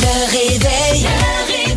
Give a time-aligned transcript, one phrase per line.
[0.00, 1.02] Le réveil.
[1.02, 1.74] Le réveil.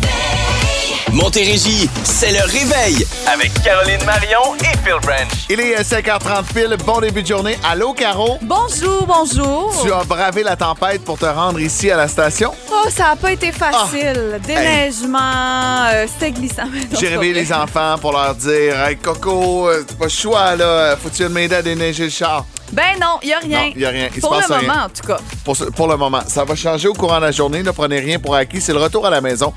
[1.12, 5.28] Montérégie, c'est le réveil avec Caroline Marion et Phil Branch.
[5.50, 6.76] Il est 5h30 pile.
[6.86, 7.58] Bon début de journée.
[7.68, 8.38] Allô, Caro?
[8.42, 9.74] Bonjour, bonjour.
[9.84, 12.52] Tu as bravé la tempête pour te rendre ici à la station?
[12.72, 14.40] Oh, ça n'a pas été facile.
[14.46, 16.64] Déneigement, euh, c'était glissant.
[16.98, 20.96] J'ai réveillé les enfants pour leur dire Hey, Coco, euh, t'as pas le choix, là.
[20.96, 22.46] Faut-tu m'aider à déneiger le char?
[22.72, 23.58] Ben non, il n'y a rien.
[23.66, 24.08] Non, y a rien.
[24.10, 24.68] Il se Pour le passe rien.
[24.68, 25.18] moment, en tout cas.
[25.44, 26.22] Pour, ce- pour le moment.
[26.26, 27.62] Ça va changer au courant de la journée.
[27.62, 28.60] Ne prenez rien pour acquis.
[28.60, 29.52] C'est le retour à la maison.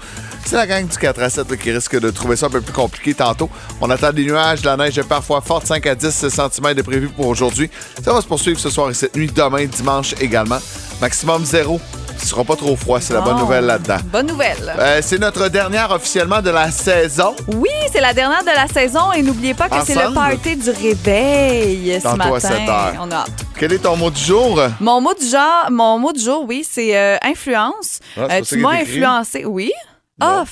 [0.46, 2.62] C'est la gang du 4 à 7 là, qui risque de trouver ça un peu
[2.62, 3.50] plus compliqué tantôt.
[3.81, 7.08] On attend des nuages, de la neige parfois forte, 5 à 10 cm de prévu
[7.08, 7.70] pour aujourd'hui.
[8.04, 10.59] Ça va se poursuivre ce soir et cette nuit, demain, dimanche également.
[11.02, 11.80] Maximum zéro.
[12.26, 13.42] Ce sera pas trop froid, c'est la bonne Bon.
[13.42, 13.98] nouvelle là-dedans.
[14.06, 14.73] Bonne nouvelle.
[14.80, 17.36] Euh, c'est notre dernière officiellement de la saison.
[17.54, 20.72] Oui, c'est la dernière de la saison et n'oubliez pas que c'est le party du
[20.72, 22.40] réveil ce Tantôt à matin.
[22.40, 22.94] 7 heures.
[23.00, 23.30] On a hâte.
[23.59, 24.59] Quel est ton mot du jour?
[24.80, 28.00] Mon mot du genre, mon mot du jour, oui, c'est euh, influence.
[28.17, 29.72] Ah, Euh, tu m'as influencé, oui.
[30.20, 30.45] Ah,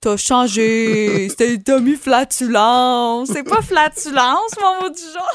[0.00, 1.28] t'as changé.
[1.30, 3.28] C'était demi flatulence.
[3.32, 5.28] C'est pas flatulence, mon mot du jour.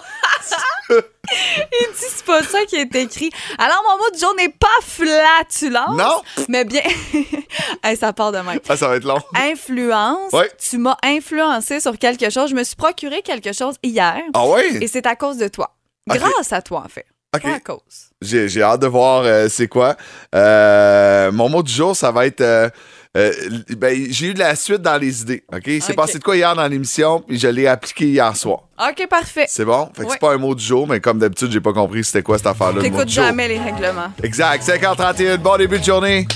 [1.31, 3.29] Il dit c'est pas ça qui est écrit.
[3.57, 5.97] Alors mon mot du jour n'est pas flatulence.
[5.97, 6.21] Non?
[6.49, 6.81] Mais bien,
[7.83, 8.59] Hey, ça part de même.
[8.67, 9.19] Ah, ça va être long.
[9.35, 10.33] Influence.
[10.33, 10.51] Ouais.
[10.59, 12.49] Tu m'as influencé sur quelque chose.
[12.49, 14.17] Je me suis procuré quelque chose hier.
[14.33, 14.77] Ah oui?
[14.81, 15.75] Et c'est à cause de toi.
[16.07, 17.05] Grâce à toi, en fait.
[17.31, 17.79] Pas à cause.
[18.21, 19.95] J'ai, j'ai hâte de voir euh, c'est quoi.
[20.35, 22.41] Euh, mon mot du jour, ça va être.
[22.41, 22.69] euh,
[23.17, 23.31] euh,
[23.77, 25.43] ben, j'ai eu de la suite dans les idées.
[25.53, 25.63] OK?
[25.65, 25.95] C'est OK.
[25.95, 28.59] passé de quoi hier dans l'émission, puis je l'ai appliqué hier soir.
[28.79, 29.45] OK, parfait.
[29.49, 29.89] C'est bon?
[29.93, 30.13] Fait que Ouais.
[30.13, 32.47] c'est pas un mot du jour, mais comme d'habitude, j'ai pas compris c'était quoi cette
[32.47, 32.81] affaire-là.
[32.81, 33.25] T'écoutes du jour.
[33.25, 34.11] jamais les règlements.
[34.23, 34.63] Exact.
[34.63, 36.27] 5h31, bon début de journée.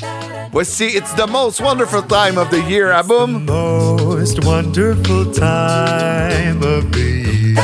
[0.52, 3.46] Voici It's the most wonderful time of the year, à boum.
[3.46, 7.56] most wonderful time of the year.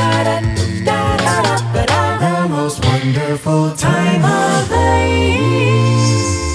[0.84, 4.76] The most wonderful time of the
[5.08, 5.81] year.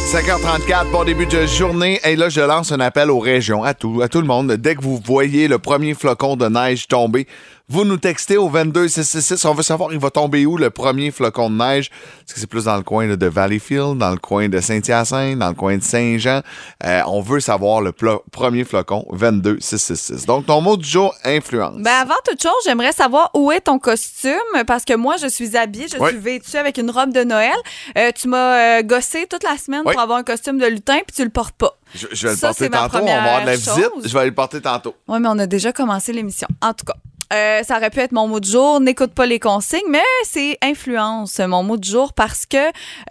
[0.08, 2.00] 5h34, bon début de journée.
[2.06, 4.54] Et là, je lance un appel aux régions, à tout, à tout le monde.
[4.54, 7.28] Dès que vous voyez le premier flocon de neige tomber,
[7.70, 9.44] vous nous textez au 22666.
[9.44, 11.92] On veut savoir, il va tomber où le premier flocon de neige?
[12.22, 15.50] Est-ce que c'est plus dans le coin de Valleyfield, dans le coin de Saint-Hyacinthe, dans
[15.50, 16.44] le coin de Saint-Jean?
[16.86, 20.26] Euh, on veut savoir le premier flocon, 22666.
[20.26, 21.82] Donc, ton mot du jour, influence.
[21.82, 24.32] Ben avant toute chose, j'aimerais savoir où est ton costume
[24.66, 27.58] parce que moi je suis habillée, je suis vêtue avec une robe de Noël.
[27.98, 31.14] Euh, tu m'as euh, gossé toute la semaine pour avoir un costume de lutin puis
[31.16, 31.78] tu le portes pas.
[31.94, 32.98] je, je vais le porter tantôt.
[33.02, 33.92] On va avoir de la visite.
[34.06, 34.96] Je vais le porter tantôt.
[35.10, 36.48] Ouais, mais on a déjà commencé l'émission.
[36.62, 36.96] En tout cas,
[37.34, 38.80] euh, ça aurait pu être mon mot du jour.
[38.80, 42.58] N'écoute pas les consignes, mais c'est influence, mon mot du jour, parce que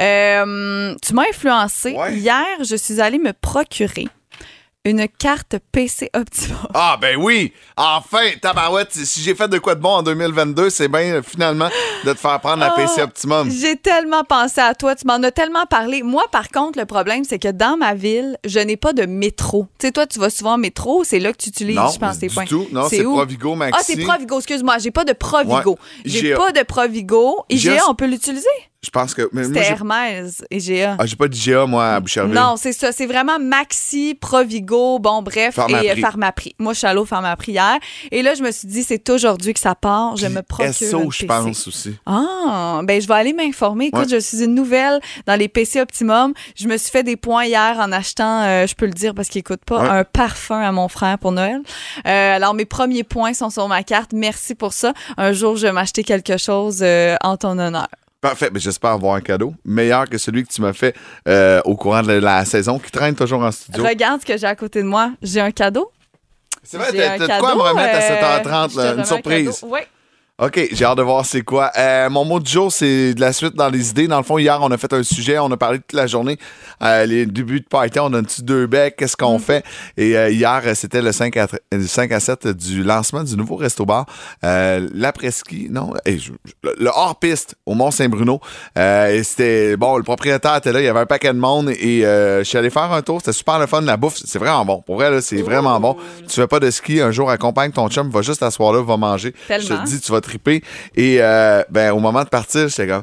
[0.00, 1.92] euh, tu m'as influencé.
[1.92, 2.14] Ouais.
[2.16, 4.08] Hier, je suis allée me procurer
[4.86, 6.58] une carte PC Optimum.
[6.72, 7.52] Ah, ben oui!
[7.76, 11.68] Enfin, tabarouette, si j'ai fait de quoi de bon en 2022, c'est bien euh, finalement
[12.04, 13.50] de te faire prendre la Oh, PC Optimum.
[13.50, 16.02] J'ai tellement pensé à toi, tu m'en as tellement parlé.
[16.02, 19.66] Moi, par contre, le problème, c'est que dans ma ville, je n'ai pas de métro.
[19.78, 21.98] Tu sais, toi, tu vas souvent au métro, c'est là que tu utilises, Non, je
[21.98, 22.44] pense, tes du points.
[22.46, 22.66] tout.
[22.70, 23.02] Non, c'est?
[23.02, 23.74] Provigo Maxi.
[23.78, 25.72] Ah, c'est Provigo, excuse-moi, j'ai pas de Provigo.
[25.72, 25.76] Ouais.
[26.04, 27.44] J'ai pas de Provigo.
[27.50, 28.46] IGA, on peut l'utiliser?
[28.86, 29.28] Je pense que.
[29.34, 30.96] C'était Hermès, IGA.
[30.98, 32.34] Ah, j'ai pas d'IGA, moi, à Boucherville.
[32.34, 32.92] Non, c'est ça.
[32.92, 35.86] C'est vraiment Maxi, Provigo, bon, bref, Pharmaprix.
[35.86, 36.54] et euh, Pharmaprix.
[36.60, 37.78] Moi, je suis allée au Pharmaprix hier.
[38.12, 40.16] Et là, je me suis dit, c'est aujourd'hui que ça part.
[40.16, 41.96] Je me procure SO, je pense aussi.
[42.06, 43.86] Ah, ben je vais aller m'informer.
[43.86, 44.08] Écoute, Ouais.
[44.08, 46.32] je suis une nouvelle dans les PC Optimum.
[46.54, 49.28] Je me suis fait des points hier en achetant, euh, je peux le dire parce
[49.28, 49.88] qu'il écoute pas, Ouais.
[49.88, 51.60] un parfum à mon frère pour Noël.
[52.06, 54.12] Euh, alors mes premiers points sont sur ma carte.
[54.12, 54.92] Merci pour ça.
[55.16, 57.88] Un jour, je vais m'acheter quelque chose euh, en ton honneur.
[58.28, 60.96] Parfait, mais j'espère avoir un cadeau meilleur que celui que tu m'as fait
[61.28, 63.84] euh, au courant de la saison, qui traîne toujours en studio.
[63.84, 65.12] Regarde ce que j'ai à côté de moi.
[65.22, 65.92] J'ai un cadeau.
[66.64, 69.00] C'est vrai, t'as de quoi à me remettre à euh, 7h30, je te là, une
[69.00, 69.64] un surprise.
[69.64, 69.80] Oui.
[70.38, 71.70] OK, j'ai hâte de voir c'est quoi.
[71.78, 74.06] Euh, mon mot du jour, c'est de la suite dans les idées.
[74.06, 76.36] Dans le fond, hier, on a fait un sujet, on a parlé toute la journée.
[76.82, 79.24] Euh, les débuts de party, on donne-tu deux becs, qu'est-ce Mm.
[79.24, 79.64] qu'on fait?
[79.96, 83.56] Et euh, hier, c'était le 5 à, le 5 à 7 du lancement du nouveau
[83.56, 84.04] resto-bar.
[84.44, 86.32] Euh, L'après-ski, non, je- je-
[86.78, 88.38] le hors-piste au Mont-Saint-Bruno.
[88.76, 92.02] Et c'était, bon, le propriétaire était là, il y avait un paquet de monde et
[92.02, 93.20] je suis allé faire un tour.
[93.22, 94.82] C'était super le fun, la bouffe, c'est vraiment bon.
[94.82, 95.96] Pour vrai, là, c'est vraiment bon.
[96.28, 98.98] Tu fais pas de ski, un jour, accompagne ton chum, va juste t'asseoir là, va
[98.98, 99.32] manger.
[99.48, 99.82] Je Tellement.
[99.82, 100.20] te dis, tu vas
[100.94, 103.02] Et euh, ben, au moment de partir, j'étais comme.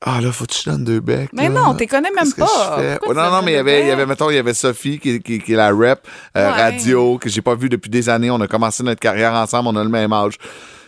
[0.00, 1.28] Ah là, faut que je donne deux becs.
[1.32, 1.60] Mais là.
[1.60, 2.78] non, t'es connais même pas.
[3.08, 5.20] non, non, mais il y avait, il y avait, mettons, il y avait Sophie qui,
[5.20, 6.06] qui, qui est la rep
[6.36, 6.62] euh, Ouais.
[6.62, 8.30] radio, que j'ai pas vue depuis des années.
[8.30, 10.34] On a commencé notre carrière ensemble, on a le même âge.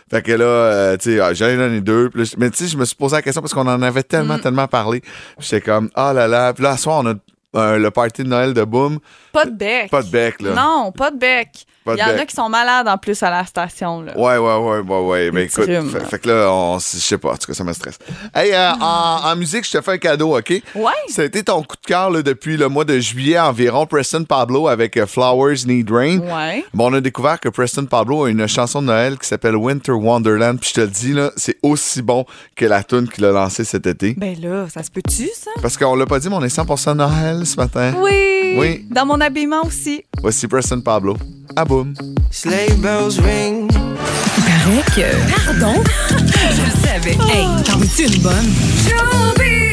[0.09, 2.09] Fait que là, euh, tu sais, ah, j'en ai donné deux.
[2.13, 4.37] Là, mais tu sais, je me suis posé la question parce qu'on en avait tellement,
[4.37, 4.41] Mm.
[4.41, 5.01] tellement parlé.
[5.39, 6.53] J'étais comme, ah là là.
[6.53, 7.13] Puis là, ce soir, on a
[7.57, 8.99] euh, le party de Noël de Boom.
[9.31, 9.89] Pas de bec.
[9.89, 10.53] Pas de bec, là.
[10.53, 11.65] Non, pas de bec.
[11.87, 14.01] Il y en a qui sont malades en plus à la station.
[14.01, 14.15] Là.
[14.15, 15.31] Ouais, ouais, ouais, ouais, ouais.
[15.31, 15.65] Des écoute,
[16.09, 17.97] fait, que là, on, je sais pas, en tout cas, ça me stresse.
[18.35, 20.49] Hey, euh, en, en musique, je te fais un cadeau, OK?
[20.75, 20.91] Ouais.
[21.07, 24.25] Ça a été ton coup de cœur là, depuis le mois de juillet environ, Preston
[24.25, 26.19] Pablo avec euh, Flowers Need Rain.
[26.19, 26.63] Ouais.
[26.71, 29.93] Bon, on a découvert que Preston Pablo a une chanson de Noël qui s'appelle Winter
[29.93, 30.59] Wonderland.
[30.59, 32.25] Puis je te le dis, là, c'est aussi bon
[32.55, 34.13] que la tune qu'il a lancée cet été.
[34.17, 35.49] Ben là, ça se peut-tu, ça?
[35.63, 37.93] Parce qu'on l'a pas dit, mais on est 100% Noël ce matin.
[37.97, 38.55] Oui.
[38.57, 38.85] Oui.
[38.91, 40.03] Dans mon habillement aussi.
[40.21, 41.17] Voici Preston Pablo.
[41.55, 41.93] Ah boum.
[42.31, 43.71] Sleigh bells ring.
[43.71, 45.45] Paraît que.
[45.45, 45.83] Pardon?
[46.09, 47.17] Je le savais.
[47.31, 49.70] Hey, t'en es une bonne?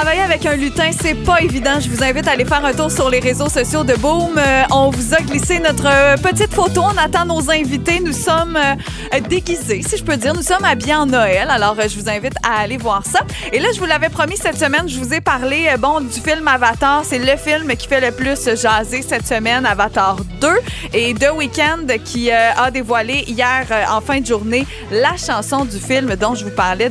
[0.00, 1.80] Travailler avec un lutin, c'est pas évident.
[1.80, 4.38] Je vous invite à aller faire un tour sur les réseaux sociaux de Boom.
[4.38, 6.82] Euh, on vous a glissé notre euh, petite photo.
[6.82, 7.98] On attend nos invités.
[7.98, 10.34] Nous sommes euh, déguisés, si je peux dire.
[10.34, 11.48] Nous sommes habillés en Noël.
[11.50, 13.22] Alors, je vous invite à aller voir ça.
[13.52, 16.46] Et là, je vous l'avais promis cette semaine, je vous ai parlé bon du film
[16.46, 17.02] Avatar.
[17.04, 20.48] C'est le film qui fait le plus jaser cette semaine, Avatar 2.
[20.94, 26.14] Et The Weeknd qui a dévoilé hier en fin de journée la chanson du film
[26.14, 26.86] dont je vous parlais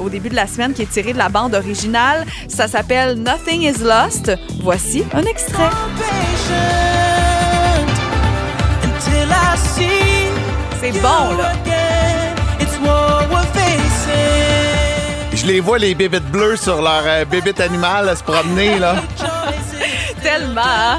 [0.00, 2.13] au début de la semaine, qui est tirée de la bande originale.
[2.48, 4.32] Ça s'appelle Nothing is Lost.
[4.62, 5.70] Voici un extrait.
[10.80, 11.52] C'est bon, là.
[15.34, 18.96] Je les vois, les bébites bleues, sur leur euh, bébite animale à se promener, là.
[20.22, 20.62] Tellement.
[20.64, 20.98] hein?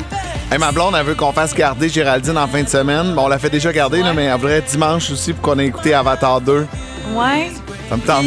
[0.51, 3.13] Hey, ma blonde, elle veut qu'on fasse garder Géraldine en fin de semaine.
[3.15, 5.65] Bon, on l'a fait déjà garder, là, mais elle voudrait dimanche aussi pour qu'on ait
[5.65, 6.67] écouté Avatar 2.
[7.15, 7.51] Ouais.
[7.89, 8.25] Ça me tente.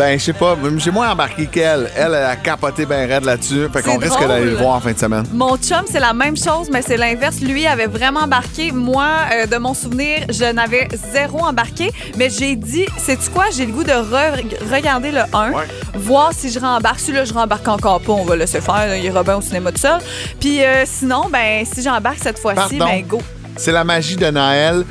[0.00, 1.90] Ben, je sais pas, j'ai moins embarqué qu'elle.
[1.94, 3.68] Elle, elle a capoté ben raide là-dessus.
[3.70, 5.24] Fait qu'on risque d'aller le voir en fin de semaine.
[5.30, 7.42] Mon chum, c'est la même chose, mais c'est l'inverse.
[7.42, 8.72] Lui avait vraiment embarqué.
[8.72, 11.90] Moi, euh, de mon souvenir, je n'avais zéro embarqué.
[12.16, 13.44] Mais j'ai dit, sais-tu quoi?
[13.54, 15.64] J'ai le goût de re- regarder le 1, Ouais.
[15.96, 16.98] voir si je rembarque.
[17.00, 18.86] Si là, je rembarque encore pas, on va laisser faire.
[18.86, 18.96] là.
[18.96, 20.00] Il ira bien au cinéma tout seul.
[20.40, 23.20] Puis euh, sinon, ben, si j'embarque cette fois-ci, ben go.
[23.58, 24.82] C'est la magie de Noël.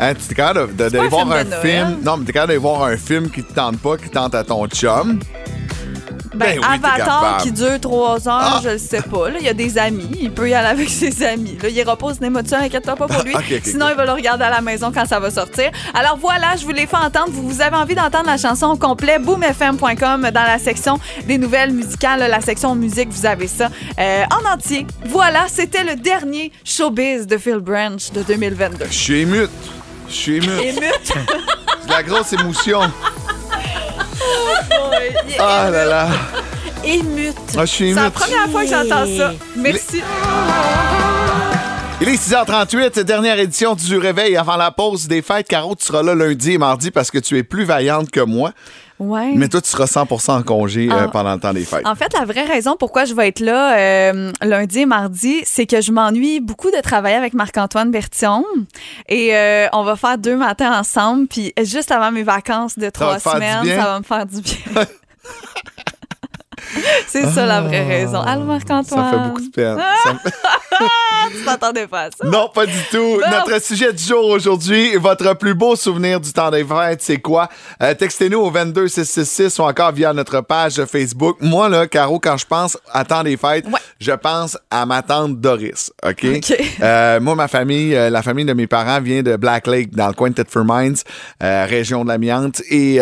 [0.00, 1.98] Hein, tu es capable de- de- d'aller un voir film un de film?
[2.02, 4.42] Non, mais t'es capable d'aller voir un film qui te tente pas, qui tente à
[4.44, 5.20] ton chum?
[6.36, 8.60] Ben, Ben oui, t'es Avatar qui dure trois heures, Ah.
[8.64, 9.30] je le sais pas.
[9.30, 11.56] Là, il y a des amis, il peut y aller avec ses amis.
[11.62, 11.74] Là, il
[12.16, 13.34] cinéma tout seul, inquiète-toi pas pour lui.
[13.36, 15.70] Ah, ok, Sinon, il va le regarder à la maison quand ça va sortir.
[15.94, 17.28] Alors voilà, je vous l'ai fait entendre.
[17.30, 21.72] Vous, vous avez envie d'entendre la chanson au complet, boomfm.com dans la section des nouvelles
[21.72, 23.68] musicales, la section musique, vous avez ça
[24.00, 24.88] euh, en entier.
[25.06, 28.86] Voilà, c'était le dernier showbiz de Phil Branch de 2022.
[28.88, 29.50] Je suis émute.
[30.08, 30.60] Je suis émute.
[30.62, 31.00] Émute.
[31.04, 32.82] C'est de la grosse émotion.
[32.82, 32.88] Est
[35.38, 36.08] Ah là là.
[36.84, 37.34] Émute.
[37.56, 38.14] Ah, je suis C'est la émute.
[38.14, 39.32] première fois que j'entends ça.
[39.56, 40.02] Merci.
[42.00, 45.48] Il est 6h38, dernière édition du Réveil avant la pause des fêtes.
[45.48, 48.52] Caro, tu seras là lundi et mardi parce que tu es plus vaillante que moi.
[49.04, 49.32] Ouais.
[49.34, 51.08] Mais toi, tu seras 100% en congé euh, Ah.
[51.08, 51.86] pendant le temps des fêtes.
[51.86, 55.66] En fait, la vraie raison pourquoi je vais être là euh, lundi et mardi, c'est
[55.66, 58.44] que je m'ennuie beaucoup de travailler avec Marc-Antoine Bertillon.
[59.08, 61.26] Et euh, on va faire deux matins ensemble.
[61.26, 64.84] Puis juste avant mes vacances de trois semaines, ça va me faire du bien.
[67.06, 68.20] c'est ça la vraie raison.
[68.20, 69.04] Allô, Marc-Antoine?
[69.04, 69.10] Ah.
[69.10, 69.78] Ça fait beaucoup de peine.
[70.04, 72.24] Ça me- Tu t'attendais pas à ça?
[72.28, 73.20] Non, pas du tout.
[73.30, 77.48] Notre sujet du jour aujourd'hui, votre plus beau souvenir du temps des fêtes, c'est quoi?
[77.82, 81.36] Euh, Textez-nous au 22666 ou encore via notre page Facebook.
[81.40, 83.80] Moi, là, Caro, quand je pense à temps des fêtes, Ouais.
[84.00, 86.26] je pense à ma tante Doris, OK?
[86.82, 90.08] Euh, moi, ma famille, euh, la famille de mes parents vient de Black Lake, dans
[90.08, 90.96] le coin de Thetford Mines,
[91.40, 92.60] région de l'Amiante.
[92.70, 93.00] Et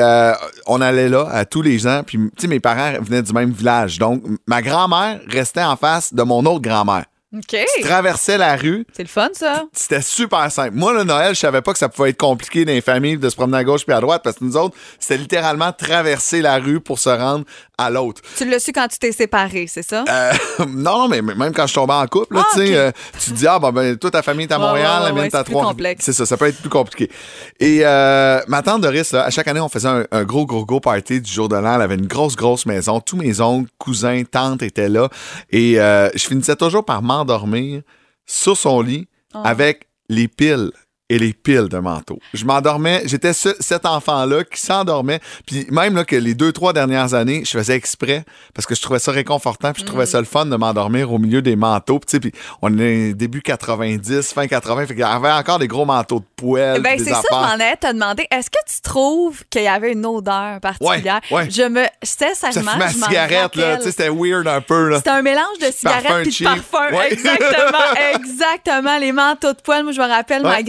[0.66, 2.02] on allait là à tous les ans.
[2.06, 3.51] Puis, tu sais, mes parents venaient du même
[3.98, 7.04] Donc, ma grand-mère restait en face de mon autre grand-mère.
[7.34, 7.56] OK.
[7.76, 9.64] Tu traversais la rue, C'est le fun, ça.
[9.72, 10.72] c'était super simple.
[10.74, 13.28] Moi, le Noël, je savais pas que ça pouvait être compliqué dans les familles de
[13.30, 16.58] se promener à gauche puis à droite parce que nous autres, c'était littéralement traverser la
[16.58, 17.44] rue pour se rendre
[17.78, 18.20] à l'autre.
[18.36, 20.04] Tu l'as su quand tu t'es séparé, c'est ça?
[20.08, 20.32] Euh,
[20.68, 23.36] non, non, mais même quand je tombais en couple, là, Ah, tu euh, tu te
[23.36, 25.20] dis, ah, bon, ben, toute ta famille est à Ouais, Montréal, ouais, la ouais, mienne
[25.22, 25.64] ouais, est à c'est Trois.
[25.66, 26.04] complexe.
[26.04, 27.10] C'est ça, ça peut être plus compliqué.
[27.58, 30.64] Et euh, ma tante Doris, là, à chaque année, on faisait un, un gros, gros,
[30.66, 31.76] gros party du jour de l'an.
[31.76, 33.00] Elle avait une grosse, grosse maison.
[33.00, 35.08] Tous mes oncles, cousins, tantes étaient là.
[35.50, 37.82] Et euh, je finissais toujours par m'endormir
[38.26, 39.42] sur son lit Ah.
[39.44, 40.72] avec les piles
[41.12, 42.18] et les piles de manteaux.
[42.32, 45.20] Je m'endormais, j'étais ce- cet enfant-là qui s'endormait.
[45.46, 48.80] Puis même là, que les deux, trois dernières années, je faisais exprès parce que je
[48.80, 49.88] trouvais ça réconfortant, puis je Mm.
[49.88, 51.98] trouvais ça le fun de m'endormir au milieu des manteaux.
[51.98, 55.84] Puis puis on est début 90, fin 80, fait qu'il y avait encore des gros
[55.84, 58.26] manteaux de poêle, Ben, c'est ça, je m'en allais te demander.
[58.30, 61.20] Est-ce que tu trouves qu'il y avait une odeur particulière?
[61.30, 61.50] Ouais, ouais.
[61.50, 61.84] Je me.
[62.02, 63.64] Ça Sincèrement, je m'en cigarette, là.
[63.64, 63.78] rappelle.
[63.78, 64.96] Tu sais, c'était weird un peu, là.
[64.98, 66.96] C'était un mélange de cigarettes puis de parfum.
[66.96, 67.12] Ouais.
[67.12, 67.78] Exactement,
[68.14, 68.98] exactement.
[68.98, 69.82] Les manteaux de poêle.
[69.84, 70.62] Moi, je me rappelle, ma Ouais.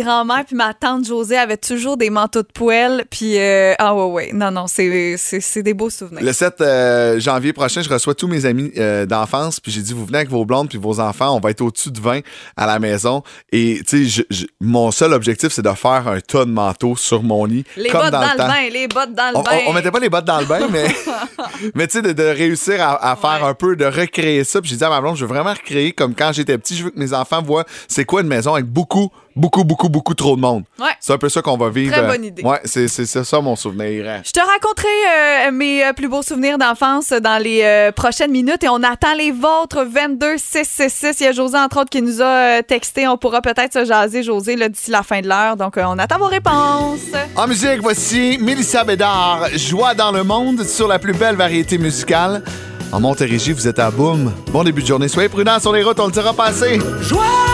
[0.46, 3.06] Puis ma tante Josée avaient toujours des manteaux de poêle.
[3.10, 4.32] Puis, euh, ah ouais, ouais.
[4.34, 6.24] Non, non, c'est c'est- c'est des beaux souvenirs.
[6.24, 9.94] Le 7 euh, janvier prochain, je reçois tous mes amis euh, d'enfance, puis j'ai dit,
[9.94, 12.22] vous venez avec vos blondes puis vos enfants, on va être au-dessus de 20
[12.58, 13.22] à la maison.
[13.52, 14.26] Et, tu sais,
[14.62, 17.64] mon seul objectif, c'est de faire un tas de manteaux sur mon lit.
[17.78, 18.48] Les comme bottes dans, dans, le le temps.
[18.48, 19.52] bain, les bottes dans le On, bain.
[19.68, 20.88] on, on mettait pas les bottes dans le bain, mais,
[21.76, 23.50] mais tu sais, de, de réussir à, à faire Ouais.
[23.50, 24.62] un peu, de recréer ça.
[24.62, 26.76] Puis j'ai dit à ma blonde, je veux vraiment recréer comme quand j'étais petit.
[26.78, 30.14] Je veux que mes enfants voient c'est quoi une maison avec beaucoup, beaucoup, beaucoup, beaucoup
[30.14, 30.64] trop de monde.
[30.80, 30.92] Ouais.
[31.00, 31.92] C'est un peu ça qu'on va vivre.
[31.94, 32.44] Très euh, bonne idée.
[32.44, 34.22] Ouais, c'est c'est ça, ça mon souvenir.
[34.24, 38.64] Je te raconterai euh, mes euh, plus beaux souvenirs d'enfance dans les euh, prochaines minutes
[38.64, 41.20] et on attend les vôtres 22 666.
[41.20, 43.08] Il y a José entre autres qui nous a texté.
[43.08, 45.58] On pourra peut-être se jaser José là, d'ici la fin de l'heure.
[45.58, 47.00] Donc euh, on attend vos réponses.
[47.36, 52.44] En musique, voici Mélissa Bédard, Joie dans le monde sur la plus belle variété musicale.
[52.92, 54.32] En Montérégie, vous êtes à boum.
[54.52, 55.08] Bon début de journée.
[55.08, 56.80] Soyez prudents sur les routes, on le dira pas assez.
[57.02, 57.53] Joie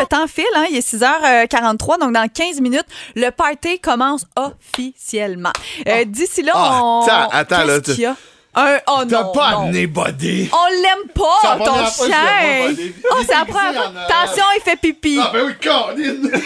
[0.00, 5.52] le temps file, hein, il est 6h43, donc dans 15 minutes, le party commence officiellement.
[5.86, 7.02] Euh, D'ici là, Ah, on.
[7.06, 8.04] attends, attends, là, tu-?
[8.52, 9.58] Un, oh T'as non, pas non.
[9.68, 9.86] amené.
[9.92, 12.92] On l'aime C'est pas, ton première fois que je le vois, chien.
[13.12, 13.96] Oh, c'est la première en.
[13.96, 15.20] Attention, il fait pipi.
[15.22, 16.32] Ah ben oui, Caroline!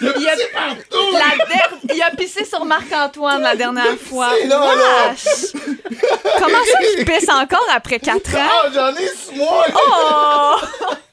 [0.00, 1.12] Il y a, partout!
[1.12, 4.28] la der- il a pissé sur Marc-Antoine la dernière fois.
[4.40, 5.10] C'est là, là.
[5.10, 5.52] Wesh.
[6.38, 8.38] Comment ça qu'il pisse encore après 4 ans?
[8.64, 9.64] Ah, j'en ai six mois!
[9.74, 10.56] Oh!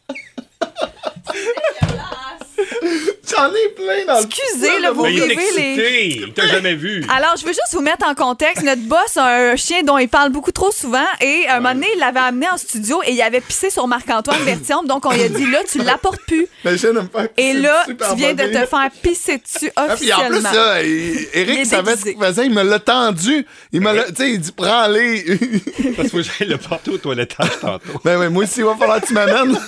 [3.35, 6.19] J'en ai plein dans le Excusez, là, vous vivez les...
[6.27, 7.03] Il t'a jamais vu.
[7.09, 8.63] Alors, je veux juste vous mettre en contexte.
[8.63, 11.87] Notre boss a un chien dont il parle beaucoup trop souvent et un moment donné,
[11.95, 14.85] il l'avait amené en studio et il avait pissé sur Marc-Antoine Berthiaume.
[14.85, 16.45] Donc, on lui a dit, là, tu l'apportes plus.
[16.63, 20.13] Mais je me faire Et là, tu viens de te faire pisser dessus Ah, puis
[20.13, 20.75] en plus, officiellement.
[20.83, 23.45] il- Eric savait ce qu'il faisait, il me l'a tendu.
[23.71, 25.23] Il me l'a, tu sais, il dit, prends-les.
[25.95, 27.99] Parce que moi, j'allais le porter au toilettage tantôt.
[28.03, 29.57] ben, ouais, moi aussi, il va falloir que tu m'amènes.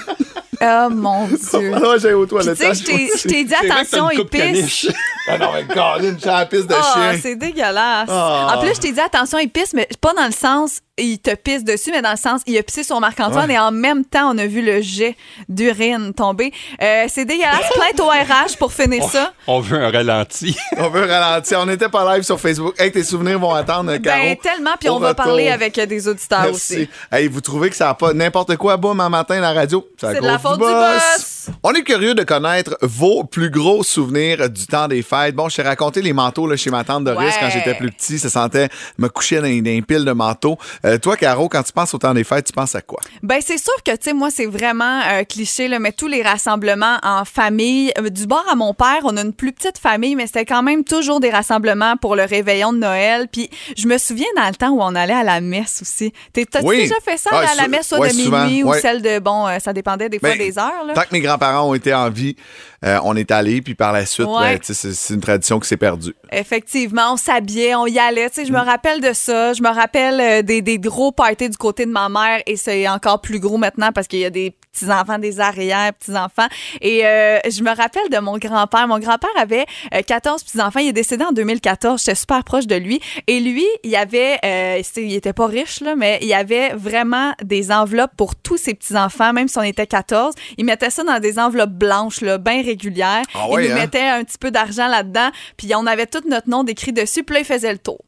[0.61, 1.71] Oh mon Dieu.
[1.75, 2.77] Ah, j'ai au Puis, tu sais, toilettage.
[2.79, 4.87] je t'ai- dit attention, une il pisse.
[5.27, 7.19] Ah non, mais Caroline, j'ai la piste de Ah, chien.
[7.21, 8.09] c'est dégueulasse.
[8.09, 8.55] Ah.
[8.55, 11.33] En plus, je t'ai dit attention, il pisse, mais pas dans le sens il te
[11.35, 13.55] pisse dessus, mais dans le sens il a pissé sur Marc-Antoine Ouais.
[13.55, 15.15] et en même temps, on a vu le jet
[15.49, 16.53] d'urine tomber.
[16.81, 17.69] Euh, c'est dégueulasse.
[17.73, 19.33] Plainte au RH pour finir ça.
[19.47, 20.55] On veut un ralenti.
[20.77, 21.59] On veut ralentir.
[21.59, 22.73] On n'était pas live sur Facebook.
[22.79, 24.23] Hey, tes souvenirs vont attendre, Caro.
[24.23, 24.71] Ben, tellement.
[24.79, 25.25] Puis on va retour.
[25.25, 26.73] parler avec euh, des auditeurs Merci.
[26.75, 26.89] aussi.
[27.11, 29.85] Hey, vous trouvez que ça n'a pas n'importe quoi, boum, un matin, la radio?
[29.99, 31.34] C'est de la faute du boss.
[31.63, 35.35] On est curieux de connaître vos plus gros souvenirs du temps des fêtes.
[35.35, 37.33] Bon, je t'ai raconté les manteaux là, chez ma tante Doris Ouais.
[37.39, 38.19] quand j'étais plus petit.
[38.19, 40.57] Ça sentait me coucher dans, dans une pile de manteaux.
[40.85, 42.99] Euh, toi, Caro, quand tu penses au temps des fêtes, tu penses à quoi?
[43.23, 46.21] Ben c'est sûr que tu sais moi c'est vraiment un cliché là, mais tous les
[46.21, 50.15] rassemblements en famille euh, du bord à mon père, on a une plus petite famille
[50.15, 53.97] mais c'était quand même toujours des rassemblements pour le réveillon de Noël puis je me
[53.97, 56.11] souviens dans le temps où on allait à la messe aussi.
[56.33, 56.77] T'as-tu Oui.
[56.77, 58.77] déjà fait ça Ah, à la messe soit ouais, de minuit ouais.
[58.77, 60.93] ou celle de bon euh, ça dépendait des fois Ben, des heures là?
[60.93, 62.35] Tant que mes grands-parents ont été en vie,
[62.83, 64.55] euh, on est allés, puis par la suite, Ouais.
[64.57, 66.13] ben, sais, c'est une tradition qui s'est perdue.
[66.31, 68.29] Effectivement, on s'habillait, on y allait.
[68.35, 68.53] Je Mm.
[68.53, 69.53] me rappelle de ça.
[69.53, 72.87] Je me rappelle euh, des, des gros parties du côté de ma mère et c'est
[72.87, 76.47] encore plus gros maintenant parce qu'il y a des petits-enfants, des arrières, petits-enfants.
[76.81, 78.87] Et euh, je me rappelle de mon grand-père.
[78.87, 80.79] Mon grand-père avait euh, 14 petits-enfants.
[80.79, 82.01] Il est décédé en 2014.
[82.01, 82.99] J'étais super proche de lui.
[83.27, 87.71] Et lui, il avait, euh, il était pas riche, là, mais il avait vraiment des
[87.71, 90.35] enveloppes pour tous ses petits-enfants, même si on était 14.
[90.57, 93.23] Il mettait ça dans des enveloppes blanches, là, bien régulières.
[93.33, 93.75] Ah il nous hein?
[93.75, 95.29] mettait un petit peu d'argent là-dedans.
[95.57, 97.23] Puis on avait tout notre nom décrit dessus.
[97.23, 97.99] Puis là, il faisait le tour.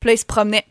[0.00, 0.66] Puis là, il se promenait.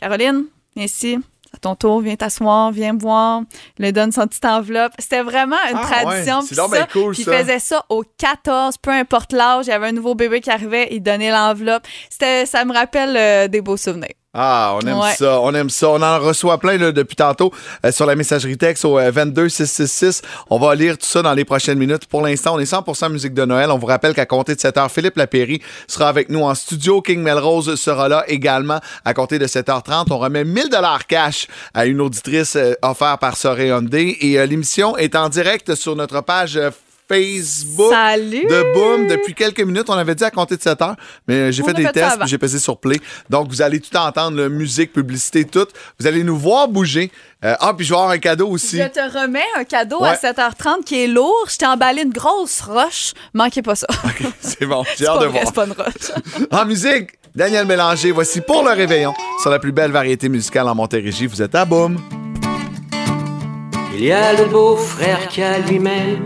[0.00, 0.46] Caroline,
[0.76, 1.18] ici.
[1.58, 3.42] À ton tour, viens t'asseoir, viens me voir.
[3.80, 4.92] Lui donne son petite enveloppe.
[4.98, 6.38] C'était vraiment une Ah, tradition.
[6.38, 6.46] ouais.
[6.46, 7.38] Puis ça, cool, ça.
[7.38, 9.66] faisait ça aux 14, peu importe l'âge.
[9.66, 11.82] Il y avait un nouveau bébé qui arrivait, il donnait l'enveloppe.
[12.10, 14.14] C'était, ça me rappelle euh, des beaux souvenirs.
[14.40, 15.14] Ah, on aime Ouais.
[15.18, 15.88] ça, on aime ça.
[15.88, 17.52] On en reçoit plein là, depuis tantôt
[17.84, 20.22] euh, sur la messagerie texte au euh, 22666.
[20.48, 22.06] On va lire tout ça dans les prochaines minutes.
[22.06, 23.70] Pour l'instant, on est 100% musique de Noël.
[23.72, 27.02] On vous rappelle qu'à compter de 7 heures, Philippe Lapéry sera avec nous en studio.
[27.02, 30.06] King Melrose sera là également à compter de 7h30.
[30.10, 34.16] On remet 1000 dollars cash à une auditrice euh, offerte par Soré Hyundai.
[34.20, 36.60] Et euh, l'émission est en direct sur notre page
[37.08, 38.46] Facebook Salut!
[38.46, 39.88] de Boom depuis quelques minutes.
[39.88, 40.96] On avait dit à compter de 7 heures,
[41.26, 42.98] mais j'ai fait des fait tests j'ai pesé sur Play.
[43.30, 45.66] Donc, vous allez tout entendre, là, musique, publicité, tout.
[45.98, 47.10] Vous allez nous voir bouger.
[47.44, 48.78] Euh, ah, puis je vais avoir un cadeau aussi.
[48.78, 50.10] Je te remets un cadeau Ouais.
[50.10, 51.46] à 7h30 qui est lourd.
[51.48, 53.12] Je t'ai emballé une grosse roche.
[53.32, 53.86] Manquez pas ça.
[54.40, 55.44] C'est bon, j'ai C'est hâte pas de vrai, voir.
[55.46, 56.46] c'est pas une roche.
[56.50, 60.74] En musique, Daniel Mélanger, voici pour le réveillon sur la plus belle variété musicale en
[60.74, 61.26] Montérégie.
[61.26, 61.98] Vous êtes à Boom.
[63.94, 66.24] Il y a le beau-frère qui a lui-même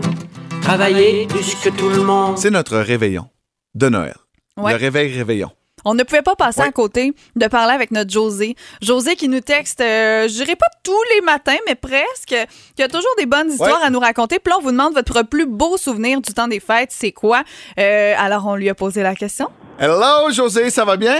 [0.63, 2.37] travaillé plus que tout le monde.
[2.37, 3.27] C'est notre réveillon
[3.75, 4.15] de Noël.
[4.57, 4.71] Ouais.
[4.73, 5.49] Le réveil réveillon.
[5.85, 6.67] On ne pouvait pas passer Ouais.
[6.67, 8.55] à côté de parler avec notre José.
[8.81, 12.35] José qui nous texte, euh, je dirais pas tous les matins, mais presque,
[12.75, 13.87] qui a toujours des bonnes histoires Ouais.
[13.87, 14.39] à nous raconter.
[14.39, 17.43] Puis là, on vous demande votre plus beau souvenir du temps des fêtes, c'est quoi?
[17.77, 19.49] Euh, alors, on lui a posé la question.
[19.77, 21.19] Hello, José, ça va bien?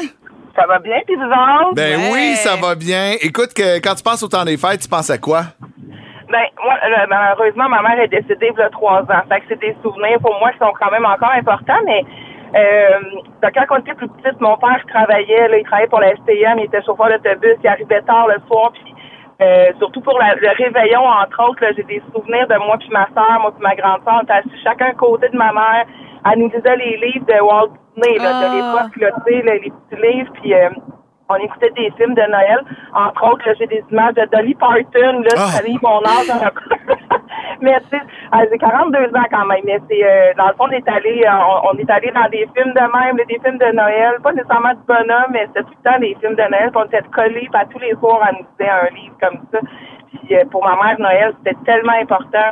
[0.55, 1.73] Ça va bien, puis vous autres?
[1.73, 2.09] Ben Ouais.
[2.13, 3.15] oui, ça va bien.
[3.19, 5.47] Écoute, que, quand tu penses au temps des fêtes, tu penses à quoi?
[6.33, 9.23] Ben, moi, euh, malheureusement, ma mère est décédée il y a trois ans.
[9.29, 12.03] Fait que c'est des souvenirs pour moi qui sont quand même encore importants, mais
[12.55, 12.99] euh,
[13.41, 16.57] donc, quand on était plus petite, mon père travaillait, là, il travaillait pour la STM,
[16.57, 18.95] il était chauffeur d'autobus, il arrivait tard le soir, puis
[19.41, 23.05] euh, surtout pour la- le réveillon, entre autres, j'ai des souvenirs de moi puis ma
[23.13, 25.85] soeur, moi puis ma grande soeur, on était assis chacun à côté de ma mère,
[26.31, 28.53] elle nous lisait les livres de Walt Disney, là, de Ah.
[28.55, 30.69] l'époque, là, tu sais, les petits livres, puis euh,
[31.29, 32.59] on écoutait des films de Noël.
[32.93, 36.95] Entre autres, j'ai des images de Dolly Parton, là, ça livre mon âge peu.
[37.61, 38.03] mais tu sais,
[38.33, 39.61] elle, j'ai 42 ans quand même.
[39.65, 42.29] Mais c'est euh, dans le fond, on est allé, euh, on, on est allé dans
[42.29, 45.73] des films de même, des films de Noël, pas nécessairement du bonhomme, mais c'était tout
[45.83, 46.71] le temps des films de Noël.
[46.71, 49.39] Puis on était collés, puis à tous les soirs, elle nous disait un livre comme
[49.51, 49.59] ça.
[50.09, 52.51] Puis euh, pour ma mère, Noël, c'était tellement important.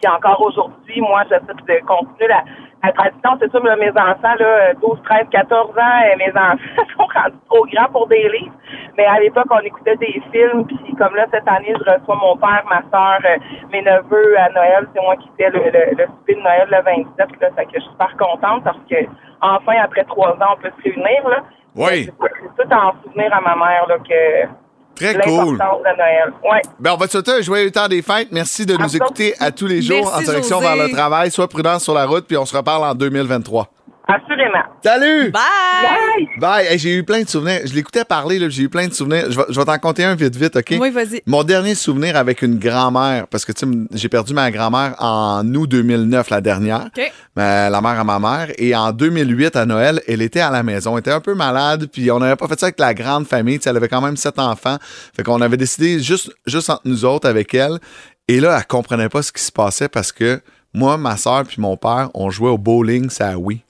[0.00, 2.44] Puis encore aujourd'hui, moi, j'essaie de continuer la,
[2.86, 3.30] la tradition.
[3.40, 7.36] C'est sûr, là, mes enfants, là, 12, 13, 14 ans, euh, mes enfants sont rendus
[7.48, 8.54] trop grands pour des livres.
[8.96, 10.66] Mais à l'époque, on écoutait des films.
[10.66, 13.38] Puis comme là, cette année, je reçois mon père, ma soeur, euh,
[13.72, 14.86] mes neveux à Noël.
[14.94, 17.40] C'est moi qui fais le, le, le souper de Noël le 27.
[17.40, 18.96] Là, fait que je suis super contente parce que
[19.40, 21.28] enfin, après trois ans, on peut se réunir.
[21.28, 21.42] Là.
[21.74, 22.04] Oui.
[22.04, 22.12] C'est
[22.56, 24.48] c'est tout en souvenir à ma mère là, que
[24.96, 25.58] Très cool.
[25.58, 26.32] de Noël.
[26.42, 26.62] Ouais.
[26.80, 28.28] Ben, on va te souhaiter un joyeux temps des fêtes.
[28.32, 30.74] Merci de nous À écouter à tous les jours Merci, en direction José.
[30.74, 31.30] vers le travail.
[31.30, 33.68] Sois prudent sur la route, puis on se reparle en 2023.
[34.08, 34.62] Assurément.
[34.84, 35.32] Salut!
[35.32, 35.42] Bye!
[35.82, 36.28] Bye!
[36.38, 36.66] Bye!
[36.66, 37.62] Hey, j'ai eu plein de souvenirs.
[37.64, 39.24] Je l'écoutais parler, là, j'ai eu plein de souvenirs.
[39.30, 40.76] Je vais, je vais t'en compter un vite, vite, OK?
[40.78, 41.22] Oui, vas-y.
[41.26, 45.44] Mon dernier souvenir avec une grand-mère, parce que tu sais, j'ai perdu ma grand-mère en
[45.54, 46.88] août 2009, la dernière,
[47.34, 50.92] la mère à ma mère, et en 2008, à Noël, elle était à la maison,
[50.94, 53.58] elle était un peu malade, puis on n'avait pas fait ça avec la grande famille,
[53.58, 54.76] tu sais, elle avait quand même sept enfants,
[55.16, 57.80] fait qu'on avait décidé juste, juste entre nous autres avec elle,
[58.28, 60.40] et là, elle comprenait pas ce qui se passait parce que
[60.76, 63.62] moi, ma soeur puis mon père, on jouait au bowling, ça oui.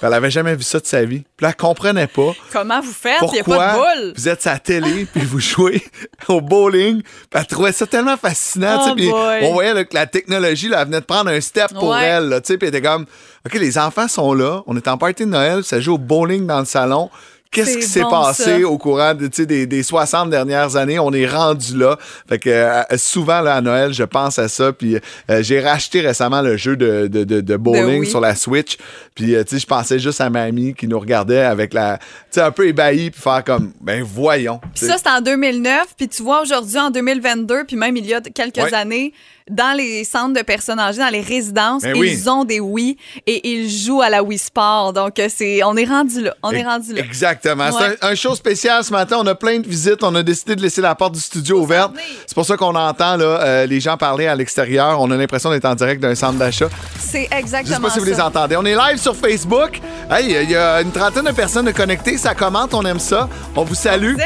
[0.00, 1.20] Elle avait jamais vu ça de sa vie.
[1.36, 3.18] Puis là, elle comprenait pas Comment vous faites?
[3.22, 4.12] Il n'y a pourquoi pas de boule.
[4.16, 5.82] vous êtes à la télé puis vous jouez
[6.28, 7.02] au bowling.
[7.02, 8.80] Puis elle trouvait ça tellement fascinant.
[8.90, 11.72] Oh puis on voyait là, que la technologie là, elle venait de prendre un step
[11.74, 12.02] pour Ouais.
[12.04, 12.28] elle.
[12.28, 13.06] là, Puis elle était comme,
[13.46, 14.62] OK, les enfants sont là.
[14.66, 15.62] On est en party de Noël.
[15.64, 17.10] Ça joue au bowling dans le salon.
[17.52, 18.66] Qu'est-ce C'est qui s'est bon, passé ça.
[18.68, 20.98] au courant de, des, des 60 dernières années?
[20.98, 21.98] On est rendu là.
[22.28, 24.72] Fait que euh, souvent, là, à Noël, je pense à ça.
[24.72, 24.96] Puis
[25.30, 28.06] euh, j'ai racheté récemment le jeu de, de, de, de bowling oui.
[28.06, 28.78] sur la Switch.
[29.14, 31.98] Puis, euh, tu sais, je pensais juste à ma amie qui nous regardait avec la...
[31.98, 34.58] Tu sais, un peu ébahi, puis faire comme, ben voyons.
[34.74, 35.88] Puis ça, c'était en 2009.
[35.96, 38.72] Puis tu vois, aujourd'hui, en 2022, puis même il y a quelques Ouais.
[38.74, 39.12] années,
[39.50, 42.28] dans les centres de personnes âgées, dans les résidences, Ben ils oui.
[42.28, 44.92] ont des Wii et ils jouent à la Wii Sport.
[44.92, 46.34] Donc, euh, c'est, on est rendu là.
[46.42, 47.00] On est rendu là.
[47.02, 47.64] Exactement.
[47.70, 47.96] Ouais.
[48.00, 49.16] C'est un, un show spécial ce matin.
[49.20, 50.02] On a plein de visites.
[50.02, 51.92] On a décidé de laisser la porte du studio ouverte.
[52.26, 55.00] C'est pour ça qu'on entend là, euh, les gens parler à l'extérieur.
[55.00, 56.68] On a l'impression d'être en direct d'un centre d'achat.
[56.98, 58.26] C'est Je exactement sais pas si vous les ça.
[58.26, 58.56] entendez.
[58.56, 59.80] On est live sur Facebook.
[60.10, 62.18] Hey, il y a une trentaine de personnes connectées.
[62.18, 62.74] Ça commente.
[62.74, 63.28] On aime ça.
[63.56, 64.16] On vous salue.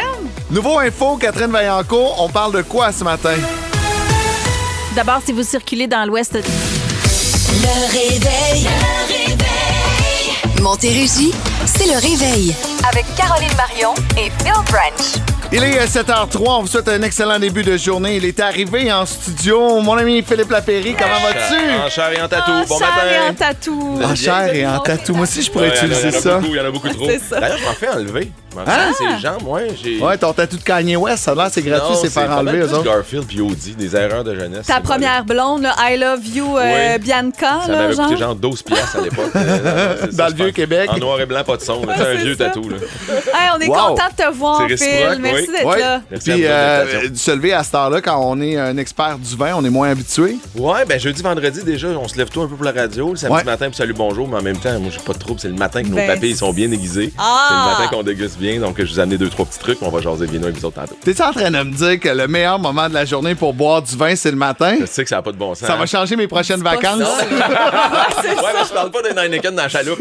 [0.51, 2.17] Nouveau info, Catherine Vaillancourt.
[2.23, 3.35] On parle de quoi ce matin?
[4.97, 6.41] D'abord, si vous circulez dans l'ouest, Le
[7.93, 8.65] réveil.
[8.65, 10.63] Le réveil.
[10.63, 11.35] Montérégie,
[11.67, 12.55] c'est le réveil.
[12.91, 15.23] Avec Caroline Marion et Phil Branch.
[15.53, 16.39] Il est euh, 7h03.
[16.45, 18.17] On vous souhaite un excellent début de journée.
[18.17, 19.81] Il est arrivé en studio.
[19.81, 21.85] Mon ami Philippe Lapéry, comment vas-tu?
[21.87, 22.51] En chair et en tatou.
[22.51, 23.35] En bon chair et en matin.
[23.39, 24.01] tatou.
[24.03, 25.15] En chair et en tatou.
[25.15, 26.35] Moi aussi, je pourrais Ouais, utiliser il y en a ça.
[26.39, 27.07] beaucoup, Il y en a beaucoup trop.
[27.09, 27.41] C'est ça.
[27.41, 28.31] D'ailleurs, je m'en fais enlever.
[28.59, 29.69] Enlever ses jambes, ouais.
[29.85, 32.61] j'ai- Ouais, ton tatou de Kanye West, ça a l'air, c'est gratuit, c'est faire enlever,
[32.61, 32.85] eux autres.
[32.85, 34.67] Garfield puis Audi, des erreurs de jeunesse.
[34.67, 36.99] Ta première blonde, là, I love you, euh, Oui.
[37.01, 38.07] Bianca, Ça là, m'avait genre.
[38.07, 38.35] coûté genre?
[38.35, 39.31] 12 piastres à l'époque.
[39.37, 40.51] Euh, ça, Dans le vieux.
[40.53, 40.89] Québec.
[40.91, 41.85] En noir et blanc, pas pas de son.
[41.87, 41.95] là.
[41.99, 42.69] C'est un vieux tatou.
[42.69, 42.77] Là.
[43.37, 43.75] Hey, on est Wow.
[43.89, 44.87] content de te voir, C'est Phil.
[44.87, 45.53] réciproque, Merci oui.
[45.53, 45.79] d'être Ouais.
[45.81, 46.01] là.
[46.11, 48.77] Merci à Puis vous de euh, se lever à cette heure-là, quand on est un
[48.77, 50.37] expert du vin, on est moins habitué.
[50.57, 53.11] Ouais, ben jeudi, vendredi, déjà, on se lève tôt un peu pour la radio.
[53.11, 53.45] Le samedi Ouais.
[53.45, 55.41] matin, puis salut, bonjour, mais en même temps, moi, j'ai pas de trouble.
[55.41, 57.13] C'est le matin que nos Ben, papilles sont bien aiguisées.
[57.19, 57.47] Ah!
[57.49, 58.61] C'est le matin qu'on déguste bien.
[58.61, 59.79] Donc, je vous ai amené deux, trois petits trucs.
[59.83, 60.97] On va jaser bien avec vous autres tantôt.
[61.05, 63.83] T'es en train de me dire que le meilleur moment de la journée pour boire
[63.83, 64.77] du vin, c'est le matin?
[64.81, 65.67] Je sais que ça n'a pas de bon sens.
[65.69, 67.01] Ça va changer mes prochaines vacances?
[67.01, 67.25] ça.
[68.25, 70.01] ouais, mais je parle pas d'un Heineken dans la chaloupe.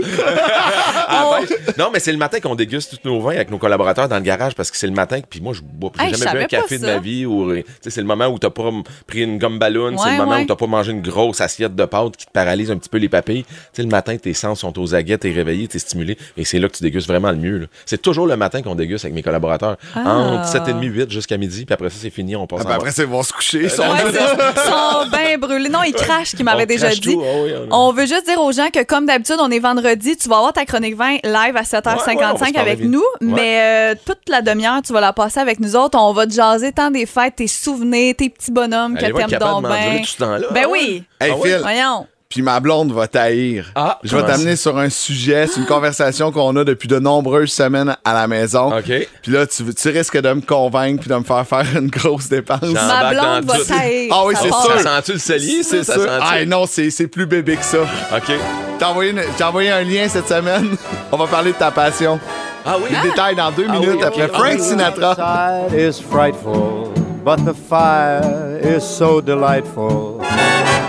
[1.07, 1.44] À la pêche.
[1.77, 4.21] non, mais c'est le matin qu'on déguste tous nos vins avec nos collaborateurs dans le
[4.21, 6.47] garage parce que c'est le matin que puis moi je bois Hey, jamais bu un
[6.47, 8.69] café de ma vie ou tu sais, c'est le moment où t'as pas
[9.07, 10.43] pris une gomme ballon, c'est le moment ouais.
[10.43, 12.97] où t'as pas mangé une grosse assiette de pâtes qui te paralyse un petit peu
[12.97, 13.43] les papilles.
[13.43, 16.59] Tu sais le matin tes sens sont aux aguets, t'es réveillé, t'es stimulé et c'est
[16.59, 17.57] là que tu dégustes vraiment le mieux.
[17.59, 17.65] là.
[17.85, 20.17] C'est toujours le matin qu'on déguste avec mes collaborateurs Ah.
[20.17, 22.75] entre 7h30 8 jusqu'à midi puis après ça c'est fini, on passe Ah, en ben
[22.75, 23.63] après, ça, ils vont se coucher.
[23.63, 25.69] Ils sont Ouais, c'est bien brûlés.
[25.69, 26.99] Non, ils crachent, ce qu'il m'avait déjà dit.
[27.01, 29.59] tout, ah oui, on- On veut juste dire aux gens que, comme d'habitude, on est
[29.59, 30.17] vendredi.
[30.17, 32.71] Tu vas avoir ta chronique 20 live à 7h55 Ouais, ouais, on va se parler
[32.71, 32.99] avec nous.
[32.99, 33.05] Ouais.
[33.21, 35.97] Mais euh, toute la demi-heure, tu vas la passer avec nous autres.
[35.99, 39.27] On va te jaser tant des fêtes, tes souvenirs, tes petits bonhommes que Allez voir
[39.27, 39.99] t'aimes donc bien.
[39.99, 40.47] tout ce temps-là.
[40.51, 41.03] Ben Ah oui.
[41.19, 41.35] Hey, Ah?
[41.43, 42.07] Phil, Voyons.
[42.35, 43.71] Puis ma blonde va t'haïr.
[43.75, 47.53] Ah, Je vais t'amener sur un sujet, c'est une conversation qu'on a depuis de nombreuses
[47.53, 48.77] semaines à la maison.
[48.77, 48.91] OK.
[49.21, 52.27] Puis là, tu, tu risques de me convaincre puis de me faire faire une grosse
[52.27, 52.59] dépense.
[52.61, 54.11] Ma blonde dans va t'haïr.
[54.13, 54.79] Ah oui, Ça c'est sûr.
[54.81, 55.63] Ça sent-tu le cellier?
[55.63, 55.93] C'est ça?
[56.21, 57.77] Ah non, c'est c'est plus bébé que ça.
[58.13, 58.33] OK.
[58.79, 60.75] T'as envoyé, une- j'ai envoyé un lien cette semaine.
[61.13, 62.19] On va parler de ta passion.
[62.65, 62.89] Ah oui?
[63.01, 64.61] Les détails dans deux Ah minutes après Frank oui.
[64.61, 65.11] Sinatra.
[65.11, 66.91] outside is frightful,
[67.23, 70.19] but the fire is so delightful.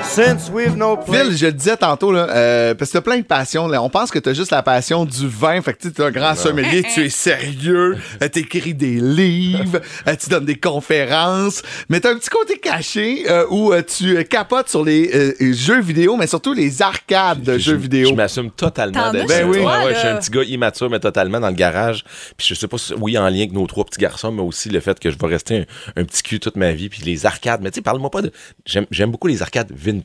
[0.09, 1.27] Since we've no place.
[1.27, 3.67] Phil, je le disais tantôt, là, euh, parce que t'as plein de passions.
[3.69, 3.83] Là.
[3.83, 5.61] On pense que t'as juste la passion du vin.
[5.61, 10.15] Fait que tu es un grand sommelier, tu es sérieux, euh, t'écris des livres, euh,
[10.19, 11.61] tu donnes des conférences.
[11.91, 15.83] Mais t'as un petit côté caché euh, où euh, tu capotes sur les euh, jeux
[15.83, 18.09] vidéo, mais surtout les arcades de Je- jeux vidéo.
[18.09, 19.93] Je m'assume totalement d'être toi, Ouais, ouais, là.
[19.93, 22.05] je suis un petit gars immature, mais totalement dans le garage.
[22.39, 24.71] Puis je sais pas si, oui, en lien avec nos trois petits garçons, mais aussi
[24.71, 25.67] le fait que je vais rester
[25.97, 26.89] un, un petit cul toute ma vie.
[26.89, 28.33] Puis les arcades, mais tu sais, parle-moi pas de.
[28.65, 29.96] J'aime j'aime beaucoup les arcades vintage.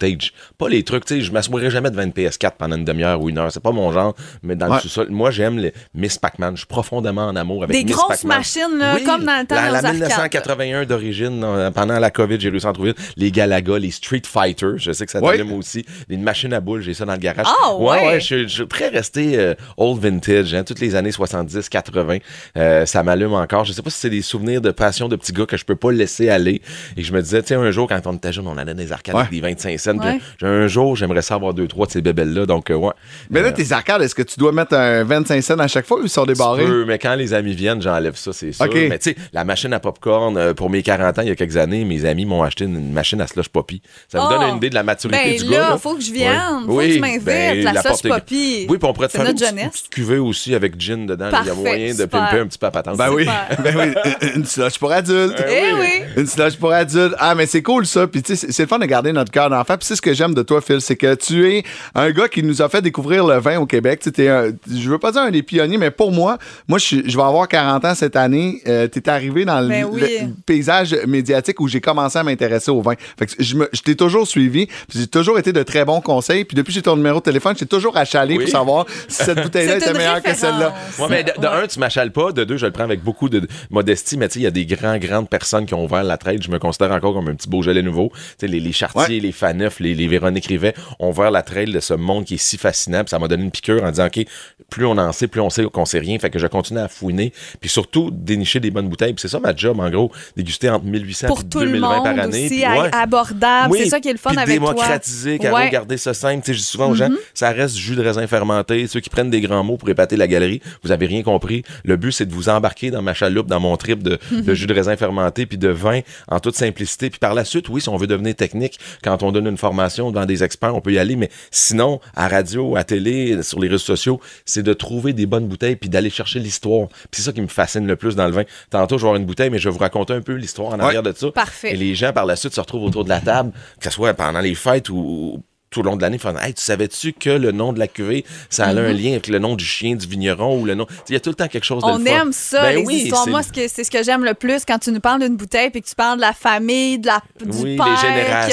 [0.58, 3.30] Pas les trucs, tu sais, je m'assoirais jamais devant une PS4 pendant une demi-heure ou
[3.30, 3.52] une heure.
[3.52, 4.76] C'est pas mon genre, mais dans Ouais.
[4.76, 5.08] le sous-sol.
[5.10, 6.56] Moi, j'aime les Miss Pac-Man.
[6.56, 8.38] Je suis profondément en amour avec Des Miss grosses Pac-Man.
[8.38, 10.02] machines, là, Oui, comme dans le temps la, dans la les arcades.
[10.02, 12.96] 1981 d'origine, pendant la COVID, j'ai réussi à en trouver une.
[13.18, 15.38] Les Galaga, les Street Fighter, je sais que ça Ouais.
[15.38, 15.86] t'allume aussi.
[16.10, 17.46] Les machines à boules, j'ai ça dans le garage.
[17.48, 18.08] Ah, ouais.
[18.08, 21.70] ouais, je suis- je suis très resté euh, old vintage, hein, toutes les années 70,
[21.70, 22.18] 80.
[22.58, 23.66] Euh, ça m'allume encore.
[23.66, 25.76] Je sais pas si c'est des souvenirs de passion de petit gars que je peux
[25.76, 26.62] pas laisser aller.
[26.98, 28.80] Et je me disais, tu sais, un jour, quand on était jeune, on allait dans
[28.82, 29.22] les arcades Ouais.
[29.22, 29.98] avec des 25 cents.
[29.98, 30.20] Ouais.
[30.38, 32.46] Puis, Un jour, j'aimerais ça avoir deux, trois de ces bébelles-là.
[32.46, 32.92] Donc, euh, ouais.
[33.30, 35.86] Mais là, Euh, tes arcades, est-ce que tu dois mettre un 25 cents à chaque
[35.86, 36.64] fois ou ils sont débarrés?
[36.64, 38.66] tu peux, mais quand les amis viennent, j'enlève ça, c'est sûr.
[38.66, 38.74] OK.
[38.76, 41.36] Mais tu sais, la machine à popcorn, euh, pour mes 40 ans, il y a
[41.36, 43.82] quelques années, mes amis m'ont acheté une machine à slush poppy.
[44.08, 44.34] Ça vous Oh!
[44.34, 45.70] donne une idée de la maturité Ben du là, gars.
[45.72, 45.78] là.
[45.78, 46.36] faut que je vienne.
[46.66, 46.90] Faut Oui.
[46.90, 47.24] que tu m'invites.
[47.24, 48.66] Ben, la est- poppy.
[48.70, 51.30] Oui, puis on pourrait te faire une notre petite, cuvée aussi avec gin dedans.
[51.42, 52.98] Il y a moyen de pimper un petit peu à patente.
[52.98, 53.26] Ben oui,
[53.64, 55.42] ben oui, une- slush pour adultes.
[55.48, 56.04] Eh oui.
[56.18, 57.16] Une slush pour adultes.
[57.20, 58.08] Ah, mais c'est cool ça.
[58.08, 59.71] Puis tu sais, c'est- c'est le fun de garder notre cœur d'enfant.
[59.78, 61.64] Puis c'est ce que j'aime de toi, Phil, c'est que tu es
[61.96, 64.02] un gars qui nous a fait découvrir le vin au Québec.
[64.14, 67.12] Tu un- je veux pas dire un des pionniers, mais pour moi, moi, je, vais
[67.24, 68.62] avoir 40 ans cette année.
[68.68, 70.02] Euh, T'es arrivé dans le, Ben oui.
[70.02, 72.94] le paysage médiatique où j'ai commencé à m'intéresser au vin.
[73.18, 74.66] Fait que je, me- je t'ai toujours suivi.
[74.68, 76.46] Puis j'ai toujours été de très bons conseils.
[76.46, 78.44] Puis depuis que j'ai ton numéro de téléphone, j'ai toujours achalé Oui.
[78.44, 80.74] pour savoir si cette bouteille-là était meilleure que celle-là.
[81.00, 81.64] Ouais, mais de, de Ouais.
[81.64, 82.32] un, tu m'achales pas.
[82.32, 84.18] De deux, je le prends avec beaucoup de modestie.
[84.18, 86.42] Mais tu sais, il y a des grands, grandes personnes qui ont ouvert la trade.
[86.44, 88.12] Je me considère encore comme un petit Beaujolais nouveau.
[88.14, 89.20] Tu sais, les, les Chartier, Ouais.
[89.22, 89.32] les
[89.80, 93.00] Les, les Véronique Rivet ont ouvert la trail de ce monde qui est si fascinant.
[93.04, 94.26] Puis ça m'a donné une piqûre en disant, OK,
[94.70, 96.18] plus on en sait, plus on sait qu'on sait rien.
[96.20, 97.34] Fait que je continue à fouiner.
[97.60, 99.14] Puis surtout, dénicher des bonnes bouteilles.
[99.14, 101.88] Puis c'est ça ma job, en gros, déguster entre 1800 Pour et tout le 2020
[101.96, 102.46] monde par année.
[102.46, 102.90] aussi, Puis, ouais.
[102.94, 103.72] abordable.
[103.72, 104.54] Oui, c'est ça qui est le fun avec toi.
[104.74, 105.70] démocratiser, Caro, Ouais.
[105.70, 106.44] garder ça simple.
[106.44, 107.18] Tu sais, je dis souvent aux gens, Mhm.
[107.34, 108.88] ça reste jus de raisin fermenté.
[108.88, 111.64] Ceux qui prennent des grands mots pour épater la galerie, vous avez rien compris.
[111.84, 114.68] Le but, c'est de vous embarquer dans ma chaloupe, dans mon trip de, de jus
[114.68, 117.10] de raisin fermenté, puis de vin en toute simplicité.
[117.10, 120.12] Puis par la suite, oui, si on veut devenir technique, quand on donne une formation
[120.12, 121.16] devant des experts, on peut y aller.
[121.16, 125.48] Mais sinon, à radio, à télé, sur les réseaux sociaux, c'est de trouver des bonnes
[125.48, 126.88] bouteilles, puis d'aller chercher l'histoire.
[126.88, 128.44] Puis c'est ça qui me fascine le plus dans le vin.
[128.70, 130.80] Tantôt, je vais avoir une bouteille, mais je vais vous raconter un peu l'histoire en
[130.80, 131.32] arrière de ça.
[131.32, 131.74] Parfait.
[131.74, 134.14] Et les gens, par la suite, se retrouvent autour de la table, que ce soit
[134.14, 137.54] pendant les fêtes ou tout le long de l'année, font Hey, tu savais-tu que le
[137.54, 138.78] nom de la cuvée, ça a Mhm.
[138.80, 140.86] un lien avec le nom du chien du vigneron ou le nom.
[141.08, 142.12] Il y a tout le temps quelque chose de On le fun.
[142.24, 143.24] aime ça, Ben les oui, histoires.
[143.24, 145.38] c'est- Moi, ce que- c'est ce que j'aime le plus quand tu nous parles d'une
[145.38, 147.92] bouteille puis que tu parles de la famille, de la, du Oui, les père qui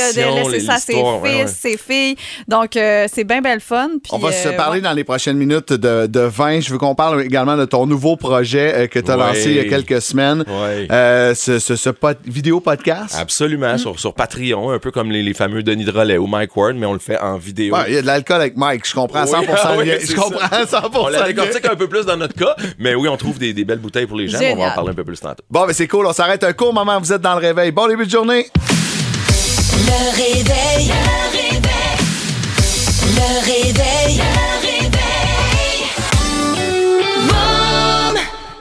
[0.00, 1.46] a générations, laissé ça à ses fils, ouais, ouais.
[1.48, 2.16] ses filles.
[2.46, 3.88] Donc, euh, c'est bien belle fun.
[4.00, 4.84] Puis, On va se euh, parler ouais.
[4.84, 6.60] dans les prochaines minutes de, de vin.
[6.60, 9.26] Je veux qu'on parle également de ton nouveau projet euh, que tu as Ouais.
[9.26, 10.44] lancé il y a quelques semaines.
[10.46, 10.86] Ouais.
[10.92, 13.16] Euh, ce ce- ce pod- vidéo podcast.
[13.18, 16.76] Absolument, sur, sur Patreon, un peu comme les, les fameux Denis Drolet ou Mike Ward,
[16.76, 17.74] mais on le fait en vidéo.
[17.74, 19.40] Ouais, il y a de l'alcool avec Mike, je comprends à 100%.
[19.40, 20.90] Oui, ah oui, je comprends à 100%.
[20.94, 23.64] On la décortique un peu plus dans notre cas, mais oui, on trouve des, des
[23.64, 24.38] belles bouteilles pour les gens.
[24.38, 25.42] mais On va en parler un peu plus tantôt.
[25.50, 27.70] Bon, mais c'est cool, on s'arrête un court moment, vous êtes dans le réveil.
[27.72, 28.46] Bon début de journée.
[29.86, 30.92] Le réveil.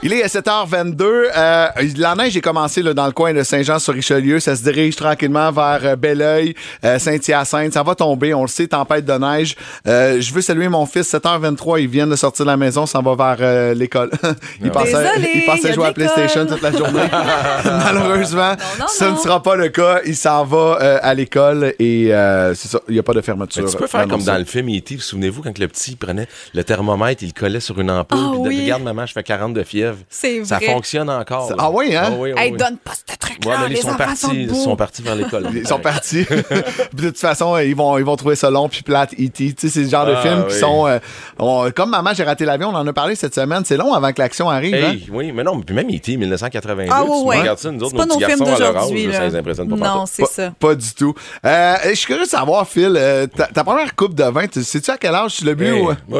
[0.08, 1.04] Il est 7h22.
[1.04, 1.66] Euh,
[1.98, 4.40] la neige est commencé là, dans le coin de Saint-Jean-sur-Richelieu.
[4.40, 7.74] Ça se dirige tranquillement vers euh, Belleuil, euh, Saint-Hyacinthe.
[7.74, 9.54] Ça va tomber, on le sait, tempête de neige.
[9.86, 11.82] Euh, je veux saluer mon fils, 7h23.
[11.82, 14.10] Il vient de sortir de la maison, s'en va vers euh, l'école.
[14.64, 15.92] il, passait, Désolé, il passait jouer à.
[15.92, 17.02] PlayStation toute la journée.
[17.66, 19.12] Malheureusement, non, ce non.
[19.12, 20.00] ne sera pas le cas.
[20.06, 23.20] Il s'en va euh, à l'école et euh, c'est ça, il n'y a pas de
[23.20, 23.62] fermeture.
[23.62, 24.94] Mais tu peux faire comme dans le film E.T.
[24.96, 28.30] Vous souvenez-vous quand le petit prenait le thermomètre, il le collait sur une ampoule, Ah
[28.44, 28.62] puis oui.
[28.62, 29.97] regarde maman, je fais 40 de fièvre.
[30.08, 31.52] C'est Ça fonctionne encore.
[31.58, 32.12] Ah oui, hein?
[32.18, 32.58] oui, oui, Hey, oui.
[32.58, 33.50] donne pas ce truc-là.
[33.50, 35.48] Ouais, mais les ils sont enfants partis, sont ils sont partis vers l'école.
[35.54, 36.24] Ils sont partis.
[36.92, 39.30] De toute façon, ils vont, ils vont trouver ça long puis plate E.T.
[39.30, 40.86] Tu sais, c'est le genre de Ah, films qui sont...
[40.86, 40.98] euh,
[41.38, 43.62] on- comme Maman, j'ai raté l'avion, on en a parlé cette semaine.
[43.64, 44.74] C'est long avant que l'action arrive.
[44.74, 44.90] hein?
[44.92, 46.16] Hey, oui, mais non, puis même E.T.
[46.16, 47.40] 1982, Ah, ouais, ouais.
[47.40, 49.18] regardes ça, nous autres, C'est pas nos petits films garçons à leur d'aujourd'hui, âge, là.
[49.18, 50.52] ça les impressionne pas Non, c'est ça.
[50.58, 51.14] pas du tout.
[51.44, 54.90] Euh, je suis curieux de savoir, Phil, euh, ta, première coupe de vin, tu- sais-tu
[54.90, 55.72] à quel âge tu l'as bu?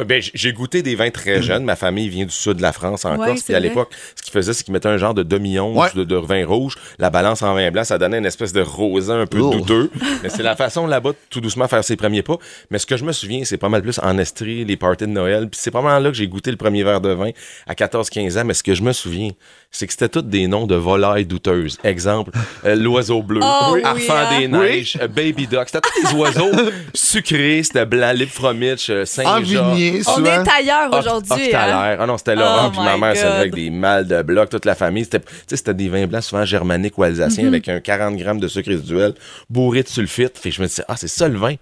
[0.07, 1.65] Ben, j'ai goûté des vins très jeunes.
[1.65, 3.43] Ma famille vient du sud de la France, en Ouais, Corse.
[3.61, 5.89] C'est à l'époque, ce qu'ils faisaient, c'est qu'ils mettaient un genre de demi-once Ouais.
[5.95, 6.77] de, de vin rouge.
[6.99, 9.51] La balance en vin blanc, ça donnait une espèce de rosin un peu Oh.
[9.51, 9.91] douteux.
[10.23, 12.37] Mais c'est la façon là-bas de tout doucement faire ses premiers pas.
[12.71, 15.11] Mais ce que je me souviens, c'est pas mal plus en Estrie, les parties de
[15.11, 15.49] Noël.
[15.49, 17.31] Puis c'est pas mal là que j'ai goûté le premier verre de vin
[17.67, 18.45] à 14-15 ans.
[18.45, 19.31] Mais ce que je me souviens,
[19.71, 21.79] c'est que c'était tous des noms de volailles douteuses.
[21.85, 22.31] Exemple,
[22.65, 24.39] euh, l'oiseau bleu, Oh, oui, Arfan hein?
[24.39, 25.65] des neiges, euh, Baby Duck.
[25.67, 26.51] C'était tous des oiseaux
[26.95, 27.63] sucrés.
[27.63, 29.37] C'était blanc, Lipfromitch, euh, Saint-Jean.
[29.71, 31.55] Envigné, On est ailleurs aujourd'hui.
[31.55, 31.97] hein?
[32.01, 33.48] Ah non, c'était Laurent, Oh puis ma mère, God.
[33.49, 35.05] Avec des mâles de bloc, toute la famille.
[35.05, 37.49] C'était, des vins blancs souvent germaniques ou alsaciens Mhm.
[37.49, 39.15] avec un 40 grammes de sucre résiduel
[39.51, 40.39] bourré de sulfite.
[40.39, 41.55] Fait que je me disais, ah, c'est ça le vin.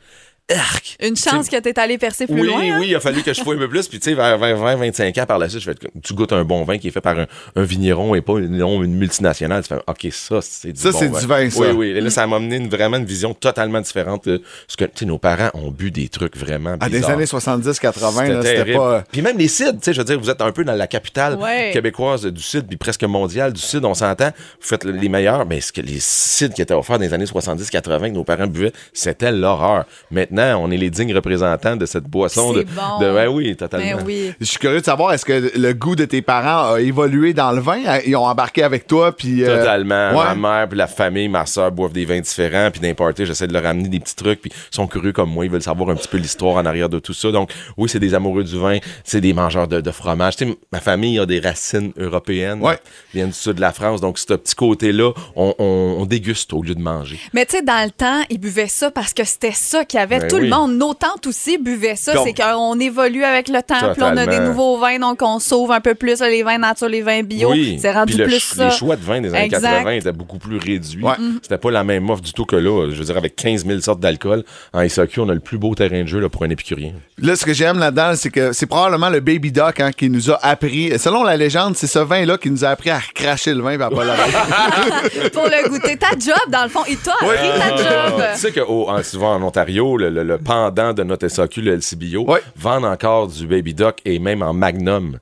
[0.54, 0.96] Arc!
[1.02, 2.60] Une chance que t'es allé percer plus Oui, loin.
[2.60, 2.76] hein?
[2.78, 3.88] oui, il a fallu que je fouille un peu plus.
[3.88, 6.62] Puis, tu sais, vers 20-25 ans par la suite, je fais, tu goûtes un bon
[6.62, 9.62] vin qui est fait par un, un vigneron et pas une, multinationale.
[9.64, 11.60] Tu fais, OK, ça, c'est du Ça, bon c'est du vin, ça.
[11.60, 11.86] Oui, oui.
[11.88, 14.28] Et là, ça m'a amené une, vraiment une vision totalement différente.
[14.28, 17.24] de ce que, tu sais, nos parents ont bu des trucs vraiment À des années
[17.24, 19.02] 70-80, là, C'était pas...
[19.10, 20.86] Puis même les cides, tu sais, je veux dire, vous êtes un peu dans la
[20.86, 21.70] capitale Ouais.
[21.72, 24.28] québécoise du Cid, puis presque mondiale du Cid, on s'entend.
[24.60, 27.24] Vous faites les meilleurs, mais ce que les cides qui étaient offerts dans les années
[27.24, 29.86] 70-80 que nos parents buvaient, c'était l'horreur.
[30.12, 32.52] Maintenant, on est les dignes représentants de cette boisson.
[32.54, 32.98] C'est de, bon.
[33.00, 33.96] de- ouais, oui, totalement.
[33.98, 34.32] Ben oui.
[34.40, 37.52] Je suis curieux de savoir, est-ce que le goût de tes parents a évolué dans
[37.52, 37.78] le vin?
[38.06, 39.44] Ils ont embarqué avec toi, puis...
[39.44, 40.10] euh, Totalement.
[40.10, 40.34] ouais.
[40.34, 43.52] Ma mère, puis la famille, ma soeur boivent des vins différents, puis d'importer, j'essaie de
[43.52, 45.96] leur amener des petits trucs, puis ils sont curieux comme moi, ils veulent savoir un
[45.96, 47.30] petit peu l'histoire en arrière de tout ça.
[47.30, 50.36] Donc, oui, c'est des amoureux du vin, c'est des mangeurs de, de fromage.
[50.36, 52.78] Tu sais, ma famille a des racines européennes, Ouais.
[53.12, 56.52] Ils viennent du sud de la France, donc ce petit côté-là, on, on- on déguste
[56.52, 57.18] au lieu de manger.
[57.32, 60.02] Mais tu sais, dans le temps, ils buvaient ça parce que c'était ça qu'il y
[60.02, 60.25] avait.
[60.26, 60.48] Ben Tout oui.
[60.48, 62.12] le monde, nos tantes aussi buvaient ça.
[62.24, 63.92] C'est qu'on évolue avec le temps.
[63.92, 66.58] Puis on a des nouveaux vins, donc on sauve un peu plus là, les vins
[66.58, 67.50] nature, les vins bio.
[67.50, 67.78] Oui.
[67.80, 68.68] C'est rendu plus ch- ça.
[68.68, 69.62] Les choix de vin des années Exact.
[69.62, 71.02] 80 étaient beaucoup plus réduits.
[71.02, 71.14] Ouais.
[71.42, 72.88] C'était pas la même offre du tout que là.
[72.90, 75.74] Je veux dire, avec 15 000 sortes d'alcool, en SAQ, on a le plus beau
[75.74, 76.92] terrain de jeu là, pour un épicurien.
[77.18, 80.30] Là, ce que j'aime là-dedans, c'est que c'est probablement le Baby Duck hein, qui nous
[80.30, 80.98] a appris...
[80.98, 83.82] Selon la légende, c'est ce vin-là qui nous a appris à cracher le vin et
[83.82, 83.96] à pas.
[85.32, 85.96] Pour le goûter.
[85.96, 88.22] Ta job, dans le fond, il t'a appris ta job.
[88.34, 88.60] Tu sais que
[89.02, 92.40] souvent en Ontario, le, le- le pendant de notre SAQ, le LCBO, Ouais.
[92.56, 95.18] vendent encore du Baby Duck et même en Magnum.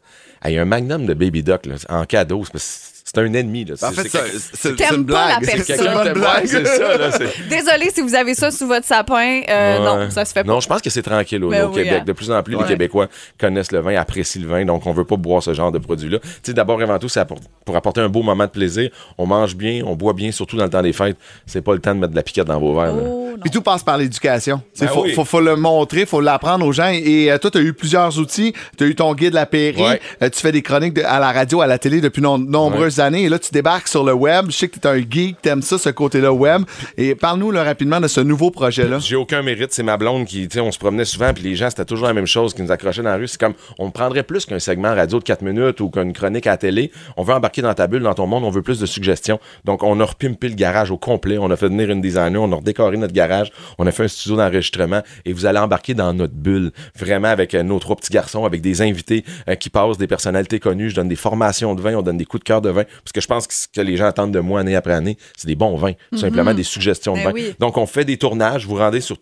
[0.46, 2.44] Il y a un Magnum de Baby Duck là, en cadeau.
[2.54, 3.64] c'est C'est un ennemi.
[3.64, 3.74] Là.
[3.82, 5.44] en C'est- fait, c'est- une pas la blague.
[5.44, 5.76] C'est quelqu'un
[6.46, 6.96] c'est ça.
[6.98, 7.08] Là,
[7.48, 9.40] Désolée si vous avez ça sous votre sapin.
[9.48, 9.84] Euh, Ouais.
[10.04, 10.52] Non, ça se fait pas.
[10.52, 11.98] Non, je pense que c'est tranquille au, Ben au oui, Québec.
[12.00, 12.04] hein.
[12.06, 12.62] De plus en plus, Ouais.
[12.62, 15.72] les Québécois connaissent le vin, apprécient le vin, donc on veut pas boire ce genre
[15.72, 16.18] de produit-là.
[16.20, 17.24] Tu sais, d'abord et avant tout, c'est
[17.64, 18.90] pour apporter un beau moment de plaisir.
[19.18, 21.16] On mange bien, on boit bien, surtout dans le temps des fêtes.
[21.46, 22.94] C'est pas le temps de mettre de la piquette dans vos verres.
[22.94, 23.20] Oh.
[23.40, 24.62] Puis tout passe par l'éducation.
[24.76, 25.12] Il Ben faut, oui.
[25.12, 26.90] faut, faut le montrer, faut l'apprendre aux gens.
[26.92, 28.52] Et euh, toi, tu as eu plusieurs outils.
[28.78, 29.82] Tu as eu ton guide La Pairie.
[29.82, 30.00] Ouais.
[30.22, 33.00] Euh, tu fais des chroniques de- à la radio, à la télé depuis non- nombreuses
[33.00, 33.03] années.
[33.12, 34.46] Et là, tu débarques sur le web.
[34.48, 36.62] Je sais que tu es un geek, tu aimes ça, ce côté-là web.
[36.96, 38.98] Et parle-nous là, rapidement de ce nouveau projet-là.
[39.00, 41.56] J'ai aucun mérite, c'est ma blonde qui, tu sais, on se promenait souvent, puis les
[41.56, 43.28] gens, c'était toujours la même chose qui nous accrochait dans la rue.
[43.28, 46.56] C'est comme, on prendrait plus qu'un segment radio de 4 minutes ou qu'une chronique à
[46.56, 46.90] télé.
[47.16, 49.38] On veut embarquer dans ta bulle, dans ton monde, on veut plus de suggestions.
[49.64, 51.36] Donc, on a repimpé le garage au complet.
[51.38, 54.08] On a fait venir une designer, on a redécoré notre garage, on a fait un
[54.08, 56.72] studio d'enregistrement et vous allez embarquer dans notre bulle.
[56.98, 60.60] Vraiment avec euh, nos trois petits garçons, avec des invités euh, qui passent, des personnalités
[60.60, 60.90] connues.
[60.90, 62.84] Je donne des formations de vin, on donne des coups de cœur de vin.
[63.02, 65.16] Parce que je pense que ce que les gens attendent de moi année après année,
[65.36, 66.18] c'est des bons vins, tout Mhm.
[66.18, 67.32] simplement des suggestions de Ben vins.
[67.34, 67.54] oui.
[67.58, 69.16] Donc, on fait des tournages, vous rendez sur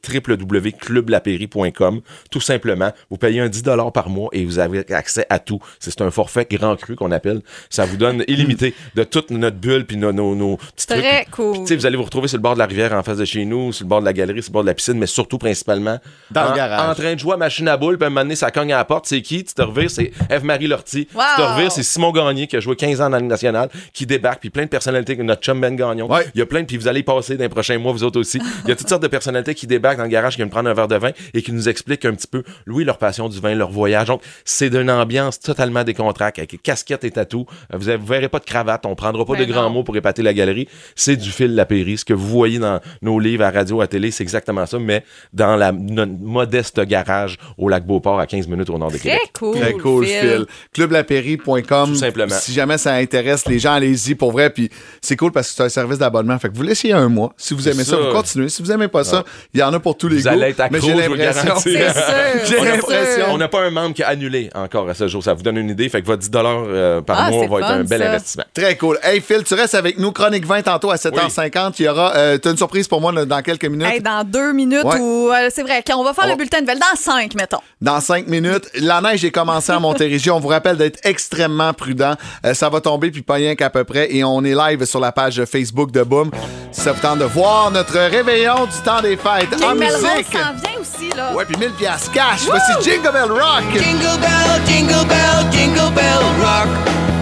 [0.93, 5.61] www.clublapéry.com, tout simplement, vous payez un 10 par mois et vous avez accès à tout.
[5.79, 7.43] C'est un forfait grand cru qu'on appelle.
[7.71, 11.01] Ça vous donne illimité de toute notre bulle puis nos, nos, nos petits trucs.
[11.03, 11.59] Très cool.
[11.59, 13.25] Tu sais, vous allez vous retrouver sur le bord de la rivière en face de
[13.25, 15.07] chez nous, sur le bord de la galerie, sur le bord de la piscine, mais
[15.07, 15.99] surtout principalement
[16.31, 16.91] Dans le en, garage.
[16.91, 18.73] en train de jouer à machine à boules, puis à un moment donné, ça cogne
[18.73, 19.07] à la porte.
[19.07, 19.45] C'est qui?
[19.45, 21.09] Tu te revires, c'est Eve-Marie Lortie.
[21.15, 21.23] Wow.
[21.37, 23.62] Tu te revires, c'est Simon Gagné qui a joué 15 ans dans la Ligue nationale,
[23.93, 26.09] qui débarque, puis plein de personnalités, notre chum Ben Gagnon.
[26.35, 28.19] Il y a plein, de- puis vous allez passer dans les prochains mois, vous autres
[28.21, 28.39] aussi.
[28.65, 30.69] Il y a toutes sortes de personnalités qui débarquent dans le garage, qui viennent prendre
[30.71, 33.41] un verre de vin et qui nous expliquent un petit peu, Louis, leur passion du
[33.41, 34.09] vin, leur voyage.
[34.09, 37.47] Donc, c'est d'une ambiance totalement décontractée, avec casquettes et tatou.
[37.73, 39.71] Vous ne verrez pas de cravate, on prendra pas Ben de grands non.
[39.71, 40.69] mots pour épater la galerie.
[40.97, 41.99] C'est du fil Lapéry.
[41.99, 45.05] Ce que vous voyez dans nos livres à radio, à télé, c'est exactement ça, mais
[45.33, 49.11] dans la, notre modeste garage au lac Beauport à 15 minutes au nord de Très
[49.11, 49.31] Québec.
[49.39, 49.57] cool.
[49.59, 50.21] Très cool, Phil.
[50.21, 50.47] Phil.
[50.73, 51.89] Clublapéry.com.
[51.91, 52.35] Tout simplement.
[52.39, 54.51] Si jamais ça intéresse les gens, allez-y pour vrai.
[54.51, 56.39] Puis c'est cool parce que c'est un service d'abonnement.
[56.39, 57.33] Fait que vous laissez un mois.
[57.37, 57.97] Si vous aimez ça, ça.
[57.99, 58.49] vous continuez.
[58.49, 59.25] Si vous aimez pas ça,
[59.55, 60.29] il y en a pour tous les Vous goûts.
[60.31, 61.55] allez être Mais j'ai l'impression.
[61.65, 63.25] J'ai On n'a l'impression.
[63.31, 65.23] on n'a pas un membre qui a annulé encore à ce jour.
[65.23, 65.89] Ça vous donne une idée.
[65.89, 68.09] Fait que votre 10 euh, par Ah, mois va être un bel ça.
[68.11, 68.45] investissement.
[68.55, 68.99] Très cool.
[69.03, 70.13] Hey Phil, tu restes avec nous.
[70.13, 71.75] Chronique 20 tantôt à 7h50.
[71.79, 72.15] Il y aura.
[72.17, 73.87] Euh, T'as une surprise pour moi là, dans quelques minutes.
[73.87, 74.99] Hey, dans deux minutes Ouais.
[74.99, 77.59] ou euh, c'est vrai qu'on va faire On le bulletin de nouvelles dans cinq mettons.
[77.81, 78.69] Dans cinq minutes.
[78.81, 80.31] La neige est commencée à Montérégie.
[80.31, 82.15] On vous rappelle d'être extrêmement prudent.
[82.45, 84.15] Euh, ça va tomber, puis pas rien qu'à peu près.
[84.15, 86.31] Et on est live sur la page Facebook de Boom.
[86.71, 90.03] Si ça vous tente de voir notre réveillon du temps des fêtes en Jake Melrose
[90.03, 90.33] musique.
[90.33, 91.33] s'en vient aussi là.
[91.35, 92.41] Ouais, puis 1000 piastres cash.
[92.47, 93.65] Voici Jingle Bell Rock.
[93.73, 96.69] Jingle bell, jingle bell, jingle bell rock.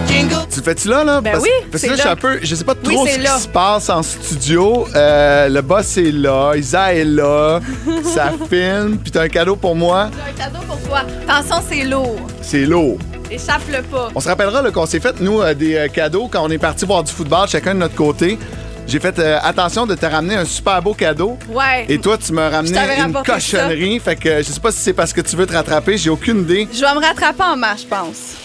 [0.07, 0.47] Jingle.
[0.51, 1.21] Tu le fais-tu là, là?
[1.21, 2.11] Ben parce, oui, Parce que c'est là, je suis là.
[2.11, 2.39] un peu.
[2.43, 3.35] Je sais pas trop ce là.
[3.35, 4.87] qui se passe en studio.
[4.93, 6.53] Euh, le boss est là.
[6.57, 7.61] Isa est là.
[8.03, 8.97] ça filme.
[8.97, 10.09] Puis t'as un cadeau pour moi.
[10.13, 11.03] J'ai un cadeau pour toi.
[11.27, 12.19] Attention, c'est lourd.
[12.41, 12.97] C'est lourd.
[13.31, 14.09] Échappe-le pas.
[14.13, 16.85] On se rappellera qu'on s'est fait, nous, euh, des euh, cadeaux quand on est parti
[16.85, 18.37] voir du football, chacun de notre côté.
[18.85, 21.39] J'ai fait euh, attention de te ramener un super beau cadeau.
[21.47, 21.85] Ouais.
[21.87, 23.99] Et toi, tu m'as ramené Je t'avais une cochonnerie.
[24.01, 26.41] Fait que je sais pas si c'est parce que tu veux te rattraper, j'ai aucune
[26.41, 26.67] idée.
[26.73, 28.35] Je vais me rattraper en marche, je pense.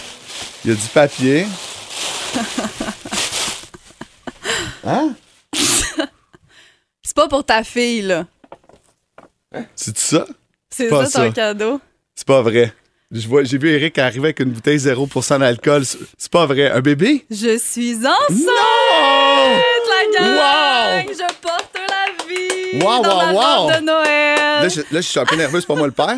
[0.65, 1.47] Il y a du papier.
[4.89, 5.15] Hein?
[7.03, 8.25] C'est pas pour ta fille, là.
[9.75, 10.25] C'est ça?
[10.71, 11.31] C'est ça ton ça.
[11.31, 11.81] cadeau.
[12.15, 12.73] C'est pas vrai.
[13.13, 15.85] Je vois- J'ai vu Eric arriver avec une bouteille 0% d'alcool.
[15.85, 16.71] C'est pas vrai.
[16.71, 17.25] Un bébé?
[17.31, 18.31] Je suis enceinte!
[18.31, 18.47] Non!
[19.89, 21.07] La gang!
[21.07, 21.13] Wow!
[21.13, 21.96] Je porte la!
[22.85, 23.71] Wow, dans wow, ma wow!
[23.73, 24.37] de Noël!
[24.63, 26.17] Là, je, là, je suis un peu nerveux, c'est pas moi le père.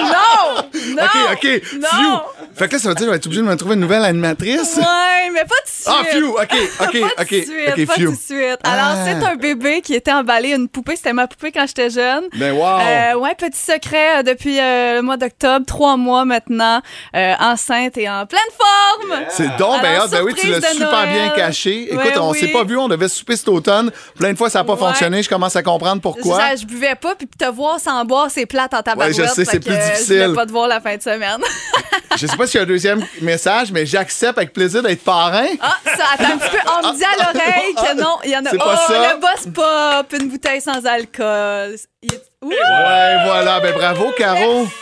[0.00, 0.62] Non!
[0.96, 1.02] Non!
[1.02, 1.62] OK, OK.
[1.74, 1.88] Non!
[1.90, 2.46] Phew.
[2.54, 3.80] Fait que là, ça veut dire que je vais être obligé de me trouver une
[3.80, 4.76] nouvelle animatrice.
[4.76, 5.88] Ouais, mais pas tout de suite.
[5.88, 6.40] Ah, phew, OK,
[6.80, 8.10] OK, pas OK, tout de suite, OK, pas phew.
[8.10, 8.58] de suite.
[8.64, 9.04] Alors, Ah.
[9.04, 10.96] c'est un bébé qui était emballé, une poupée.
[10.96, 12.24] C'était ma poupée quand j'étais jeune.
[12.38, 12.78] Ben, wow.
[12.80, 16.80] Euh, ouais, petit secret euh, depuis euh, le mois d'octobre, trois mois maintenant,
[17.14, 19.20] euh, enceinte et en pleine forme.
[19.30, 20.10] C'est donc, ben, hâte.
[20.10, 21.92] ben oui, tu l'as super bien caché.
[21.92, 22.38] Écoute, Ouais, on oui.
[22.38, 23.90] s'est pas vu, on devait souper cet automne.
[24.18, 24.78] Plein de fois, ça n'a pas Ouais.
[24.78, 25.22] fonctionné.
[25.22, 26.54] Je commence à comprendre pourquoi.
[26.54, 29.16] Je, je buvais pas, puis te voir sans boire, c'est plate en tabarouette.
[29.16, 30.22] Ouais, je sais, c'est plus Je difficile.
[30.24, 31.40] voulais pas te voir la fin de semaine.
[32.18, 35.48] Je sais pas s'il y a un deuxième message, mais j'accepte avec plaisir d'être parrain.
[35.60, 36.56] Ah, ça, attends un petit peu.
[36.82, 38.50] On me dit à l'oreille que non, il y en a.
[38.50, 39.12] C'est oh, pas ça.
[39.12, 41.76] le boss pop, une bouteille sans alcool.
[42.06, 42.26] Il est-!
[42.42, 43.60] Ouais, voilà.
[43.60, 44.60] Ben, bravo, Caro.
[44.60, 44.72] Merci.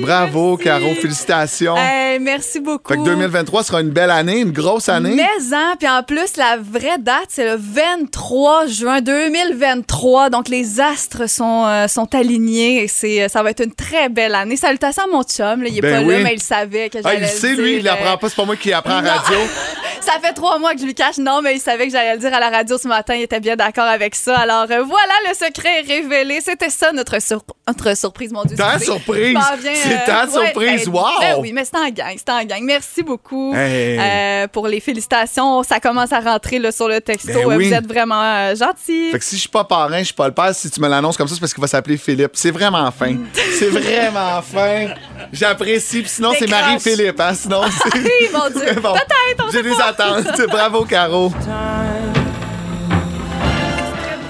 [0.00, 0.64] Bravo, merci.
[0.64, 0.94] Caro.
[1.00, 1.74] Félicitations.
[1.76, 2.92] Hey, merci beaucoup.
[2.92, 5.14] Fait que 2023 sera une belle année, une grosse année.
[5.14, 10.30] Mais hein, puis en plus, la vraie date, c'est le 23 juin 2023.
[10.30, 14.34] Donc, les astres sont, euh, sont alignés et c'est, ça va être une très belle
[14.34, 14.56] année.
[14.56, 15.62] Salutations à mon chum.
[15.62, 16.14] Là, il est Ben pas oui.
[16.16, 18.28] là, mais il savait que Ah, j'allais il le sait, lui, il l'apprend euh, pas.
[18.28, 19.08] C'est pas moi qui apprend en non.
[19.10, 19.38] radio.
[20.00, 21.18] Ça fait trois mois que je lui cache.
[21.18, 23.14] Non, mais il savait que j'allais le dire à la radio ce matin.
[23.14, 24.36] Il était bien d'accord avec ça.
[24.36, 26.40] Alors euh, voilà, le secret est révélé.
[26.58, 28.56] C'était ça notre, sur- notre surprise, mon Dieu.
[28.56, 29.36] Ta surprise!
[29.62, 30.86] C'est ta ouais, surprise!
[30.86, 31.04] ben, Wow!
[31.20, 32.60] ben oui, mais c'est en gang, c'est en gang.
[32.62, 33.98] Merci beaucoup Hey.
[33.98, 35.62] euh, pour les félicitations.
[35.64, 37.28] Ça commence à rentrer là, sur le texto.
[37.34, 37.68] Ben Euh, oui.
[37.68, 39.10] Vous êtes vraiment euh, gentils.
[39.10, 40.54] Fait que si je suis pas parrain, je suis pas le père.
[40.54, 42.30] Si tu me l'annonces comme ça, c'est parce qu'il va s'appeler Philippe.
[42.34, 43.16] C'est vraiment fin.
[43.58, 44.88] c'est vraiment fin.
[45.32, 46.04] J'apprécie.
[46.06, 46.48] Sinon, c'est.
[46.48, 47.20] Marie-Philippe.
[47.20, 47.34] Hein?
[47.34, 47.98] Sinon, c'est.
[47.98, 48.72] Oui, mon Dieu.
[48.80, 50.40] Bon, Peut-être, J'ai des attentes.
[50.48, 51.32] Bravo, Caro.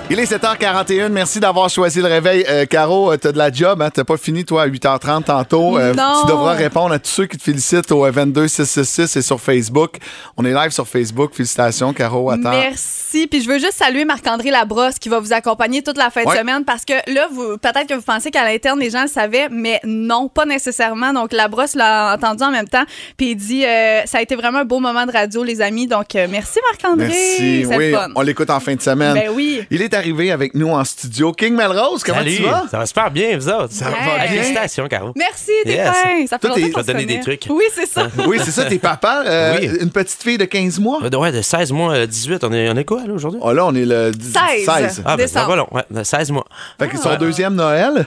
[0.09, 1.09] Il est 7h41.
[1.09, 2.45] Merci d'avoir choisi le réveil.
[2.49, 3.83] Euh, Caro, euh, t'as de la job.
[3.83, 3.91] Hein?
[3.93, 5.77] T'as pas fini, toi, à 8h30 tantôt.
[5.79, 6.21] Euh, Non.
[6.23, 9.97] tu devras répondre à tous ceux qui te félicitent au 22666 et sur Facebook.
[10.37, 11.35] On est live sur Facebook.
[11.35, 12.31] Félicitations, Caro.
[12.31, 12.51] Attends.
[12.51, 13.27] Merci.
[13.27, 16.31] Puis je veux juste saluer Marc-André Labrosse qui va vous accompagner toute la fin de
[16.31, 19.49] semaine parce que là, vous peut-être que vous pensez qu'à l'interne, les gens le savaient,
[19.51, 21.13] mais non, pas nécessairement.
[21.15, 22.85] Donc Labrosse l'a entendu en même temps.
[23.17, 25.89] Puis il dit euh, ça a été vraiment un beau moment de radio, les amis.
[25.89, 27.09] Donc euh, merci Marc-André.
[27.09, 27.67] Merci.
[27.67, 28.11] Oui, fun.
[28.15, 29.15] on l'écoute en fin de semaine.
[29.15, 29.63] Ben oui.
[29.71, 31.33] Il est arrivé avec nous en studio.
[31.33, 32.65] King Melrose, comment Salut, tu vas?
[32.71, 33.73] Ça va super bien, vous autres.
[33.73, 34.29] Ça va bien.
[34.29, 35.13] Félicitations, Caro.
[35.17, 35.89] Merci, t'es Yes.
[35.89, 36.27] fin.
[36.27, 37.43] Ça fait longtemps Je qu'on vais te donner des trucs.
[37.51, 38.09] Oui, c'est ça.
[38.27, 39.25] Oui, c'est ça, t'es papa.
[39.27, 39.69] euh, Oui.
[39.81, 41.01] Une petite fille de 15 mois?
[41.03, 42.45] Euh, Ouais, de 16 mois, euh, 18.
[42.45, 43.41] On est, on est quoi, là, aujourd'hui?
[43.43, 44.65] Oh, là, on est le 10 16.
[44.65, 45.03] 16.
[45.05, 45.67] Ah, ben, ça va long.
[45.73, 46.45] Ouais, de 16 mois.
[46.79, 48.07] Fait que son deuxième Noël?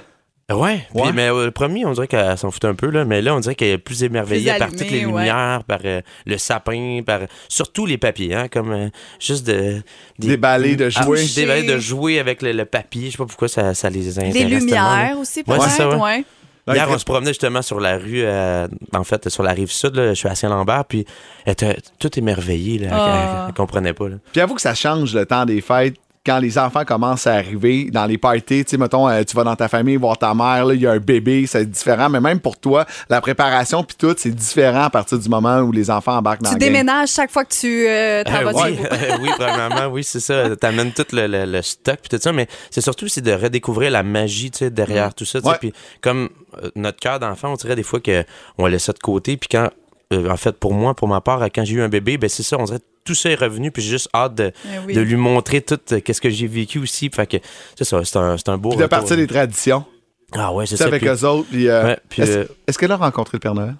[0.52, 0.86] Ouais.
[0.94, 1.12] Puis, Ouais.
[1.14, 3.06] mais euh, le premier, on dirait qu'elle s'en fout un peu, là.
[3.06, 5.22] Mais là, on dirait qu'elle est plus émerveillée Plus par toutes les ouais.
[5.22, 9.82] lumières, par euh, le sapin, par surtout les papiers, hein, comme euh, juste de.
[10.18, 11.24] Déballer, de Ah, jouer.
[11.36, 13.08] déballer, de jouer avec le, le papier.
[13.08, 14.36] Je sais pas pourquoi ça, ça les intéresse.
[14.44, 14.60] Là.
[14.60, 15.98] lumières aussi, ça, peut-être.
[15.98, 16.26] ouais.
[16.68, 19.54] Ouais, Hier, très- on se promenait justement sur la rue, euh, en fait, sur la
[19.54, 21.04] rive sud, là, je suis à Saint-Lambert, puis
[21.46, 23.40] elle était toute émerveillée, là, elle- Ah.
[23.44, 24.10] elle, elle comprenait pas.
[24.10, 24.18] Là.
[24.32, 25.96] Puis avoue que ça change le temps des fêtes.
[26.26, 29.44] Quand les enfants commencent à arriver dans les parties, tu sais, mettons, euh, tu vas
[29.46, 32.10] dans ta famille voir ta mère, il y a un bébé, c'est différent.
[32.10, 35.72] Mais même pour toi, la préparation puis tout, c'est différent à partir du moment où
[35.72, 36.70] les enfants embarquent dans Tu game.
[36.74, 40.20] déménages chaque fois que tu euh, t'en Euh, vas oui, euh, oui, premièrement, oui, c'est
[40.20, 40.56] ça.
[40.58, 43.90] T'amènes tout le, le- le stock puis tout ça, mais c'est surtout c'est de redécouvrir
[43.90, 45.42] la magie, tu sais, derrière tout ça.
[45.42, 45.50] tu.
[45.60, 46.30] Puis comme
[46.62, 48.26] euh, notre cœur d'enfant, on dirait des fois que
[48.58, 49.70] on laisse ça de côté, puis quand,
[50.14, 52.44] euh, en fait, pour moi, pour ma part, quand j'ai eu un bébé, ben c'est
[52.44, 54.94] ça, on dirait tout ça est revenu, puis j'ai juste hâte de, Eh oui.
[54.94, 57.10] de lui montrer tout euh, qu'est-ce que j'ai vécu aussi.
[57.10, 57.38] Fait que
[57.76, 58.98] c'est ça, c'est un, c'est un beau Puis de retour.
[59.00, 59.86] partir des traditions.
[60.34, 60.86] Ah ouais, c'est ça.
[60.86, 61.48] avec puis- eux autres.
[61.50, 63.76] Puis, euh, Ouais, puis, est-ce, euh, est-ce qu'elle a rencontré le Père Noël?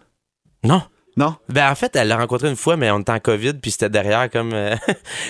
[0.64, 0.82] Non.
[1.20, 1.36] Non?
[1.50, 3.90] Ben, en fait, elle l'a rencontré une fois, mais on était en COVID, puis c'était
[3.90, 4.52] derrière comme.
[4.54, 4.74] euh,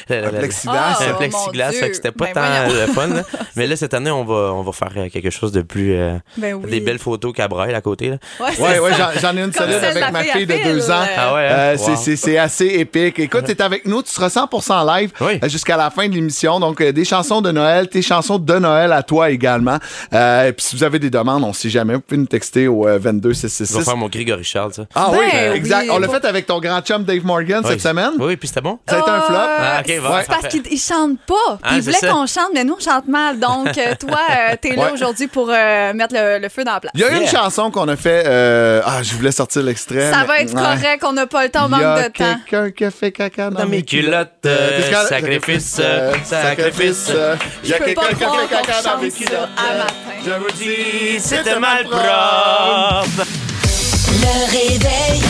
[0.07, 0.97] le- Un le- plexiglas.
[0.99, 2.81] Oh, un mon plexiglas, fait que c'était pas Ben tant voyons.
[2.85, 3.07] le fun.
[3.07, 3.23] là.
[3.55, 5.93] Mais là, cette année, on va, on va faire euh, quelque chose de plus.
[5.95, 6.69] euh, Ben oui.
[6.69, 8.09] Des belles photos Cabrel à côté.
[8.11, 8.17] Là.
[8.39, 11.01] Ouais, Ouais, j'en, ai une solide celle avec ma fille de deux ans.
[11.01, 11.05] euh.
[11.17, 11.55] Ah ouais, hein?
[11.57, 11.83] Euh, Wow.
[11.85, 13.17] c'est, c'est- c'est assez épique.
[13.19, 15.39] Écoute, t'es avec nous, tu seras 100% live Oui.
[15.43, 16.59] euh, jusqu'à la fin de l'émission.
[16.59, 19.77] Donc, euh, des chansons de Noël, tes chansons de Noël à toi également.
[20.13, 22.67] Euh, et puis, si vous avez des demandes, on sait jamais, vous pouvez nous texter
[22.67, 23.85] au euh, Je vais 22666.
[23.85, 24.83] faire mon Grégory Charles, ça.
[24.93, 25.57] Ah Ben oui, oui.
[25.81, 25.95] Exact.
[25.95, 28.11] On l'a fait avec ton grand chum Dave Morgan cette semaine.
[28.19, 28.79] Oui, puis c'était bon.
[28.87, 29.35] Ça a été un flop.
[29.37, 31.59] Ah, c'est parce qu'il il chante pas.
[31.63, 33.39] Ah, il voulait qu'on chante, mais nous, on chante mal.
[33.39, 34.91] Donc, euh, toi, euh, t'es là Ouais.
[34.93, 36.91] aujourd'hui pour euh, mettre le, le feu dans la place.
[36.95, 38.23] Il y a une chanson qu'on a fait.
[38.25, 40.11] euh, Ah, je voulais sortir l'extrait.
[40.11, 40.61] Ça mais- va être Ouais.
[40.61, 42.39] correct, on n'a pas le temps, on Il manque y a de temps.
[42.45, 44.47] quelqu'un qui a fait caca dans, Dans mes culottes,
[45.07, 45.81] sacrifice,
[46.23, 47.11] sacrifice.
[47.63, 49.49] Il y a quelqu'un qui a fait caca dans mes culottes.
[50.25, 53.25] Je vous dis, C'était mal propre.
[54.21, 55.21] Le réveil.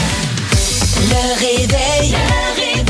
[1.10, 2.12] Le réveil.
[2.12, 2.86] Le réveil.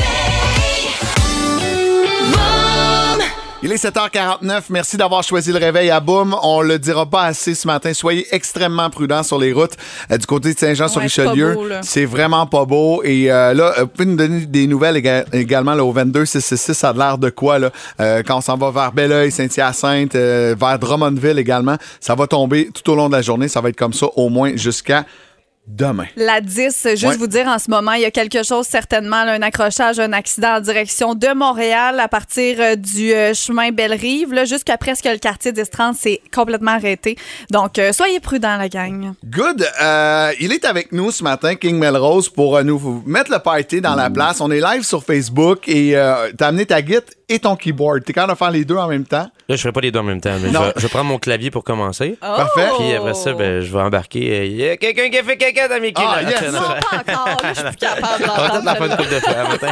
[3.61, 4.61] Il est 7h49.
[4.69, 6.33] Merci d'avoir choisi le réveil à Boom.
[6.43, 7.93] On le dira pas assez ce matin.
[7.93, 9.73] Soyez extrêmement prudents sur les routes
[10.11, 11.57] euh, du côté de Saint-Jean-sur-Richelieu.
[11.81, 13.01] c'est vraiment pas beau.
[13.03, 16.25] Et euh, là, euh, vous pouvez nous donner des nouvelles éga- également là, au 22
[16.25, 16.73] 666.
[16.73, 17.69] Ça a l'air de quoi là?
[17.99, 21.75] Euh, quand on s'en va vers Belleuil, Saint-Hyacinthe, euh, vers Drummondville également.
[21.99, 23.49] Ça va tomber tout au long de la journée.
[23.49, 25.03] Ça va être comme ça au moins jusqu'à
[25.69, 26.07] demain.
[26.15, 27.15] La 10, juste Ouais.
[27.17, 30.11] vous dire en ce moment, il y a quelque chose certainement, là, un accrochage, un
[30.13, 35.05] accident en direction de Montréal à partir euh, du euh, chemin Belle-Rive, là, jusqu'à presque
[35.05, 37.15] le quartier d'Estrande, c'est complètement arrêté.
[37.51, 39.13] Donc, euh, soyez prudents, la gang.
[39.23, 39.65] Good.
[39.81, 43.79] Euh, il est avec nous ce matin, King Melrose, pour euh, nous mettre le party
[43.79, 44.41] dans la place.
[44.41, 48.03] On est live sur Facebook et euh, t'as amené ta guitare et ton keyboard.
[48.03, 49.29] T'es capable de faire les deux en même temps?
[49.49, 50.35] Là, je ferai pas les deux en même temps.
[50.41, 50.61] Mais je, Non.
[50.61, 52.15] vais, je vais prendre mon clavier pour commencer.
[52.21, 52.67] Parfait.
[52.77, 54.29] Puis après ça, ben, je vais embarquer.
[54.41, 56.41] euh, Il y a quelqu'un qui a fait caca dans mes Ah, yes.
[56.53, 57.41] Non, pas encore.
[57.41, 59.69] Là, je suis plus capable On va faire une de fois.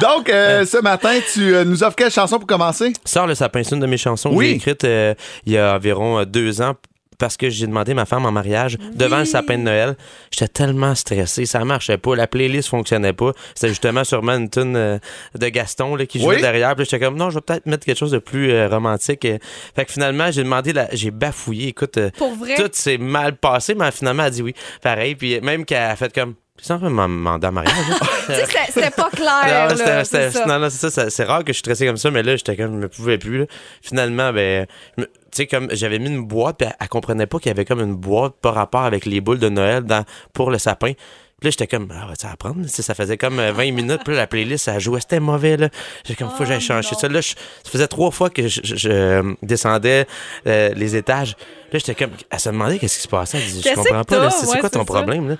[0.00, 2.92] Donc, euh, ce matin, tu euh, nous offres quelle chanson pour commencer?
[3.04, 5.14] Sors le sapin, c'est une de mes chansons que j'ai écrite euh,
[5.46, 6.74] il y a environ euh, deux ans
[7.18, 9.96] parce que j'ai demandé ma femme en mariage devant le sapin de Noël.
[10.30, 13.32] J'étais tellement stressé, ça marchait pas, la playlist fonctionnait pas.
[13.54, 14.98] C'était justement sûrement une tune euh,
[15.38, 16.40] de Gaston là, qui jouait Oui.
[16.42, 16.74] derrière.
[16.76, 19.26] Puis j'étais comme non, je vais peut-être mettre quelque chose de plus euh, romantique.
[19.74, 20.88] Fait que finalement, j'ai demandé, la...
[20.92, 21.68] j'ai bafouillé.
[21.68, 22.54] Écoute, euh, Pour vrai?
[22.56, 24.54] tout s'est mal passé, mais finalement, elle a dit oui.
[24.82, 26.34] Pareil, puis même qu'elle a fait comme.
[26.58, 27.74] C'est un mandat en mariage.
[27.90, 28.06] hein?
[28.72, 29.68] C'était- pas clair.
[29.68, 30.46] Non, là, c'est ça.
[30.46, 32.34] non, non, c'est ça, ça- c'est rare que je suis stressé comme ça, mais là,
[32.36, 33.40] j'étais comme, je me pouvais plus.
[33.40, 33.44] là.
[33.82, 37.26] Finalement, ben, je me- tu sais, comme j'avais mis une boîte, puis elle, elle comprenait
[37.26, 40.04] pas qu'il y avait comme une boîte par rapport avec les boules de Noël dans,
[40.32, 40.92] pour le sapin.
[41.38, 42.62] Puis là, j'étais comme, ah, vas-tu apprendre?
[42.62, 45.20] Tu sais, ça faisait comme euh, 20 minutes, puis là, la playlist, ça jouait, c'était
[45.20, 45.68] mauvais, là.
[46.06, 47.08] J'ai comme, faut que j'aille changer ça.
[47.08, 47.28] Là, je-
[47.62, 50.06] ça faisait trois fois que je, je- je, euh, descendais
[50.46, 51.36] euh, les étages.
[51.72, 53.36] Là, j'étais comme, elle se demandait qu'est-ce qui se passait.
[53.36, 54.84] Elle je comprends pas, là, c'est Ouais, quoi ton ça.
[54.86, 55.34] problème, là?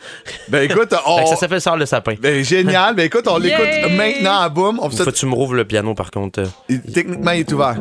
[0.49, 1.26] Ben écoute, Fait on...
[1.28, 2.12] ça s'appelle Sors le sapin.
[2.20, 2.94] Ben, génial.
[2.94, 4.78] Ben écoute, on l'écoute maintenant à Boom.
[4.82, 6.40] On fait ça- Faut que tu me rouvres le piano, par contre.
[6.42, 6.47] euh.
[6.68, 7.76] Il- Techniquement, il est ouvert.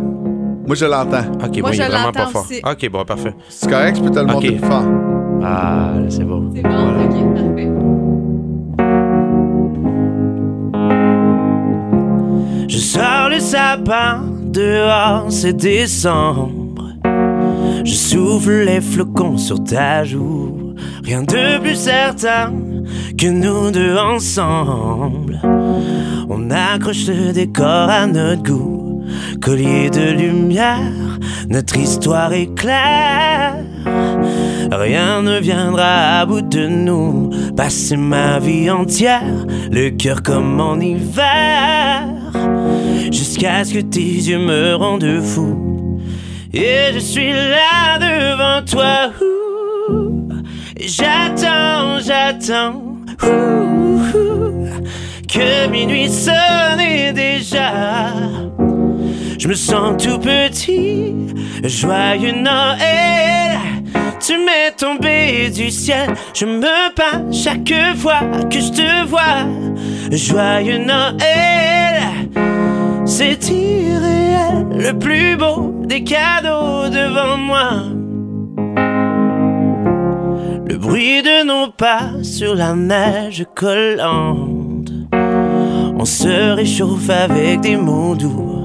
[0.67, 1.31] Moi, je l'entends.
[1.43, 2.45] Ok, Moi, bon, il est vraiment pas fort.
[2.49, 2.59] aussi.
[2.65, 3.33] Ok, bon, parfait.
[3.49, 4.55] C'est correct, je peux te le monter Ok.
[4.57, 4.83] plus fort.
[5.43, 6.51] Ah, là, c'est bon.
[6.55, 7.71] C'est bon, ok, parfait.
[12.67, 16.89] Je sors le sapin, dehors c'est décembre.
[17.83, 20.73] Je souffle les flocons sur ta joue.
[21.03, 22.51] Rien de plus certain
[23.17, 25.39] que nous deux ensemble.
[26.27, 28.84] On accroche le décor à notre goût.
[29.41, 33.55] Collier de lumière, notre histoire est claire.
[34.71, 37.29] Rien ne viendra à bout de nous.
[37.55, 42.03] Passer ma vie entière, le cœur comme en hiver.
[43.11, 45.99] Jusqu'à ce que tes yeux me rendent fou.
[46.53, 49.11] Et je suis là devant toi.
[50.79, 52.81] J'attends, j'attends.
[55.27, 57.71] Que minuit sonne déjà.
[59.45, 61.13] Je me sens tout petit.
[61.63, 63.59] Joyeux Noël.
[64.19, 66.15] Tu m'es tombé du ciel.
[66.33, 66.61] Je me
[66.95, 69.45] bats chaque fois que je te vois.
[70.09, 72.01] Joyeux Noël.
[73.05, 74.65] C'est irréel.
[74.71, 77.83] Le plus beau des cadeaux devant moi.
[80.67, 84.89] Le bruit de nos pas sur la neige collante.
[85.13, 88.64] On se réchauffe avec des mots doux.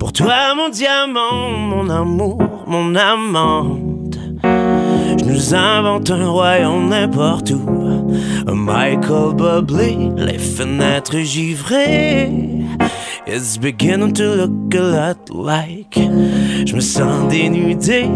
[0.00, 4.18] Pour toi, mon diamant, mon amour, mon amante.
[4.42, 8.10] Je nous invente un royaume n'importe où.
[8.50, 12.30] Michael Bublé, les fenêtres givrées.
[13.26, 15.98] It's beginning to look a lot like.
[16.66, 18.06] Je me sens dénudé,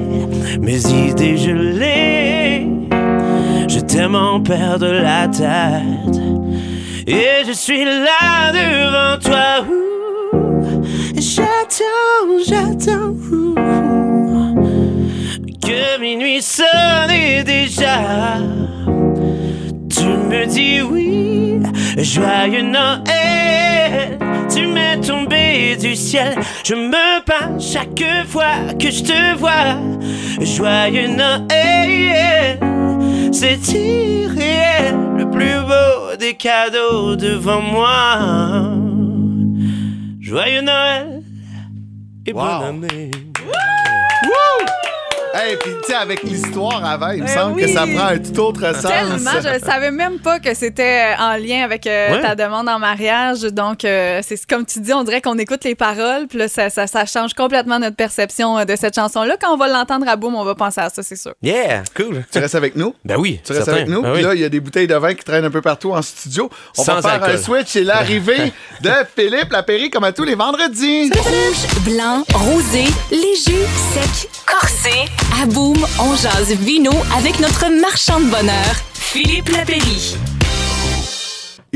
[0.59, 2.67] mes idées gelées.
[3.69, 6.19] Je t'aime en perdre la tête.
[7.07, 9.67] Et je suis là devant toi.
[11.37, 13.13] J'attends, j'attends.
[15.61, 18.37] Que minuit sonne déjà.
[19.91, 21.61] Tu me dis oui,
[21.99, 24.17] joyeux Noël.
[24.49, 26.37] Tu m'es tombé du ciel.
[26.65, 29.75] Je me bats chaque fois que je te vois.
[30.41, 32.61] Joyeux Noël.
[33.33, 38.21] C'est irréel, le plus beau des cadeaux devant moi.
[40.21, 41.14] Joyeux Noël
[42.27, 43.11] et bonne année.
[45.37, 47.63] Hey, puis tu sais, avec l'histoire avant, il me Eh semble oui.
[47.63, 48.83] que ça prend un tout autre sens.
[48.91, 52.23] Tellement, je savais même pas que c'était euh, en lien avec euh, Ouais.
[52.23, 53.41] ta demande en mariage.
[53.43, 56.71] Donc, euh, c'est comme tu dis, on dirait qu'on écoute les paroles, puis là, ça,
[56.71, 59.37] ça, ça change complètement notre perception euh, de cette chanson-là.
[59.41, 61.33] Quand on va l'entendre à boum, on va penser à ça, c'est sûr.
[61.43, 62.25] Yeah, cool.
[62.31, 62.95] Tu restes avec nous?
[63.05, 63.41] Ben oui.
[63.45, 63.81] Tu restes certain.
[63.81, 64.03] avec nous?
[64.03, 65.93] Ben Puis là, il y a des bouteilles de vin qui traînent un peu partout
[65.93, 66.49] en studio.
[66.79, 67.39] On Sans va faire un alcool.
[67.43, 71.11] switch et l'arrivée de Philippe Lapéry comme à tous les vendredis.
[71.13, 74.91] Rouge, blanc, rosé, léger, sec, corsé.
[75.33, 80.17] À boum, on jase vino avec notre marchand de bonheur, Philippe Lapéry.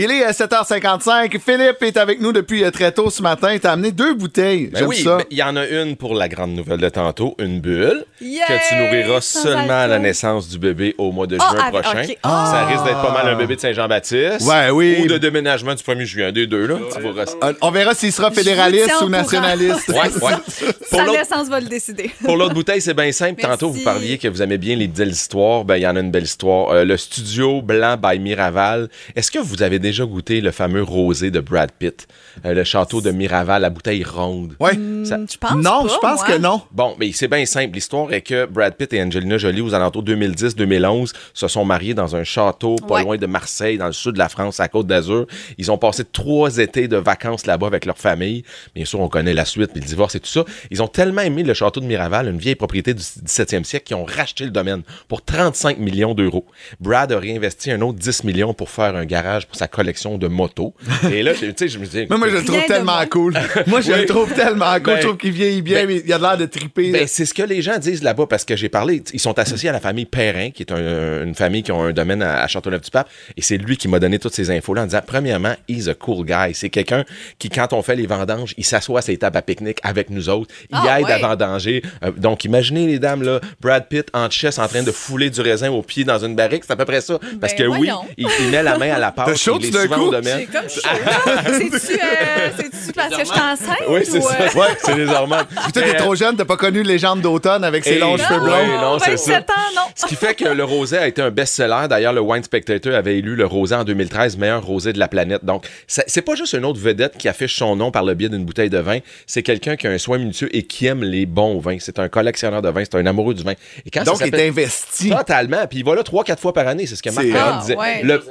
[0.01, 1.41] Il est à 7h55.
[1.41, 3.53] Philippe est avec nous depuis euh, très tôt ce matin.
[3.53, 4.69] Il t'a amené deux bouteilles.
[4.69, 5.17] Ben J'aime oui, ça.
[5.17, 8.69] ben, il y en a une pour la grande nouvelle de tantôt, une bulle, que
[8.69, 11.71] tu nourriras Sans seulement à la naissance du bébé au mois de Ah, juin ah,
[11.71, 12.03] prochain.
[12.05, 12.17] ok.
[12.25, 14.43] Ça risque d'être pas mal un bébé de Saint-Jean-Baptiste.
[14.43, 14.99] Ouais, oui.
[15.03, 16.77] Ou de déménagement du 1er juin, des deux, là.
[16.93, 17.05] Tu
[17.43, 19.89] Euh, On verra s'il sera fédéraliste ou nationaliste.
[19.89, 20.33] Ouais, ouais.
[20.91, 22.11] Pour Sa l'autre- naissance va le décider.
[22.25, 23.41] Pour l'autre bouteille, c'est bien simple.
[23.43, 23.51] Merci.
[23.59, 25.65] Tantôt, vous parliez que vous aimez bien les belles histoires.
[25.65, 26.71] Ben, il y en a une belle histoire.
[26.71, 28.89] Euh, le studio blanc by Miraval.
[29.17, 32.07] Est-ce que vous avez déjà goûté le fameux rosé de Brad Pitt?
[32.45, 34.55] Euh, le château de Miraval, la bouteille ronde.
[34.61, 34.73] Ouais.
[35.05, 36.27] Ça- Hmm, Je pense Non, pas, je pense moi.
[36.29, 36.63] que non.
[36.73, 37.75] Bon, mais c'est bien simple.
[37.75, 42.17] L'histoire est que Brad Pitt et Angelina Jolie, aux alentours 2010-2011, se sont mariés dans
[42.17, 43.03] un château pas Ouais.
[43.03, 45.27] loin de Marseille, dans le sud de la France, à Côte d'Azur.
[45.59, 48.45] Ils ont passé trois étés de vacances là-bas avec leur famille.
[48.75, 50.45] Bien sûr, on connaît la suite, puis le divorce et tout ça.
[50.71, 53.97] Ils ont tellement aimé le château de Miraval, une vieille propriété du 17e siècle, qu'ils
[53.97, 56.47] ont racheté le domaine pour 35 millions d'euros.
[56.81, 60.27] Brad a réinvesti un autre 10 millions pour faire un garage pour sa collection de
[60.29, 60.75] motos.
[61.13, 62.07] et là, tu sais, je me dis...
[62.09, 63.35] Moi, moi, je le trouve tellement cool.
[63.67, 64.01] Moi, je Oui.
[64.01, 64.83] le trouve tellement cool.
[64.95, 66.91] Ben, je trouve qu'il vieillit bien, ben, mais il a l'air de triper.
[66.91, 69.03] Ben, c'est ce que les gens disent là-bas parce que j'ai parlé.
[69.13, 71.93] Ils sont associés à la famille Perrin, qui est un- une famille qui a un
[71.93, 73.09] domaine à, à Châteauneuf-du-Pape.
[73.37, 76.25] Et c'est lui qui m'a donné toutes ces infos-là en disant premièrement, he's a cool
[76.27, 76.55] guy.
[76.55, 77.05] C'est quelqu'un
[77.39, 80.29] qui, quand on fait les vendanges, il s'assoit à ses tables à pique-nique avec nous
[80.29, 80.53] autres.
[80.71, 81.83] Il Ah, aide à vendanger.
[82.05, 85.41] Euh, donc, imaginez les dames, là, Brad Pitt en chess en train de fouler du
[85.41, 86.65] raisin au pied dans une barrique.
[86.67, 87.19] C'est à peu près ça.
[87.41, 89.27] Parce Ben, que oui, il, il met la main à la pâte.
[89.27, 90.13] T'as chaud tout d'un coup?
[90.23, 90.69] J'ai comme.
[90.69, 93.77] C'est-tu euh, c'est-tu parce que je suis enceinte?
[93.89, 94.59] Oui, c'est euh, ça.
[94.59, 95.47] Ouais, c'est les hormones.
[95.73, 98.67] Toi, t'es trop jeune, t'as pas connu Légende d'automne avec ses longs cheveux blonds.
[98.81, 99.33] Non, c'est ça.
[99.33, 99.83] 27 ans, non.
[99.95, 101.87] Ce qui fait que le rosé a été un best-seller.
[101.89, 105.45] D'ailleurs, le Wine Spectator avait élu le rosé en 2013 meilleur rosé de la planète.
[105.45, 108.45] Donc, c'est pas juste une autre vedette qui affiche son nom par le biais d'une
[108.45, 108.99] bouteille de vin.
[109.27, 111.79] C'est quelqu'un qui a un soin minutieux et qui aime les bons vins.
[111.81, 112.83] C'est un collectionneur de vin.
[112.85, 113.55] C'est un amoureux du vin.
[113.85, 115.11] Et quand Donc, ça il est investi.
[115.11, 115.67] Totalement.
[115.69, 116.87] Puis il va là trois, quatre fois par année.
[116.87, 117.77] C'est ce que Marc C'est- Perron Ah, disait.
[117.77, 118.03] ouais.
[118.03, 118.23] Le-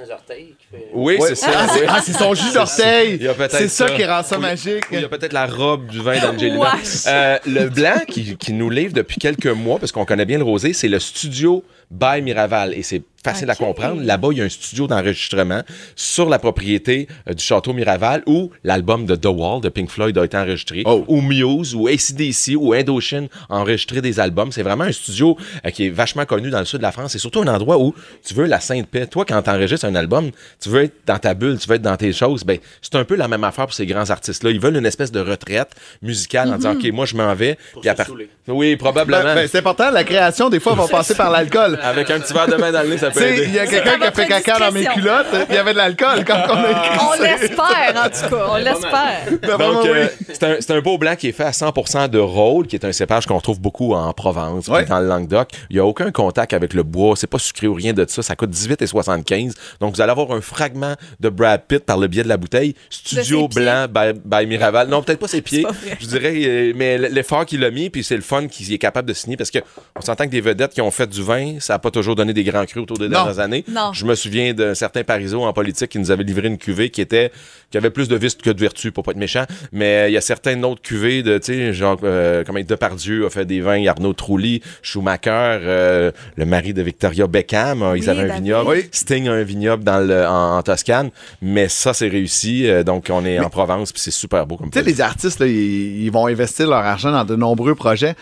[0.94, 1.28] Oui, Ouais.
[1.30, 1.50] c'est ça.
[1.54, 1.86] Ah, c'est- oui.
[1.90, 3.20] ah, c'est son jus d'orteil.
[3.50, 3.94] C'est ça ça.
[3.96, 4.84] qui rend ça magique.
[4.92, 6.74] Il y a peut-être la robe du vin d'Angelina.
[7.08, 10.44] Euh, le blanc qui, qui nous livre depuis quelques mois, parce qu'on connaît bien le
[10.44, 12.74] rosé, c'est le studio by Miraval.
[12.74, 14.02] Et c'est facile à comprendre.
[14.04, 15.62] Là-bas, il y a un studio d'enregistrement
[15.96, 20.18] sur la propriété euh, du château Miraval où l'album de The Wall de Pink Floyd
[20.18, 24.52] a été enregistré, ou Muse, ou ACDC, ou Indochine a enregistré des albums.
[24.54, 25.36] C'est vraiment un studio
[25.66, 27.12] euh, qui est vachement connu dans le sud de la France.
[27.14, 27.94] C'est surtout un endroit où
[28.26, 29.08] tu veux la sainte paix.
[29.08, 30.32] Toi, quand tu enregistres un album,
[30.62, 32.44] tu veux être dans ta bulle, tu veux être dans tes choses.
[32.46, 34.52] Ben, c'est un peu la même affaire pour ces grands artistes-là.
[34.52, 35.72] Ils veulent une espèce de retraite
[36.02, 36.80] musicale en disant, Mhm.
[36.86, 37.58] OK, moi, je m'en vais.
[37.82, 38.08] Puis à part-
[38.48, 39.22] Oui, probablement.
[39.24, 41.77] Ben, ben, c'est important, la création, des fois, va passer par l'alcool.
[41.82, 43.46] Avec un petit verre de vin dans le nez, ça peut aider.
[43.46, 45.78] il y a quelqu'un qui a fait caca dans mes culottes, il y avait de
[45.78, 48.48] l'alcool quand on a écrit On l'espère, en tout cas.
[48.50, 49.58] On l'espère.
[49.58, 52.68] Donc, euh, c'est un, c'est un beau blanc qui est fait à 100% de rôle,
[52.68, 55.50] qui est un cépage qu'on retrouve beaucoup en Provence, dans le Languedoc.
[55.70, 58.22] Il n'y a aucun contact avec le bois, c'est pas sucré ou rien de ça.
[58.22, 59.54] Ça coûte 18,75.
[59.80, 62.76] Donc, vous allez avoir un fragment de Brad Pitt par le biais de la bouteille.
[62.90, 64.88] Studio blanc by, by Miraval.
[64.88, 65.64] Non, peut-être pas ses pieds.
[65.64, 65.72] pas.
[66.00, 69.08] Je dirais, euh, mais l'effort qu'il a mis, puis c'est le fun qu'il est capable
[69.08, 69.60] de signer, parce que
[69.96, 72.32] on s'entend que des vedettes qui ont fait du vin, ça n'a pas toujours donné
[72.34, 73.24] des grands crus autour des Non.
[73.26, 73.66] dernières années.
[73.70, 73.92] Non.
[73.92, 77.02] Je me souviens d'un certain Parizeau en politique qui nous avait livré une cuvée qui
[77.02, 77.32] était
[77.72, 79.44] qui avait plus de vices que de vertu, pour pas être méchant.
[79.74, 83.30] Mais il y a certaines autres cuvées de, tu sais, genre, euh, comme Depardieu a
[83.30, 88.10] fait des vins, Arnaud Trulli, Schumacher, euh, le mari de Victoria Beckham, euh, ils Oui,
[88.10, 88.70] avaient un vignoble.
[88.70, 88.88] Oui.
[88.94, 91.10] Sting a un vignoble dans le, en, en Toscane.
[91.42, 92.66] Mais ça, c'est réussi.
[92.70, 95.40] Euh, donc, on est en Provence, puis c'est super beau comme Tu sais, les artistes,
[95.42, 98.16] là, ils, ils vont investir leur argent dans de nombreux projets.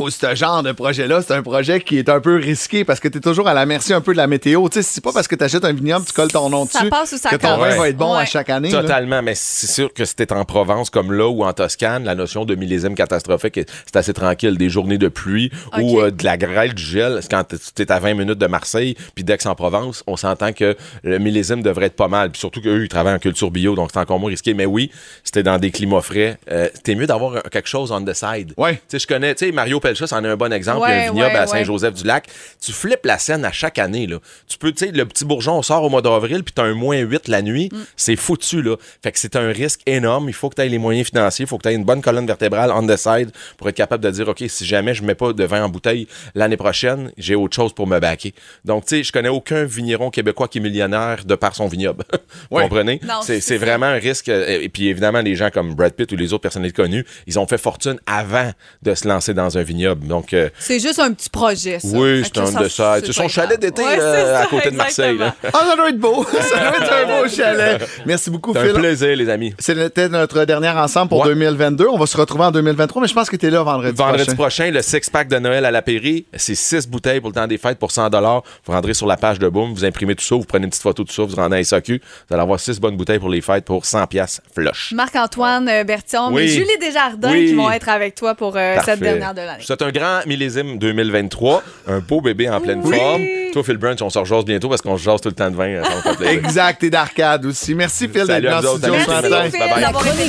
[0.00, 3.08] Ou ce genre de projet-là, c'est un projet qui est un peu risqué parce que
[3.08, 4.68] tu es toujours à la merci un peu de la météo.
[4.68, 6.80] Tu sais, c'est pas parce que tu achètes un vignoble, tu colles ton nom Ça
[6.80, 8.22] dessus passe ou ça que ton vin va être bon Ouais.
[8.22, 8.70] à chaque année.
[8.70, 8.82] là.
[8.82, 12.44] Totalement, mais c'est sûr que c'était en Provence comme là ou en Toscane, la notion
[12.44, 14.56] de millésime catastrophique, c'est assez tranquille.
[14.58, 15.50] Des journées de pluie
[15.80, 17.18] ou euh, de la grêle, du gel.
[17.22, 17.44] C'est quand
[17.74, 21.86] tu es à 20 minutes de Marseille, puis d'Aix-en-Provence, on s'entend que le millésime devrait
[21.86, 22.30] être pas mal.
[22.30, 24.54] Puis surtout qu'eux, ils travaillent en culture bio, donc c'est encore moins risqué.
[24.54, 24.90] Mais oui,
[25.24, 26.38] c'était dans des climats frais.
[26.50, 28.52] Euh, C'était mieux d'avoir un- quelque chose on the side.
[28.56, 28.74] Ouais.
[28.74, 30.86] Tu sais, je connais, tu sais, Mario Pelcha, c'en est un bon exemple.
[30.88, 31.46] il y a un vignoble ouais, à.
[31.46, 32.26] Saint-Joseph-du-Lac.
[32.60, 34.18] Tu flippes la scène à chaque année, là.
[34.48, 36.74] Tu peux, tu sais, le petit bourgeon, on sort au mois d'avril, puis t'as un
[36.74, 37.70] moins 8 la nuit.
[37.96, 38.76] C'est foutu, là.
[39.02, 40.28] Fait que c'est un risque énorme.
[40.28, 41.44] Il faut que tu aies les moyens financiers.
[41.44, 44.02] Il faut que tu aies une bonne colonne vertébrale on the side pour être capable
[44.02, 47.34] de dire, OK, si jamais je mets pas de vin en bouteille l'année prochaine, j'ai
[47.34, 48.34] autre chose pour me baquer.
[48.64, 52.04] Donc, tu sais, je connais aucun vigneron québécois qui est millionnaire de par son vignoble.
[52.50, 53.00] Vous comprenez?
[53.06, 54.28] Non, C'est vraiment un risque.
[54.28, 57.38] euh, Et puis, évidemment, les gens comme Brad Pitt ou les autres personnalités connues, ils
[57.38, 58.50] ont fait fortune avant
[58.82, 60.06] de se lancer dans un vignoble.
[60.06, 61.88] Donc, euh, C'est juste un petit projet, ça.
[61.96, 62.96] oui, un ça, de ça.
[63.04, 65.18] C'est son chalet d'été Ouais, c'est à ça, côté de Marseille.
[65.18, 65.34] là.
[65.52, 66.24] Ah, ça doit être beau.
[66.40, 67.88] ça doit être un beau chalet.
[68.06, 68.72] Merci beaucoup, C'est un Phil.
[68.74, 69.54] plaisir, les amis.
[69.58, 71.28] C'était notre dernière ensemble pour Ouais.
[71.28, 71.86] 2022.
[71.88, 74.24] On va se retrouver en 2023, mais je pense que tu es là vendredi, Vendredi
[74.24, 74.36] prochain.
[74.36, 77.58] prochain, le six-pack de Noël à la Pairie, c'est six bouteilles pour le temps des
[77.58, 80.44] fêtes pour 100 Vous rendrez sur la page de Boom, vous imprimez tout ça, vous
[80.44, 82.00] prenez une petite photo de tout ça, vous rendez à SAQ.
[82.28, 84.92] Vous allez avoir six bonnes bouteilles pour les fêtes pour 100 pièces flush.
[84.92, 86.42] Marc-Antoine euh, Bertillon Oui.
[86.42, 87.46] et Julie Desjardins Oui.
[87.48, 89.62] qui vont être avec toi pour euh, cette dernière de l'année.
[89.62, 92.96] Souhaite un grand millésime 2023, un beau bébé en pleine Oui.
[92.96, 93.22] forme.
[93.52, 95.56] Toi, Phil Brunch, on se rejase bientôt parce qu'on se jase tout le temps de
[95.56, 95.64] vin.
[95.68, 95.82] euh.
[96.30, 97.74] Exact, et d'arcade aussi.
[97.74, 99.28] Merci, Phil, Salut d'être à dans le studio ce matin.
[99.30, 99.80] Bye bye.
[99.80, 100.28] Le réveil.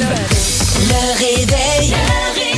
[0.88, 2.49] Le réveil.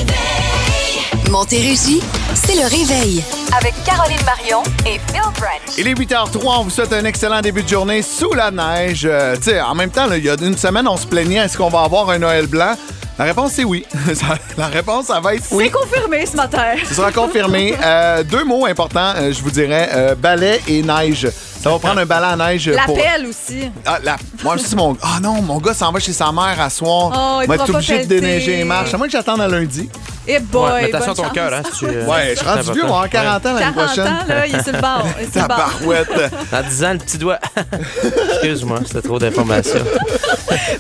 [1.32, 2.02] Montérégie,
[2.34, 3.24] c'est le réveil.
[3.58, 5.78] Avec Caroline Marion et Phil Branch.
[5.78, 9.08] Il est 8h03, on vous souhaite un excellent début de journée sous la neige.
[9.10, 11.58] Euh, tu sais, en même temps, il y a une semaine, on se plaignait, est-ce
[11.58, 12.76] qu'on va avoir un Noël blanc?
[13.18, 13.86] La réponse, c'est oui.
[14.58, 15.70] La réponse, ça va être C'est oui.
[15.70, 16.74] confirmé ce matin.
[16.86, 17.76] Ce sera confirmé.
[17.84, 21.28] Euh, deux mots importants, euh, je vous dirais, euh, balai et neige.
[21.62, 22.96] Ça va prendre un balai à neige La pour...
[22.96, 23.72] pelle aussi.
[23.86, 24.18] Ah, la...
[24.44, 24.96] Moi aussi, mon...
[25.02, 27.12] Ah non, mon gars s'en va chez sa mère à soir.
[27.14, 28.94] Oh, il va être pas obligé de déneiger les marches.
[28.94, 29.90] À moins que j'attende à lundi.
[30.34, 32.36] Et boy, Ouais, mais attention à bonne ton cœur, hein, si tu- euh, Ouais, je
[32.40, 34.08] suis rendu vieux, on va avoir 40 ans l'année 40 prochaine.
[34.08, 35.06] ans, là, il est sur le bord.
[35.20, 35.58] il est sur le bord.
[35.58, 36.32] Tabarouette.
[36.54, 37.40] En disant le petit doigt.
[38.34, 39.84] Excuse-moi, c'était trop d'informations.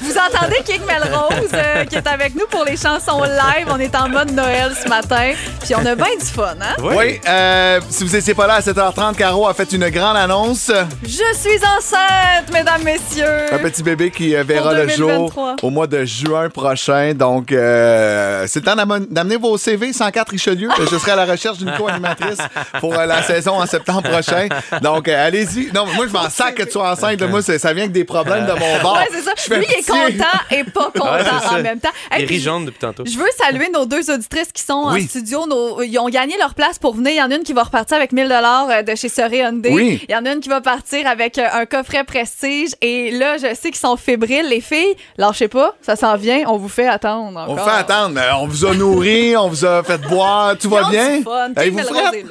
[0.01, 3.67] Vous entendez King Melrose euh, qui est avec nous pour les chansons live.
[3.69, 5.31] On est en mode Noël ce matin.
[5.63, 6.75] Puis on a bien du fun, hein?
[6.81, 10.71] Oui, euh, si vous n'étiez pas là à 7h30, Caro a fait une grande annonce.
[11.03, 13.53] Je suis enceinte, mesdames, messieurs.
[13.53, 15.55] Un petit bébé qui euh, verra Pour le jour 2023.
[15.61, 17.13] au mois de juin prochain.
[17.13, 20.69] Donc, euh, c'est le temps d'amo- d'amener vos CV 104 Richelieu.
[20.79, 22.37] Je serai à la recherche d'une co-animatrice
[22.79, 24.47] pour euh, la saison en septembre prochain.
[24.81, 25.71] Donc, euh, allez-y.
[25.73, 27.21] Non, moi, je m'en sac que tu sois enceinte.
[27.23, 28.97] Moi, ça vient avec des problèmes de mon bord.
[28.97, 29.55] Ouais, c'est ça.
[29.55, 31.89] Lui, il est content et pas content Ouais, en même temps.
[32.11, 33.03] Hey, Il puis rit jaune depuis tantôt.
[33.05, 35.03] Je veux saluer nos deux auditrices qui sont Oui.
[35.03, 35.45] en studio.
[35.47, 37.11] Nos- ils ont gagné leur place pour venir.
[37.11, 39.71] Il y en a une qui va repartir avec 1000 dollars de chez Soré Hyundai.
[39.71, 40.05] Oui.
[40.07, 42.69] Il y en a une qui va partir avec euh, un coffret prestige.
[42.81, 44.47] Et là, je sais qu'ils sont fébriles.
[44.49, 46.43] Les filles, lâchez pas, ça s'en vient.
[46.47, 47.55] On vous fait attendre On encore.
[47.55, 50.89] vous fait attendre, mais on vous a nourri, on vous a fait boire, tout va
[50.89, 51.21] bien?
[51.23, 51.53] fun.
[51.53, 52.25] King vous frette?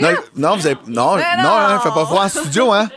[0.00, 0.76] Non, non, vous avez.
[0.86, 1.48] Non, Mais non, non.
[1.56, 2.88] hein, fait pas froid en studio, hein?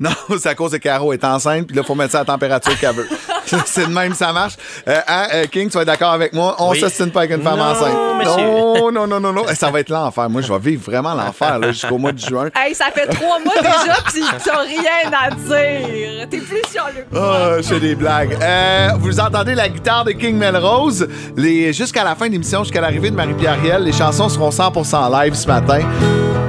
[0.00, 2.26] Non, c'est à cause de Caro est enceinte, puis là, faut mettre ça à la
[2.26, 3.08] température qu'elle veut.
[3.66, 4.54] C'est de même, ça marche.
[4.88, 6.56] Euh, hein, euh, King, tu vas être d'accord avec moi.
[6.58, 6.80] On Oui.
[6.80, 7.94] pas avec une femme Non, enceinte.
[8.18, 8.42] monsieur.
[8.46, 9.42] Non, non, non, non, non.
[9.54, 10.28] Ça va être l'enfer.
[10.30, 12.48] Moi, je vais vivre vraiment l'enfer là, jusqu'au mois de juin.
[12.54, 16.28] Hey, ça fait trois mois déjà, pis t'as rien à dire.
[16.30, 18.36] T'es plus sur le Oh, je fais des blagues.
[18.42, 21.08] Euh, vous entendez la guitare de King Melrose.
[21.36, 25.22] Les, jusqu'à la fin de l'émission, jusqu'à l'arrivée de Marie-Pierre Riel, les chansons seront 100%
[25.24, 25.80] live ce matin.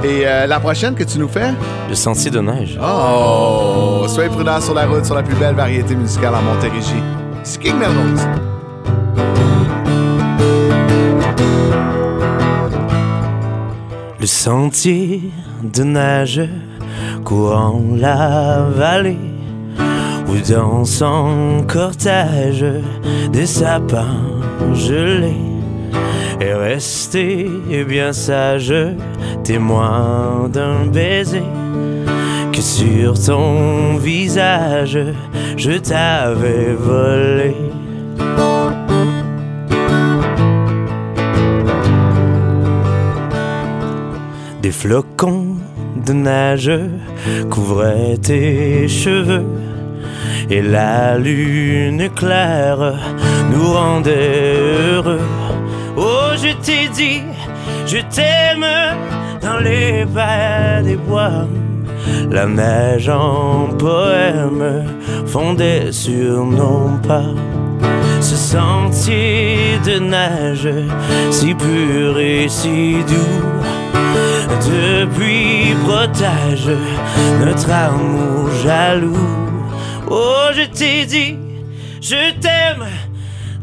[0.02, 1.52] Et euh, la prochaine que tu nous fais?
[1.88, 2.78] Le sentier de neige.
[2.82, 4.06] Oh!
[4.08, 6.89] Soyez prudents sur la route, sur la plus belle variété musicale en Montérégie.
[14.20, 15.32] Le sentier
[15.62, 16.42] de neige
[17.24, 19.16] courant la vallée
[20.28, 22.64] où danse en cortège
[23.32, 24.20] des sapins
[24.74, 25.36] gelés
[26.40, 27.48] est resté
[27.88, 28.74] bien sage
[29.42, 31.42] témoin d'un baiser
[32.60, 34.98] sur ton visage
[35.56, 37.54] je t'avais volé.
[44.62, 45.56] Des flocons
[46.06, 46.72] de neige
[47.50, 49.46] couvraient tes cheveux
[50.48, 52.94] et la lune claire
[53.52, 54.54] nous rendait
[54.94, 55.20] heureux.
[55.96, 57.22] Oh, je t'ai dit,
[57.86, 58.66] je t'aime
[59.42, 61.46] dans les bas des bois.
[62.30, 64.84] La neige en poème
[65.26, 67.34] fondait sur nos pas.
[68.20, 70.68] Ce sentier de neige
[71.30, 73.60] si pur et si doux
[74.60, 76.70] depuis protège
[77.40, 79.16] notre amour jaloux.
[80.10, 81.36] Oh, je t'ai dit,
[82.00, 82.86] je t'aime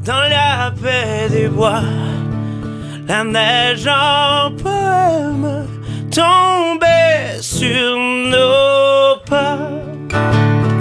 [0.06, 1.84] dans la paix des bois.
[3.08, 5.68] La neige en poème
[6.18, 9.58] tombait sur nos pas.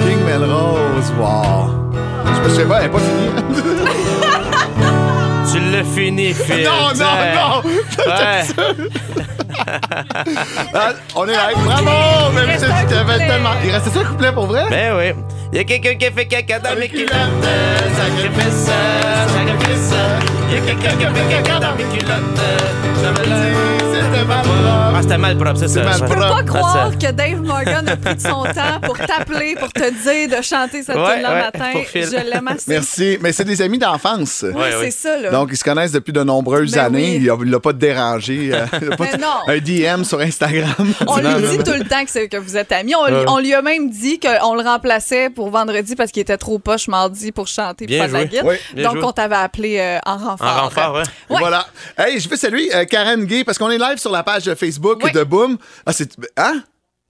[0.01, 1.68] King Melrose, wow.
[2.45, 3.30] Je sais pas, elle est pas finie.
[5.53, 6.64] Tu l'as fini, Phil.
[6.64, 7.62] Non, non, non!
[8.07, 8.43] Ouais.
[10.74, 11.57] Ah, on est live.
[11.64, 12.32] Bravo!
[12.34, 13.18] Mais t'avais couplet.
[13.26, 13.55] tellement.
[13.64, 14.64] Il restait ça couplet pour vrai?
[14.68, 15.12] Ben oui.
[15.53, 17.12] Il y a quelqu'un qui a fait caca dans mes culottes.
[17.97, 18.70] Sacrifice,
[19.28, 19.95] sacrifice.
[20.51, 22.41] Il y a quelqu'un qui a fait caca dans mes culottes.
[23.93, 24.45] C'était mal
[24.99, 25.82] Ah, c'était mal propre, c'est ça.
[25.82, 26.36] mal Je peux propre.
[26.36, 30.38] pas croire que Dave Morgan a pris de son temps pour t'appeler, pour te dire
[30.38, 31.70] de chanter cette Ouais, tune-là ouais, matin.
[31.94, 32.64] Je l'aime assez.
[32.70, 33.18] Merci.
[33.20, 34.44] Mais c'est des amis d'enfance.
[34.55, 35.30] Oui, c'est ça, là.
[35.30, 37.18] Donc, ils se connaissent depuis de nombreuses Ben années.
[37.20, 37.28] oui.
[37.44, 38.51] Il l'a pas dérangé.
[38.55, 39.28] euh, il a pas Mais non.
[39.49, 40.72] un DM sur Instagram.
[41.07, 42.94] On lui dit tout le temps que, vous êtes amis.
[42.94, 43.24] On, lui- Ouais.
[43.28, 46.88] on lui a même dit qu'on le remplaçait pour vendredi parce qu'il était trop poche
[46.88, 48.24] mardi pour chanter faire la.
[48.24, 49.05] Bien Donc, joué.
[49.05, 50.47] on t'avait appelé euh, en renfort.
[50.47, 51.03] En renfort, ouais.
[51.03, 51.66] Et Voilà.
[51.99, 54.86] Hey, je veux saluer euh, Karen Gay parce qu'on est live sur la page Facebook
[54.95, 55.12] Oui.
[55.12, 55.59] de Boom.
[55.84, 56.16] Ah, c'est.
[56.37, 56.62] Hein?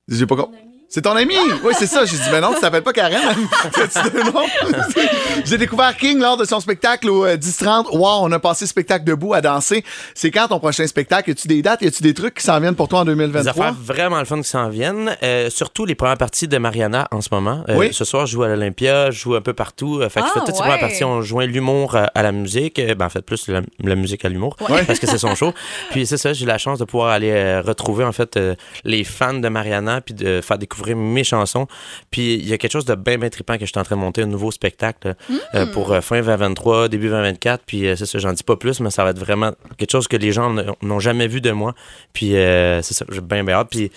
[0.09, 0.53] J'ai pas com-
[0.89, 1.34] C'est ton ami?
[1.64, 2.05] Oui, c'est ça.
[2.05, 3.20] J'ai dit, mais non, tu t'appelles pas Karen.
[5.45, 7.97] J'ai découvert King lors de son spectacle au euh, 10-30.
[7.97, 9.84] Wow, on a passé spectacle debout à danser.
[10.14, 11.30] C'est quand ton prochain spectacle?
[11.30, 11.82] Y a-tu des dates?
[11.82, 13.51] Y a-tu des trucs qui s'en viennent pour toi en Des 2023?
[13.66, 15.16] affaires vraiment le fun qui s'en viennent.
[15.22, 17.64] Euh, surtout les premières parties de Mariana en ce moment.
[17.68, 17.89] Euh, Oui.
[17.93, 19.99] Ce soir, je joue à l'Olympia, je joue un peu partout.
[20.01, 20.68] Euh, fait que je Ah, fais toutes ces ouais.
[20.68, 21.05] premières parties.
[21.05, 22.78] On joint l'humour à, la musique.
[22.78, 24.57] Euh, Ben, en fait, plus la, la musique à l'humour.
[24.68, 24.84] Ouais.
[24.84, 25.53] Parce que c'est son show.
[25.91, 29.05] Puis c'est ça, j'ai la chance de pouvoir aller euh, retrouver en fait euh, les
[29.05, 31.66] fans de Mariana puis de faire découvrir mes chansons.
[32.11, 33.97] Puis il y a quelque chose de bien, bien trippant que je suis en train
[33.97, 35.14] de monter, un nouveau spectacle
[35.55, 35.70] euh, Mm.
[35.72, 37.62] pour euh, fin 2023, début 2024.
[37.66, 40.07] Puis euh, c'est ça, j'en dis pas plus, mais ça va être vraiment quelque chose
[40.09, 41.74] que les gens n'ont jamais vu de moi.
[42.12, 43.68] Puis euh, c'est ça, j'ai bien, bien hâte.
[43.70, 43.91] Puis.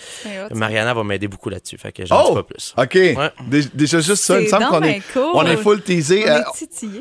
[0.52, 1.78] Mariana va m'aider beaucoup là-dessus.
[1.78, 2.34] Fait que j'en dis Oh!
[2.34, 2.74] pas plus.
[2.76, 2.98] OK.
[3.48, 5.22] Dé- Déjà, juste ça, il me semble qu'on est, cool.
[5.34, 6.24] on est full teasé.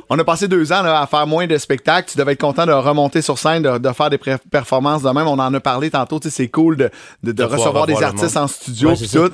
[0.09, 2.11] On Euh, a passé deux ans là, à faire moins de spectacles.
[2.11, 4.19] Tu devais être content de remonter sur scène, de, de faire des
[4.51, 5.27] performances de même.
[5.27, 6.19] On en a parlé tantôt.
[6.19, 6.83] tu sais, C'est cool de,
[7.23, 9.31] de- de De pouvoir recevoir des artistes en studio Ouais, tout.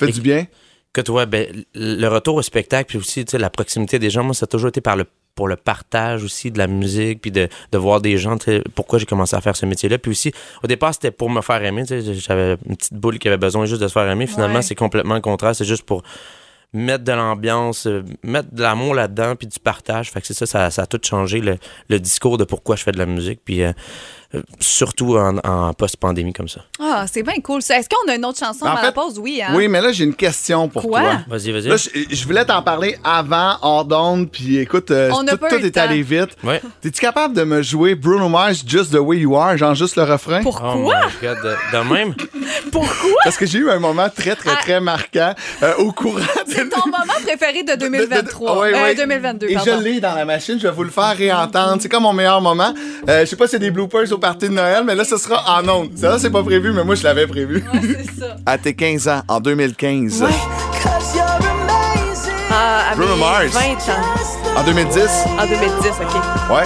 [0.00, 0.46] Ça fait Et- du bien.
[0.92, 4.24] Que toi, ben, le retour au spectacle, puis aussi tu sais, la proximité des gens,
[4.24, 5.04] moi, ça a toujours été par le
[5.36, 8.36] pour le partage aussi de la musique, puis de, de voir des gens,
[8.74, 9.96] pourquoi j'ai commencé à faire ce métier-là.
[9.98, 10.32] Puis aussi,
[10.64, 11.82] au départ, c'était pour me faire aimer.
[11.86, 14.26] tu sais, J'avais une petite boule qui avait besoin juste de se faire aimer.
[14.26, 14.62] Finalement, Ouais.
[14.62, 15.54] c'est complètement le contraire.
[15.54, 16.02] C'est juste pour
[16.72, 20.10] mettre de l'ambiance, euh, mettre de l'amour là-dedans, puis du partage.
[20.10, 21.56] Fait que c'est ça, ça, ça a tout changé, le,
[21.88, 23.40] le discours de pourquoi je fais de la musique.
[23.44, 23.72] Puis euh,
[24.60, 26.60] surtout en, en post-pandémie comme ça.
[26.80, 27.62] Ah, c'est bien cool.
[27.62, 27.78] ça.
[27.78, 29.18] Est-ce qu'on a une autre chanson En dans la fait, pause?
[29.18, 29.52] Oui, hein?
[29.54, 31.00] Oui, mais là, j'ai une question pour Quoi?
[31.00, 31.10] toi.
[31.28, 31.68] Vas-y, vas-y.
[31.68, 36.02] Là, je, je voulais t'en parler avant, hors d'onde, puis écoute, euh, tout, est allé
[36.02, 36.36] vite.
[36.44, 36.60] Ouais.
[36.80, 40.04] T'es-tu capable de me jouer Bruno Mars Just the Way You Are, genre juste le
[40.04, 40.42] refrain?
[40.42, 40.74] Pourquoi?
[40.76, 40.92] Oh my
[41.26, 42.14] God, de, de même?
[42.72, 43.10] Pourquoi?
[43.24, 44.58] Parce que j'ai eu un moment très, très, Ah.
[44.62, 46.52] très marquant euh, au courant de...
[46.52, 48.50] C'est ton moment préféré de 2023.
[48.52, 48.94] Ah, ouais, Euh, ouais.
[48.94, 49.72] 2022, Et pardon.
[49.78, 51.76] je l'ai dans la machine, je vais vous le faire réentendre.
[51.80, 52.72] C'est comme mon meilleur moment.
[53.08, 55.16] Euh, je sais pas si c'est des bloopers au party de Noël, mais là, ce
[55.16, 55.90] sera en ondes.
[55.96, 57.64] Ça, c'est pas prévu, mais moi, je l'avais prévu.
[57.82, 58.36] c'est ça.
[58.46, 60.24] À tes 15 ans, en 2015.
[62.52, 63.46] Ah, à Bruno mes Mars.
[63.52, 63.60] 20
[63.92, 64.58] ans.
[64.60, 64.98] En 2010?
[65.38, 66.50] En 2010, OK.
[66.50, 66.64] Ouais.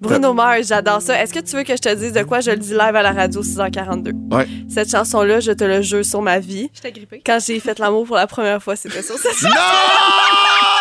[0.00, 1.20] Bruno Mars, j'adore ça.
[1.22, 3.02] Est-ce que tu veux que je te dise de quoi je le dis live à
[3.02, 4.12] la radio 6h42?
[4.34, 4.46] Ouais.
[4.68, 6.70] Cette chanson-là, je te le jure sur ma vie.
[6.74, 7.22] J'étais grippée.
[7.24, 9.48] Quand j'ai fait l'amour pour la première fois, c'était sur cette chanson.
[9.48, 10.77] Non!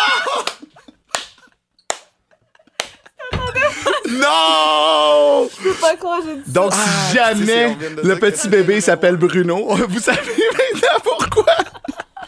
[4.07, 6.79] Je peux pas croire que j'ai dit Donc, ça.
[7.09, 10.19] si jamais le petit bébé s'appelle Bruno, vous savez
[10.53, 11.53] maintenant pourquoi?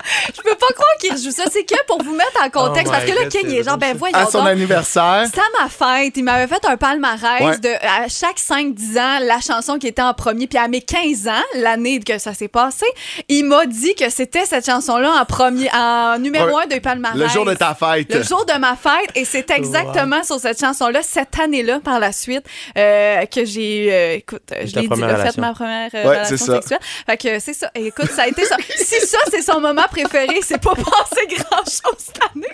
[0.36, 1.44] Je peux pas croire qu'il rejoue ça.
[1.52, 2.88] C'est que pour vous mettre en contexte.
[2.88, 4.48] Oh parce que là, God, King, c'est il est genre, ben voyons À son donc.
[4.48, 5.26] anniversaire.
[5.34, 6.14] C'est à ma fête.
[6.16, 7.58] Il m'avait fait un palmarès Ouais.
[7.58, 10.48] de à chaque 5-10 ans, la chanson qui était en premier.
[10.48, 12.86] Puis à mes 15 ans, l'année que ça s'est passé,
[13.28, 16.64] il m'a dit que c'était cette chanson-là en premier, en numéro Ouais.
[16.66, 17.20] 1 de palmarès.
[17.20, 18.14] Le jour de ta fête.
[18.14, 19.10] Le jour de ma fête.
[19.16, 22.44] Et c'est exactement sur cette chanson-là, cette année-là, par la suite,
[22.78, 26.46] euh, que j'ai, euh, écoute, je l'ai dit, fait ma première euh, Ouais, relation c'est
[26.46, 26.54] ça.
[26.56, 26.80] sexuelle.
[27.06, 27.70] Fait que c'est ça.
[27.76, 28.56] Et écoute, ça a été ça.
[28.78, 32.48] si ça, c'est son moment préféré, c'est pas passé grand-chose cette année.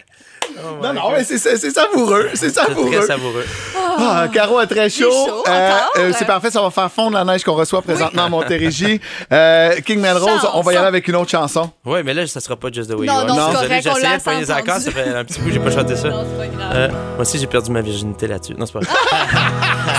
[0.81, 2.29] non, non, mais c'est c'est- c'est savoureux.
[2.33, 2.91] C'est savoureux.
[2.91, 3.45] Très savoureux.
[3.97, 5.43] Ah, Caro est très chaud.
[5.47, 9.01] Euh, euh, c'est parfait, ça va faire fondre la neige qu'on reçoit présentement à Montérégie.
[9.31, 11.71] Euh, King Melrose, on va y aller avec une autre chanson.
[11.85, 13.25] Ouais, mais là, ça sera pas Just the Way Non, You Are.
[13.27, 15.39] non, c'est Désolé, correct, on j'essayais l'a de pogner les accords, ça fait un petit
[15.39, 16.09] coup, j'ai pas chanté ça.
[16.09, 16.71] Non, c'est pas grave.
[16.75, 18.53] Euh, moi aussi, j'ai perdu ma virginité là-dessus.
[18.55, 18.79] Non, c'est pas.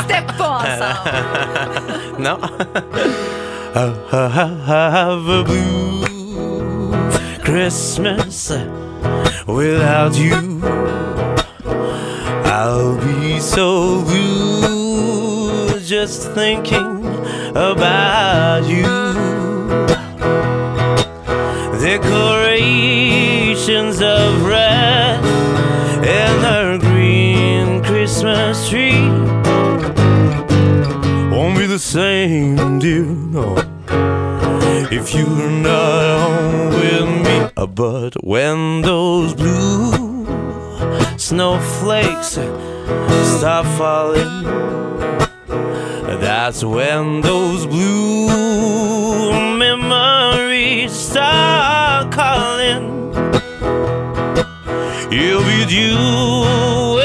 [0.03, 2.21] C'était pas ensemble.
[2.21, 2.39] non.
[3.75, 5.96] have a blue
[7.47, 8.51] Christmas
[9.47, 10.61] without you.
[12.45, 17.07] I'll be so blue just thinking
[17.51, 18.83] about you.
[21.79, 25.25] Decorations of red
[26.05, 29.09] and a green Christmas tree
[31.31, 33.55] won't be the same, dear, no.
[34.89, 40.25] If you're not home with me, but when those blue
[41.19, 42.39] snowflakes
[43.37, 44.45] start falling,
[46.21, 53.13] that's when those blue memories start calling.
[55.11, 56.96] You'll be due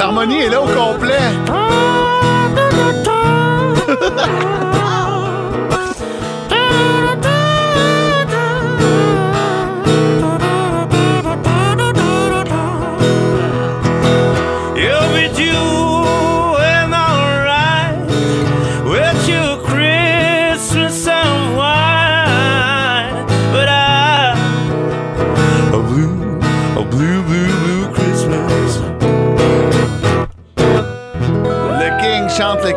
[0.00, 1.18] L'harmonie est là au complet.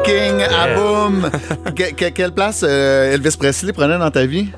[0.03, 1.31] King chante le King à boum.
[1.75, 4.49] Que- que- quelle place euh, Elvis Presley prenait dans ta vie?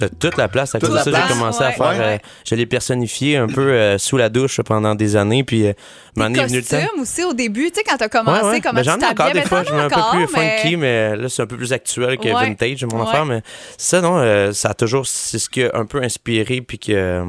[0.00, 1.72] De toute la place, à Toute cause de la ça, place, j'ai commencé à ouais.
[1.74, 1.86] faire.
[1.90, 2.14] Ouais.
[2.16, 5.74] euh, je l'ai personnifié un peu euh, sous la douche pendant des années, puis euh,
[6.16, 6.80] m'en est venu le temps.
[6.80, 8.60] Costume aussi au début, tu sais, quand t'as commencé, Ouais, ouais.
[8.60, 10.58] comment Ben, tu J'en ai encore t'habillais, des fois, je mets un peu plus mais-
[10.58, 12.32] funky, mais là, c'est un peu plus actuel que Ouais.
[12.46, 13.08] vintage, mon Ouais.
[13.08, 13.26] affaire.
[13.26, 13.42] Mais
[13.78, 16.92] ça, non, euh, ça a toujours, c'est ce qui a un peu inspiré, puis que
[16.92, 17.24] euh,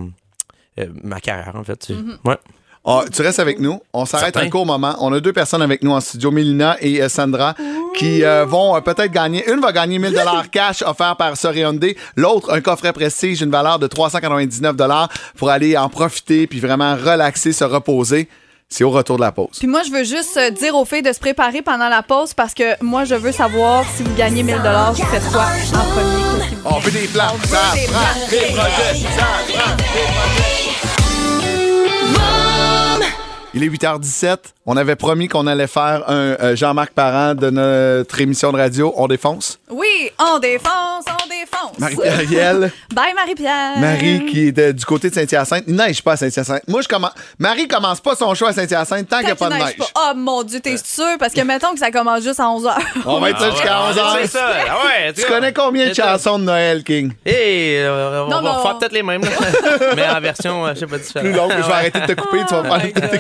[0.79, 1.77] euh, ma carrière, en fait.
[1.77, 1.99] tu sais.
[1.99, 2.27] Mm-hmm.
[2.27, 2.37] Ouais.
[2.85, 3.79] Ah, tu restes avec nous.
[3.93, 4.95] On s'arrête un court moment.
[4.99, 7.55] On a deux personnes avec nous en studio, Mélina et euh, Sandra,
[7.95, 9.49] qui euh, vont euh, peut-être gagner.
[9.49, 11.95] Une va gagner 1000 dollars cash offert par Hyundai.
[12.17, 15.07] L'autre, un coffret prestige, une valeur de 399 dollars
[15.37, 18.27] pour aller en profiter puis vraiment relaxer, se reposer.
[18.67, 19.59] C'est au retour de la pause.
[19.59, 22.33] Puis moi, je veux juste euh, dire aux filles de se préparer pendant la pause
[22.33, 26.57] parce que moi, je veux savoir si vous gagnez 1000 vous faites quoi en premier?
[26.65, 27.35] On fait des plans.
[27.45, 28.29] Ça des prend plans.
[28.29, 28.99] des projets.
[29.15, 30.52] Ça prend des projets.
[33.55, 34.37] Il est 8h17.
[34.65, 38.93] On avait promis qu'on allait faire un euh, Jean-Marc Parent de notre émission de radio.
[38.97, 39.59] On défonce.
[39.69, 41.77] Oui, on défonce, on défonce.
[41.77, 42.71] Marie-Pierre Riel.
[42.95, 43.77] Bye, Marie-Pierre.
[43.77, 45.65] Marie qui est de- du côté de Saint-Hyacinthe.
[45.67, 46.63] Il neige pas à Saint-Hyacinthe.
[46.67, 47.11] Moi, je commence.
[47.37, 49.65] Marie commence pas son show à Saint-Hyacinthe tant qu'il n'y a Tant pas de qu'il
[49.65, 49.77] neige.
[49.77, 50.01] neige pas.
[50.11, 51.17] Oh mon Dieu, t'es sûr?
[51.19, 52.73] Parce que mettons que ça commence juste à 11h.
[53.05, 53.99] On va être là jusqu'à 11h.
[54.01, 54.49] Ah C'est ça.
[54.69, 57.11] Ah ouais, Tu connais combien de chansons de Noël, King?
[57.25, 59.29] Et euh, on Non, va mais on- refaire peut-être les mêmes, là.
[59.95, 61.27] mais en version, euh, je sais pas, différente.
[61.29, 61.71] Plus long, je vais Ouais.
[61.73, 63.19] arrêter de te couper, tu vas faire tes couplets.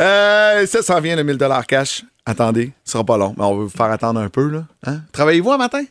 [0.00, 1.38] Euh, ça s'en vient, le 1000
[1.68, 2.02] cash.
[2.24, 4.48] Attendez, ce sera pas long, mais on va vous faire attendre un peu.
[4.48, 4.64] là.
[4.86, 5.00] Hein?
[5.12, 5.82] Travaillez-vous un matin?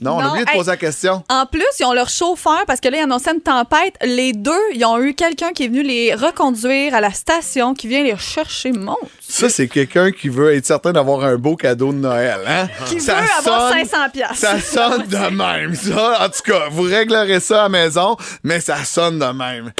[0.00, 0.56] Non, on a oublié de hey.
[0.56, 1.22] poser la question.
[1.28, 3.94] En plus, ils ont leur chauffeur parce que là, ils annonçaient une tempête.
[4.02, 7.88] Les deux, ils ont eu quelqu'un qui est venu les reconduire à la station, qui
[7.88, 8.72] vient les chercher.
[8.72, 12.40] Mon Ça, c'est quelqu'un qui veut être certain d'avoir un beau cadeau de Noël.
[12.46, 12.68] Hein?
[12.86, 14.36] Qui Ça veut avoir sonne- 500 piastres.
[14.36, 16.24] Ça sonne de même, ça.
[16.24, 19.72] En tout cas, vous réglerez ça à la maison, mais ça sonne de même.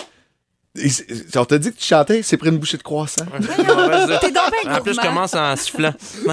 [1.36, 3.26] On t'a dit que tu chantais, c'est pris une bouchée de croissant.
[3.26, 5.92] T'es donc bien En plus, je commence en sifflant.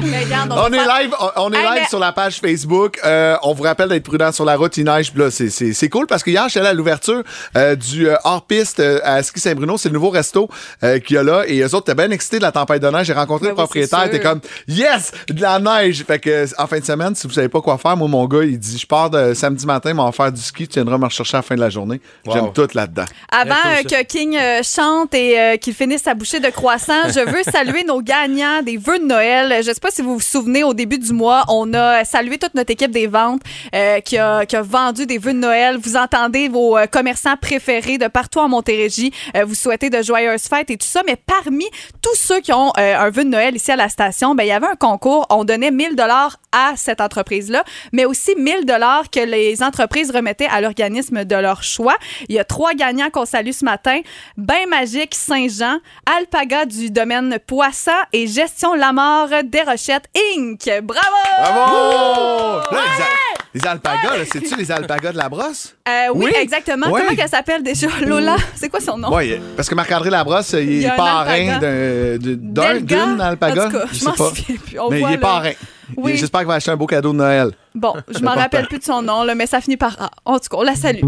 [0.00, 2.98] Mais regarde, On est live, on, on est live mais- sur la page Facebook.
[3.04, 4.76] Euh, on vous rappelle d'être prudent sur la route.
[4.76, 5.12] Il neige.
[5.14, 7.22] Là, c'est, c'est, c'est cool parce que hier, j'étais allé à l'ouverture
[7.56, 9.78] euh, du euh, hors-piste euh, à Ski Saint-Bruno.
[9.78, 10.48] C'est le nouveau resto
[10.82, 11.44] euh, qu'il y a là.
[11.46, 13.06] Et eux autres, t'es bien excités de la tempête de neige.
[13.06, 14.10] J'ai rencontré le propriétaire.
[14.10, 16.02] T'es comme, yes, de la neige.
[16.04, 18.42] Fait que en fin de semaine, si vous savez pas quoi faire, moi, mon gars,
[18.42, 20.66] il dit, je pars de samedi matin, mais on va faire du ski.
[20.66, 22.00] Tu viendras me rechercher à la fin de la journée.
[22.32, 23.04] J'aime tout là-dedans.
[23.30, 27.20] Avant euh, que King euh, chante et euh, qu'il finisse sa bouchée de croissant, je
[27.20, 29.62] veux saluer nos gagnants des vœux de Noël.
[29.62, 32.54] Je sais pas si vous vous souvenez, au début du mois, on a salué toute
[32.54, 33.42] notre équipe des ventes
[33.74, 35.78] euh, qui, a, qui a vendu des vœux de Noël.
[35.80, 39.12] Vous entendez vos euh, commerçants préférés de partout en Montérégie.
[39.36, 41.02] Euh, vous souhaitez de joyeuses fêtes et tout ça.
[41.06, 41.64] Mais parmi
[42.02, 44.48] tous ceux qui ont euh, un vœu de Noël ici à la station, ben, il
[44.48, 45.26] y avait un concours.
[45.30, 50.48] On donnait 1000 dollars à cette entreprise-là, mais aussi 1000 dollars que les entreprises remettaient
[50.50, 51.96] à l'organisme de leur choix.
[52.28, 54.00] Il y a trois gagnants qu'on salue ce matin.
[54.36, 55.78] Bain Magique Saint-Jean,
[56.18, 60.06] Alpaga du domaine Poisson et Gestion Lamar des Rochettes
[60.36, 60.60] Inc.
[60.82, 61.00] Bravo!
[61.38, 62.60] Bravo!
[62.74, 63.08] Là, les, al-
[63.54, 65.74] les alpagas, c'est-tu les alpagas de la brosse?
[65.88, 66.32] Euh, oui, Oui.
[66.40, 66.86] exactement.
[66.90, 67.00] Oui.
[67.04, 67.86] Comment qu'elle s'appelle déjà?
[68.04, 69.14] Lola, c'est quoi son nom?
[69.14, 73.66] Oui, parce que Marc-André Labrosse, il est parrain d'un- d'une alpaga.
[73.66, 74.28] En tout cas, je sais m'en pas.
[74.30, 74.78] souviens plus.
[74.80, 75.20] On mais voit, il est là.
[75.20, 75.52] parrain.
[75.96, 76.16] Oui.
[76.16, 77.50] J'espère qu'il va acheter un beau cadeau de Noël.
[77.74, 80.10] Bon, je m'en rappelle plus de son nom, là, mais ça finit par A.
[80.24, 81.02] En tout cas, on la salue.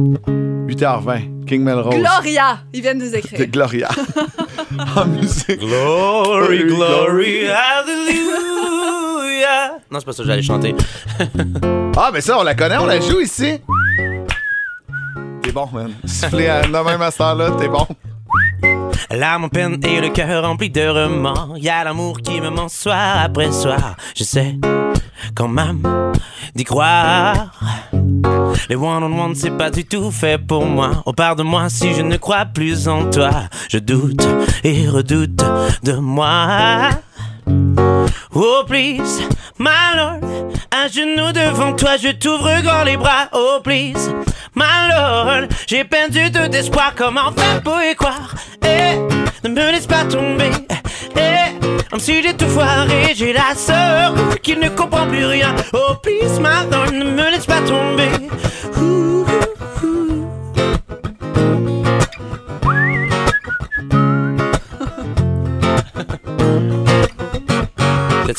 [0.68, 1.94] 8h20, King Melrose.
[1.94, 3.46] Gloria, ils viennent nous De écrire.
[3.48, 3.88] Gloria.
[4.96, 5.60] en musique.
[5.60, 8.66] Glory, glory, hallelujah.
[9.90, 10.74] Non, c'est pas ça que j'allais chanter.
[11.98, 13.58] Ah, ben ça, on la connaît, on la joue ici.
[15.40, 15.94] T'es bon, man.
[16.04, 17.86] Siffler à la même à cette heure-là, t'es bon.
[19.10, 21.56] L'âme en peine et le cœur rempli de remords.
[21.58, 23.96] Y a l'amour qui me ment soir après soir.
[24.14, 24.56] Je sais
[25.34, 25.82] quand même
[26.54, 27.52] d'y croire.
[28.68, 31.02] Les one-on-one, c'est pas du tout fait pour moi.
[31.04, 33.30] Oh, pardonne-moi si je ne crois plus en toi.
[33.68, 34.26] Je doute
[34.64, 35.44] et redoute
[35.82, 36.90] de moi.
[38.34, 39.22] Oh please,
[39.58, 40.20] my lord,
[40.70, 43.28] à genoux devant toi, je t'ouvre grand les bras.
[43.32, 44.12] Oh please,
[44.54, 46.92] my lord, j'ai perdu tout espoir.
[46.96, 48.34] Comment faire pour y croire?
[48.64, 48.98] Eh,
[49.44, 50.50] ne me laisse pas tomber.
[51.16, 55.54] Eh, comme si j'ai tout foiré, j'ai la sœur qui ne comprend plus rien.
[55.72, 58.10] Oh please, my lord, ne me laisse pas tomber.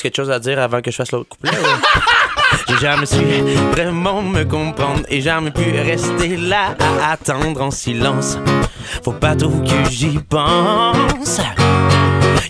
[0.02, 1.52] Quelque chose à dire avant que je fasse l'autre couplet?
[1.52, 2.00] ou?
[2.70, 3.18] J'ai jamais su
[3.72, 8.38] vraiment me comprendre et jamais pu rester là à attendre en silence.
[9.04, 11.40] Faut pas trop que j'y pense.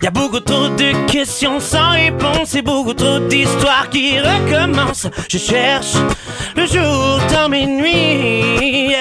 [0.01, 5.07] Y a beaucoup trop de questions sans réponse et beaucoup trop d'histoires qui recommencent.
[5.29, 5.93] Je cherche
[6.55, 8.95] le jour dans mes nuits.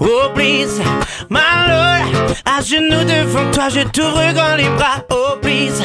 [0.00, 0.80] Oh please,
[1.30, 5.04] my lord, à genoux devant toi, je t'ouvre grand les bras.
[5.10, 5.82] Oh please,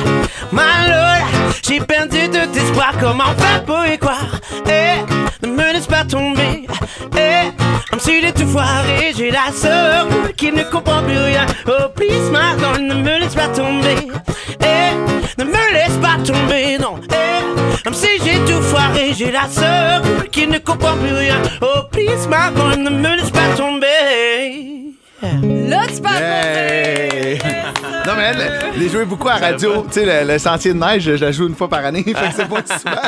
[0.51, 1.27] my lord,
[1.67, 2.93] j'ai perdu tout espoir.
[2.99, 4.39] Comment faire pour y croire?
[4.67, 6.67] Eh, ne me laisse pas tomber.
[7.17, 7.51] Eh,
[7.89, 11.45] comme si j'ai tout foiré, j'ai la sœur qui ne comprend plus rien.
[11.67, 14.07] Oh please, my lord, ne me laisse pas tomber.
[14.61, 16.99] Eh, ne me laisse pas tomber, non.
[17.11, 21.37] Eh, comme si j'ai tout foiré, j'ai la sœur qui ne comprend plus rien.
[21.61, 24.72] Oh please, my lord, ne me laisse pas tomber.
[25.23, 27.52] Là, tu parles Hey!
[28.05, 29.85] Non, mais elle, les jouer beaucoup à radio.
[29.91, 32.03] Tu sais, le, le sentier de neige, je la joue une fois par année.
[32.05, 33.01] fait que c'est pas souvent.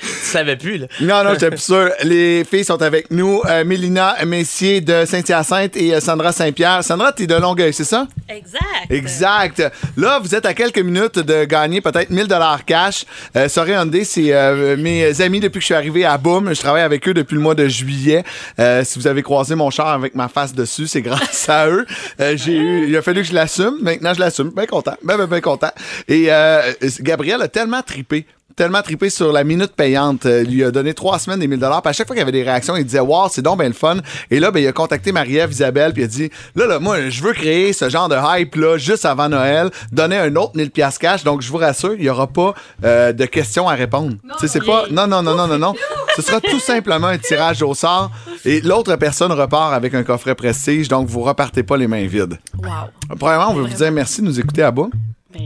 [0.00, 0.86] Tu savais plus, là.
[1.00, 1.90] Non, non, j'étais plus sûr.
[2.04, 3.42] Les filles sont avec nous.
[3.46, 6.84] Euh, Mélina Messier de Saint-Hyacinthe et euh, Sandra Saint-Pierre.
[6.84, 8.06] Sandra, t'es de Longueuil, c'est ça?
[8.28, 8.62] Exact.
[8.90, 9.62] Exact.
[9.96, 13.04] Là, vous êtes à quelques minutes de gagner peut-être 1000 dollars cash.
[13.36, 16.54] Euh, Sorry Hyundai, c'est euh, mes amis depuis que je suis arrivé à Boom.
[16.54, 18.24] Je travaille avec eux depuis le mois de juillet.
[18.58, 21.86] Euh, si vous avez croisé mon char avec ma face dessus, c'est grâce à eux.
[22.20, 23.76] Euh, j'ai eu, il a fallu que je l'assume.
[23.96, 24.50] Maintenant, je l'assume.
[24.50, 24.94] Bien content.
[25.02, 25.70] Bien, bien, bien content.
[26.08, 28.26] Et euh, Gabriel a tellement tripé
[28.56, 30.24] tellement trippé sur la minute payante.
[30.26, 31.82] Euh, Il lui a donné trois semaines des 1000 dollars.
[31.84, 33.74] À chaque fois qu'il y avait des réactions, il disait Wow, c'est donc bien le
[33.74, 33.98] fun.
[34.30, 37.08] Et là, ben, il a contacté Marie-Ève Isabelle, puis il a dit Là, là, moi,
[37.10, 41.00] je veux créer ce genre de hype-là juste avant Noël, donner un autre 1000 piastres
[41.00, 41.22] cash.
[41.22, 42.54] Donc, je vous rassure, il n'y aura pas
[42.84, 44.16] euh, de questions à répondre.
[44.40, 44.84] C'est pas.
[44.90, 45.74] Non, non, non, non, non, non.
[46.16, 48.10] Ce sera tout simplement un tirage au sort.
[48.46, 50.88] Et l'autre personne repart avec un coffret prestige.
[50.88, 52.38] Donc, vous repartez pas les mains vides.
[52.56, 53.16] Wow.
[53.18, 54.86] Premièrement, on veut vous dire merci de nous écouter à bas.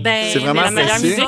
[0.04, 1.18] Ben, C'est vraiment la meilleure musique.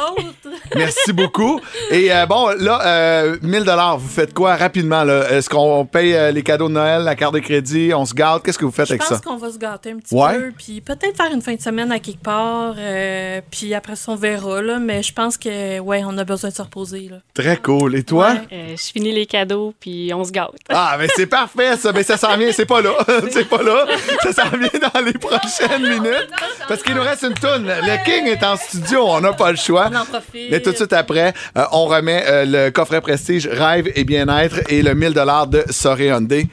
[0.76, 1.60] Merci beaucoup.
[1.90, 3.64] Et euh, bon, là, euh, 1000
[3.98, 5.04] vous faites quoi rapidement?
[5.04, 5.30] là?
[5.30, 8.42] Est-ce qu'on paye euh, les cadeaux de Noël, la carte de crédit, on se garde?
[8.42, 9.20] Qu'est-ce que vous faites Je avec pense ça?
[9.24, 10.38] qu'on va se gâter un petit Ouais.
[10.38, 14.12] peu, puis peut-être faire une fin de semaine à quelque part, euh, puis après ça,
[14.12, 17.16] on verra, là, mais je pense que, ouais, on a besoin de se reposer, là.
[17.34, 17.94] Très cool.
[17.96, 18.34] Et toi?
[18.52, 20.50] Euh, je finis les cadeaux, puis on se gâte.
[20.68, 21.92] Ah, mais c'est parfait, ça.
[21.92, 22.92] Mais ça s'en vient, c'est pas là.
[23.30, 23.86] c'est pas là.
[24.22, 26.28] Ça s'en vient dans les prochaines minutes.
[26.68, 27.66] Parce qu'il nous reste une toune.
[27.66, 29.88] Le King est en studio, on n'a pas le choix.
[29.92, 30.41] On en profite.
[30.50, 34.56] Mais tout de suite après, euh, on remet euh, le coffret prestige Rêve et bien-être
[34.68, 36.46] et le 1000 de Soré Hyundai.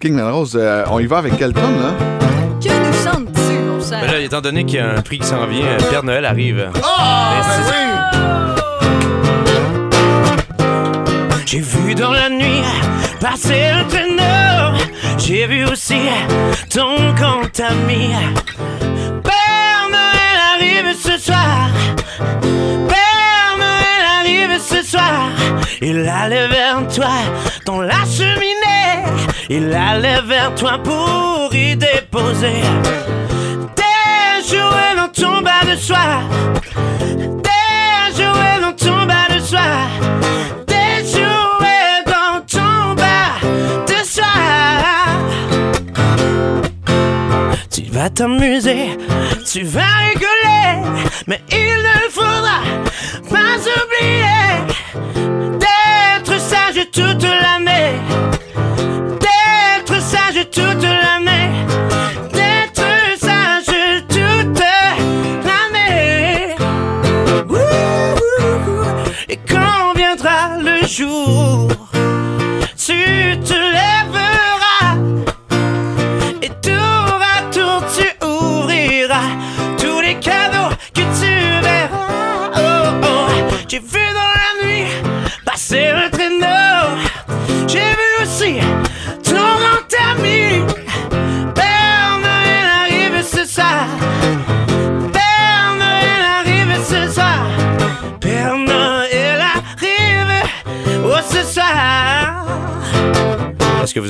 [0.00, 1.92] King Melrose, euh, on y va avec quel tune, là?
[2.62, 3.98] Que nous chantes-tu, mon cher?
[4.02, 6.24] Mais là, étant donné qu'il y a un prix qui s'en vient, euh, Père Noël
[6.24, 6.70] arrive.
[6.84, 7.70] Ah, Mais c'est-
[11.46, 12.62] J'ai vu dans la nuit
[13.20, 14.78] passer le traîneau.
[15.18, 15.98] J'ai vu aussi
[16.72, 18.10] ton compte ami.
[19.24, 21.68] Père Noël arrive ce soir.
[24.90, 25.30] Soir.
[25.80, 27.16] Il allait vers toi
[27.64, 29.04] dans la cheminée.
[29.48, 32.62] Il allait vers toi pour y déposer
[33.80, 36.20] des jouets dans ton bas de soie.
[37.48, 40.59] Des jouets dans ton bas de soie.
[48.00, 48.96] Vas t'amuser,
[49.44, 50.70] tu vas rigoler,
[51.26, 52.60] mais il ne faudra
[53.28, 54.52] pas oublier
[55.62, 57.92] d'être sage toute l'année.
[59.24, 61.50] D'être sage toute l'année.
[62.32, 62.88] D'être
[63.18, 63.74] sage
[64.08, 64.62] toute
[65.48, 66.56] l'année.
[69.28, 71.49] Et quand viendra le jour,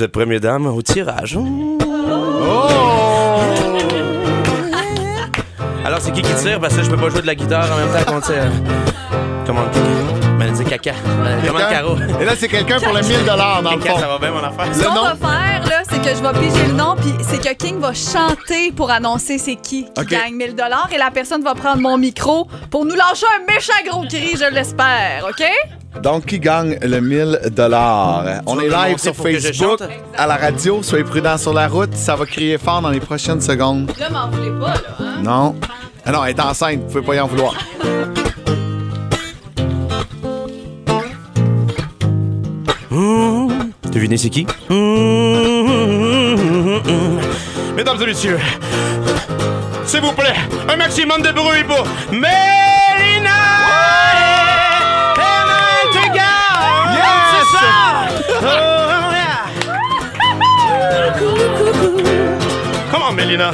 [0.01, 1.39] vous êtes première dame au tirage?
[5.85, 6.59] Alors, c'est qui qui tire?
[6.59, 8.51] Parce que je peux pas jouer de la guitare en même temps qu'on tire.
[9.45, 9.61] Comment
[10.39, 10.93] Ben, dit caca.
[10.93, 11.71] Euh, Comment Quelqu'un?
[11.75, 11.97] Caro?
[12.19, 13.99] Et là, c'est quelqu'un pour le 1000 dans le fond.
[13.99, 14.75] ça va bien, mon affaire?
[14.75, 17.53] Ce qu'on va faire, là, c'est que je vais piger le nom, puis c'est que
[17.55, 20.09] King va chanter pour annoncer c'est qui qui OK.
[20.09, 20.55] gagne 1000
[20.95, 24.53] et la personne va prendre mon micro pour nous lâcher un méchant gros cri, je
[24.53, 25.45] l'espère, OK?
[26.03, 27.41] Donc, qui gagne le 1000
[28.47, 29.89] On est me live montrer sur pour que je Facebook, chante?
[30.17, 30.83] à la radio.
[30.83, 31.95] Soyez prudents sur la route.
[31.95, 33.91] Ça va crier fort dans les prochaines secondes.
[33.99, 35.23] Là, m'en voulez pas, là, hein?
[35.23, 35.57] Non.
[36.07, 36.81] Ah non, elle est enceinte.
[36.81, 37.55] Vous pouvez pas y en vouloir.
[43.93, 44.47] Devinez c'est qui?
[44.69, 44.75] Mmh.
[47.75, 48.39] Mesdames et messieurs,
[49.85, 50.35] s'il vous plaît,
[50.69, 52.29] un maximum de bruit pour Mélina!
[55.93, 57.57] Te garde Yes!
[58.43, 58.45] Oh,
[59.13, 59.51] yeah.
[62.93, 63.51] Come on, Mélina!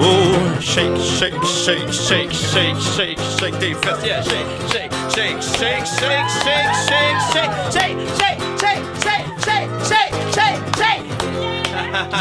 [0.00, 4.04] Oh, shake, shake, shake, shake, shake, shake, shake tes fesses.
[4.04, 8.91] Yeah, shake, shake, shake, shake, shake, shake, shake, shake, shake, shake, shake, shake, shake,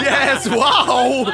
[0.01, 0.47] Yes!
[0.47, 1.25] Wow!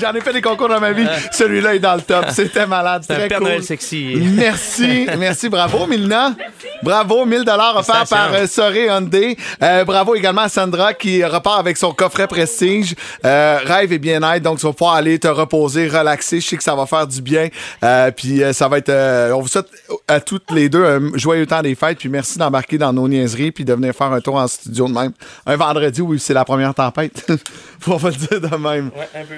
[0.00, 1.06] J'en ai fait des concours dans ma vie.
[1.32, 2.26] Celui-là est dans le top.
[2.30, 3.04] C'était malade.
[3.08, 3.62] Un Très Père cool.
[3.62, 4.16] Sexy.
[4.34, 5.06] Merci.
[5.18, 5.48] Merci.
[5.48, 6.34] Bravo, Milna.
[6.82, 7.24] Bravo.
[7.24, 9.36] 1000 dollars offerts par euh, Soré Hyundai.
[9.62, 12.94] Euh, bravo également à Sandra qui repart avec son coffret prestige.
[13.24, 14.42] Euh, rêve et bien-être.
[14.42, 16.40] Donc, tu vas pouvoir aller te reposer, relaxer.
[16.40, 17.48] Je sais que ça va faire du bien.
[17.82, 18.88] Euh, puis, euh, ça va être...
[18.90, 19.68] euh, on vous souhaite
[20.08, 21.98] à toutes les deux un joyeux temps des fêtes.
[21.98, 24.92] Puis, merci d'embarquer dans nos niaiseries puis de venir faire un tour en studio de
[24.92, 25.12] même.
[25.46, 27.26] Un vendredi où c'est la première tempête.
[27.90, 28.90] Faut pas le dire de même.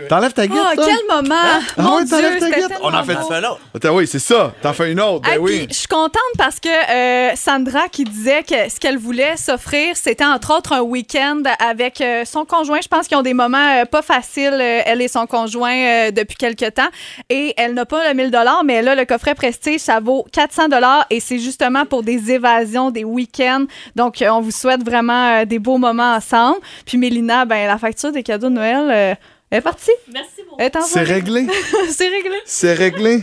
[0.08, 0.84] T'enlèves ta guitare, Oh, toi?
[0.86, 1.34] quel moment!
[1.76, 3.56] Ah Mon ouais, Dieu, t'enlèves ta tellement On en fait bon.
[3.74, 4.52] Attends, oui, c'est ça.
[4.62, 5.22] T'en fais une autre.
[5.22, 5.66] Ben Hey, oui.
[5.68, 10.24] Je suis contente parce que euh, Sandra qui disait que ce qu'elle voulait s'offrir, c'était
[10.24, 12.78] entre autres un week-end avec euh, son conjoint.
[12.80, 16.10] Je pense qu'ils ont des moments euh, pas faciles, euh, elle et son conjoint, euh,
[16.12, 16.88] depuis quelque temps.
[17.28, 18.30] Et elle n'a pas le 1000
[18.64, 20.62] mais là, le coffret Prestige, ça vaut 400
[21.10, 23.64] et c'est justement pour des évasions, des week-ends.
[23.94, 26.58] Donc, euh, on vous souhaite vraiment euh, des beaux moments ensemble.
[26.84, 29.14] Puis Mélina, ben, la facture des cadeaux de Noël, euh,
[29.50, 29.90] elle est partie.
[30.12, 30.62] Merci beaucoup.
[30.86, 31.46] C'est réglé.
[31.90, 32.36] c'est réglé.
[32.44, 33.22] C'est réglé.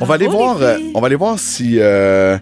[0.00, 0.60] on va aller voir.
[0.62, 2.36] euh, on va aller voir si euh,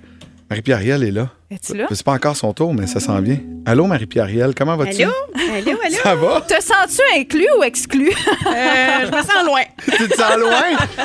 [0.50, 1.28] Marie-Pierre Ariel est là.
[1.50, 1.86] Es-tu là?
[1.90, 3.38] C'est pas encore son tour, mais ça s'en vient.
[3.66, 5.02] Allô, Marie-Pierre Ariel, comment vas-tu?
[5.02, 5.12] Allô?
[5.34, 5.96] Allô, allô?
[6.02, 6.40] Ça va?
[6.40, 8.08] Te sens-tu inclus ou exclu?
[8.10, 9.60] Euh, je me sens loin.
[9.98, 10.62] tu te sens loin?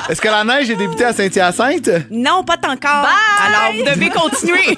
[0.10, 1.90] Est-ce que la neige est débutée à Saint-Hyacinthe?
[2.10, 3.08] Non, pas encore.
[3.46, 4.78] Alors, vous devez continuer.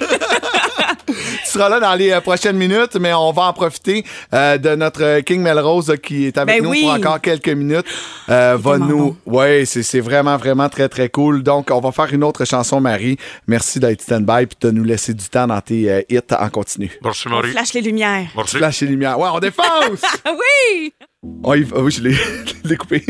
[1.50, 4.76] Tu seras là dans les euh, prochaines minutes, mais on va en profiter euh, de
[4.76, 6.82] notre euh, King Melrose qui est avec Ben nous oui.
[6.82, 7.86] pour encore quelques minutes.
[8.28, 9.16] Euh, va nous.
[9.26, 11.42] Ouais, c'est c'est vraiment, vraiment très, très cool.
[11.42, 13.16] Donc, on va faire une autre chanson, Marie.
[13.48, 16.92] Merci d'être stand-by et de nous laisser du temps dans tes euh, hits en continu.
[17.02, 18.28] Merci, On flash les lumières.
[18.46, 19.18] Flash et lumière.
[19.18, 20.02] Ouais, on défonce!
[20.26, 20.92] oui!
[21.44, 23.00] Oh, il- oh oui, je l'ai je l'ai coupé.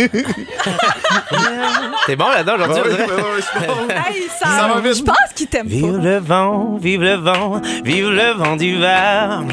[2.07, 3.75] T'es bon là-dedans aujourd'hui, Ouais, ouais, ouais, c'est bon.
[3.89, 4.97] Hey, Ça va vite.
[4.99, 6.03] Je pense qu'il t'aime Vive pas.
[6.03, 9.45] le vent, vive le vent, vive le vent d'hiver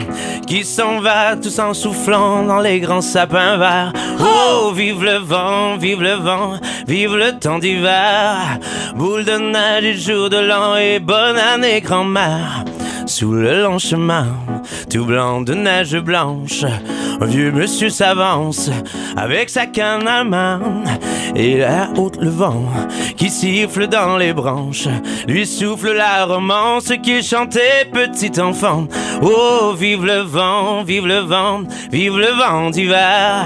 [0.47, 3.93] qui s'en va tout en soufflant dans les grands sapins verts.
[4.19, 8.57] Oh, vive le vent, vive le vent, vive le temps d'hiver.
[8.95, 12.63] Boule de neige et jour de l'an et bonne année grand-mère.
[13.07, 14.27] Sous le long chemin,
[14.89, 16.65] tout blanc de neige blanche,
[17.21, 18.69] un vieux monsieur s'avance
[19.15, 20.83] avec sa canne à main
[21.33, 22.65] et la haute le vent
[23.15, 24.89] qui siffle dans les branches
[25.25, 28.87] lui souffle la romance qui chantait petit enfant.
[29.21, 33.45] Oh, vive le vent, vive le vent, vive le vent d'hiver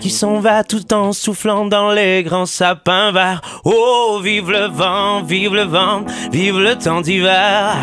[0.00, 3.42] qui s'en va tout en soufflant dans les grands sapins verts.
[3.64, 7.76] Oh, vive le vent, vive le vent, vive le temps d'hiver.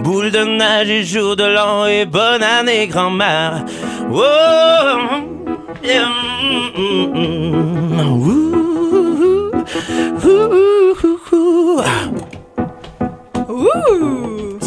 [0.00, 0.43] Boule de
[1.04, 3.64] jour de l'an et bonne année grand-mère.
[5.82, 6.00] C'est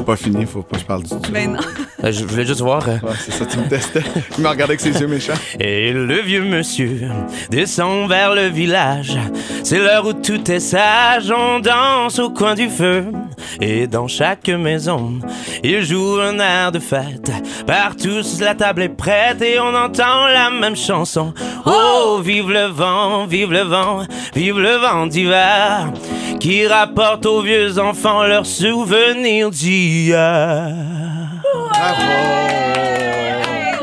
[0.07, 1.19] pas fini, faut pas que je parle du tout.
[1.31, 1.59] Ben non.
[2.03, 2.87] Euh, Je voulais juste voir.
[2.87, 4.03] euh, Ouais, c'est ça, tu me testais.
[4.37, 5.33] Il me regardait avec ses yeux méchants.
[5.59, 7.07] Et le vieux monsieur
[7.49, 9.17] descend vers le village.
[9.63, 11.33] C'est l'heure où tout est sage.
[11.35, 13.05] On danse au coin du feu.
[13.61, 15.13] Et dans chaque maison,
[15.63, 17.31] il joue un air de fête.
[17.65, 21.33] Partout, la table est prête et on entend la même chanson.
[21.65, 24.01] Oh, vive le vent, vive le vent,
[24.35, 25.91] vive le vent d'hiver.
[26.39, 29.96] Qui rapporte aux vieux enfants leurs souvenirs d'hier.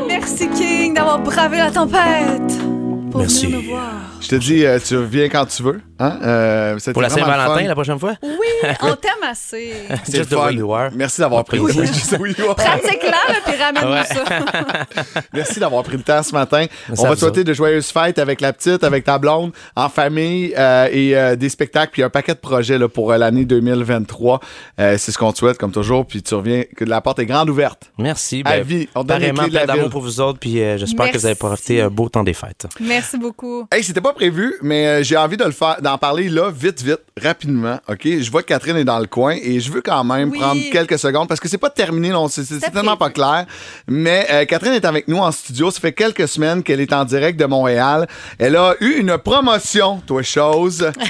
[0.07, 2.74] Merci King d'avoir bravé la tempête.
[3.15, 3.45] Pour Merci.
[3.45, 3.91] venir nous voir.
[4.19, 5.79] Je te dis, euh, tu reviens quand tu veux.
[5.99, 6.19] Hein?
[6.21, 8.15] Euh, Pour la Saint-Valentin, la prochaine fois?
[8.21, 8.29] Oui,
[8.81, 9.71] on t'aime assez.
[10.03, 10.45] C'est Just le the fun.
[10.47, 10.89] way you are.
[10.93, 11.71] Merci d'avoir pris le Oui.
[11.79, 12.55] Are.
[12.55, 14.03] Pratique-la, là, puis ramène-nous Ouais.
[14.03, 15.21] ça.
[15.33, 16.65] Merci d'avoir pris le temps ce matin.
[16.89, 19.53] Merci On à va te souhaiter de joyeuses fêtes avec la petite, avec ta blonde,
[19.77, 23.17] en famille euh, et euh, des spectacles, puis un paquet de projets là, pour euh,
[23.17, 24.41] l'année 2023.
[24.81, 26.05] Euh, c'est ce qu'on te souhaite, comme toujours.
[26.05, 27.91] Puis tu reviens, que la porte est grande ouverte.
[27.97, 28.41] Merci.
[28.43, 28.89] À Ben, vie.
[28.95, 29.89] On te donne les pareillement, clés de la ville.
[29.89, 32.67] pour vous autres, puis euh, j'espère que vous avez profité un beau temps des fêtes.
[32.81, 33.67] Merci beaucoup.
[33.71, 36.81] Hey, c'était pas prévu, mais euh, j'ai envie de le faire, d'en parler là, vite,
[36.81, 37.79] vite, rapidement.
[37.87, 38.01] OK?
[38.05, 40.39] Je vois que Catherine est dans le coin et je veux quand même Oui.
[40.39, 43.45] prendre quelques secondes parce que c'est pas terminé, non, c'est, tellement pas clair.
[43.87, 45.71] Mais euh, Catherine est avec nous en studio.
[45.71, 48.07] Ça fait quelques semaines qu'elle est en direct de Montréal.
[48.39, 50.91] Elle a eu une promotion, toi, chose.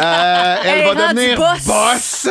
[0.00, 1.64] Euh, elle Elle va devenir boss.
[1.66, 2.28] boss.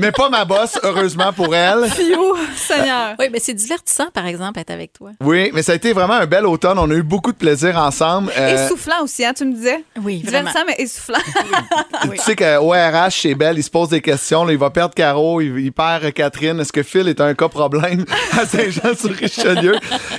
[0.00, 1.90] mais pas ma boss, heureusement pour elle.
[1.90, 3.14] Fio, Seigneur.
[3.18, 5.10] Oui, mais c'est divertissant, par exemple, être avec toi.
[5.20, 6.78] Oui, mais ça a été vraiment un bel automne.
[6.78, 8.31] On a eu beaucoup de plaisir ensemble.
[8.36, 9.84] Euh, Essoufflant aussi, hein, tu me disais?
[10.02, 10.50] Oui, vraiment.
[10.50, 11.18] Divertissant, mais essoufflant.
[12.12, 14.44] Tu sais qu'au RH, chez Belle, il se pose des questions.
[14.44, 16.58] là, il va perdre Caro, il, il perd Catherine.
[16.60, 18.04] Est-ce que Phil est un cas problème
[18.38, 19.76] à Saint-Jean-sur-Richelieu?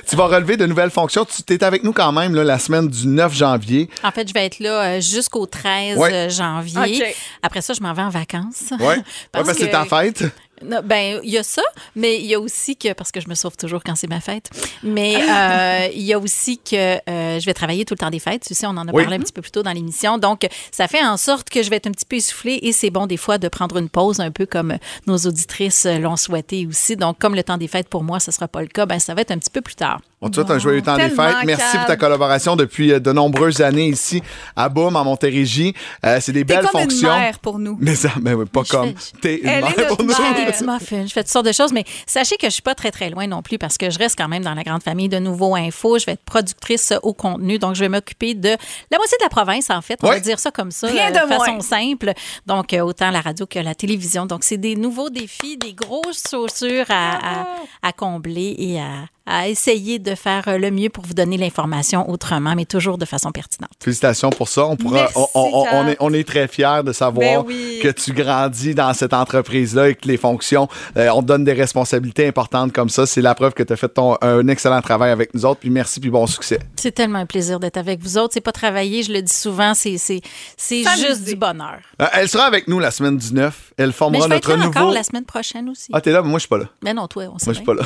[0.10, 1.26] tu vas relever de nouvelles fonctions.
[1.26, 3.90] Tu es avec nous quand même là, la semaine du 9 janvier.
[4.04, 6.14] En fait, je vais être là euh, jusqu'au 13 Ouais.
[6.14, 7.16] euh, janvier.
[7.42, 8.72] Après ça, je m'en vais en vacances.
[8.80, 8.98] Ouais,
[9.32, 10.24] Parce parce que c'est ta fête.
[10.66, 11.62] Non, ben, il y a ça,
[11.96, 14.20] mais il y a aussi que, parce que je me sauve toujours quand c'est ma
[14.22, 14.50] fête,
[14.84, 18.20] mais euh, il y a aussi que euh, je vais travailler tout le temps des
[18.20, 18.44] fêtes.
[18.48, 19.04] Tu sais, on en a Oui.
[19.04, 20.18] parlé un petit peu plus tôt dans l'émission.
[20.18, 22.90] Donc, ça fait en sorte que je vais être un petit peu essoufflée et c'est
[22.90, 24.78] bon des fois de prendre une pause, un peu comme
[25.08, 26.96] nos auditrices l'ont souhaité aussi.
[26.96, 29.00] Donc, comme le temps des fêtes pour moi, ce ne sera pas le cas, ben,
[29.00, 30.02] ça va être un petit peu plus tard.
[30.26, 31.36] On te souhaite un joyeux temps des fêtes.
[31.46, 31.78] Merci calme.
[31.80, 34.24] pour ta collaboration depuis euh, de nombreuses années ici
[34.56, 35.74] à Boom, en Montérégie.
[36.06, 37.10] Euh, c'est des belles comme fonctions.
[37.14, 37.78] une mère pour nous.
[37.82, 38.94] Mais ça, oui, pas Je comme.
[39.22, 40.10] T'es une mère pour nous.
[40.10, 40.80] Je fais mère.
[40.80, 43.28] je fais toutes sortes de choses, mais sachez que je suis pas très, très loin
[43.28, 46.00] non plus parce que je reste quand même dans la grande famille de Nouveaux Infos.
[46.00, 48.50] Je vais être productrice au contenu, donc je vais m'occuper de
[48.92, 50.00] la moitié de la province, en fait.
[50.04, 50.16] On Ouais.
[50.16, 51.60] va dire ça comme ça, Rien euh, de façon moins.
[51.62, 52.14] simple.
[52.46, 54.26] Donc, euh, autant la radio que la télévision.
[54.26, 57.46] Donc, c'est des nouveaux défis, des grosses chaussures à, à-
[57.82, 58.86] à combler et à,
[59.26, 63.06] à essayer de faire euh, le mieux pour vous donner l'information autrement, mais toujours de
[63.06, 63.72] façon pertinente.
[63.82, 64.66] Félicitations pour ça.
[64.66, 67.80] On, pourra, Merci, on, est, on est très fiers de savoir Ben oui.
[67.82, 70.68] que tu grandis dans cette entreprise-là et que les fonctions,
[70.98, 73.06] euh, on te donne des responsabilités importantes comme ça.
[73.06, 75.62] C'est la preuve que tu as fait ton, un excellent travail avec nous autres.
[75.62, 76.60] Puis merci, puis bon succès.
[76.76, 78.34] C'est tellement un plaisir d'être avec vous autres.
[78.34, 80.22] C'est pas travailler, je le dis souvent, c'est c'est
[80.58, 81.08] c'est S'amuser.
[81.08, 81.80] juste du bonheur.
[82.02, 83.74] Euh, elle sera avec nous la semaine du 9.
[83.78, 84.80] Elle Mais formera je vais être notre là nouveau.
[84.80, 85.90] encore la semaine prochaine aussi.
[85.94, 86.66] Ah, t'es là, mais moi, je suis pas là.
[86.84, 87.84] Mais non, toi, on sait Moi, je suis pas là.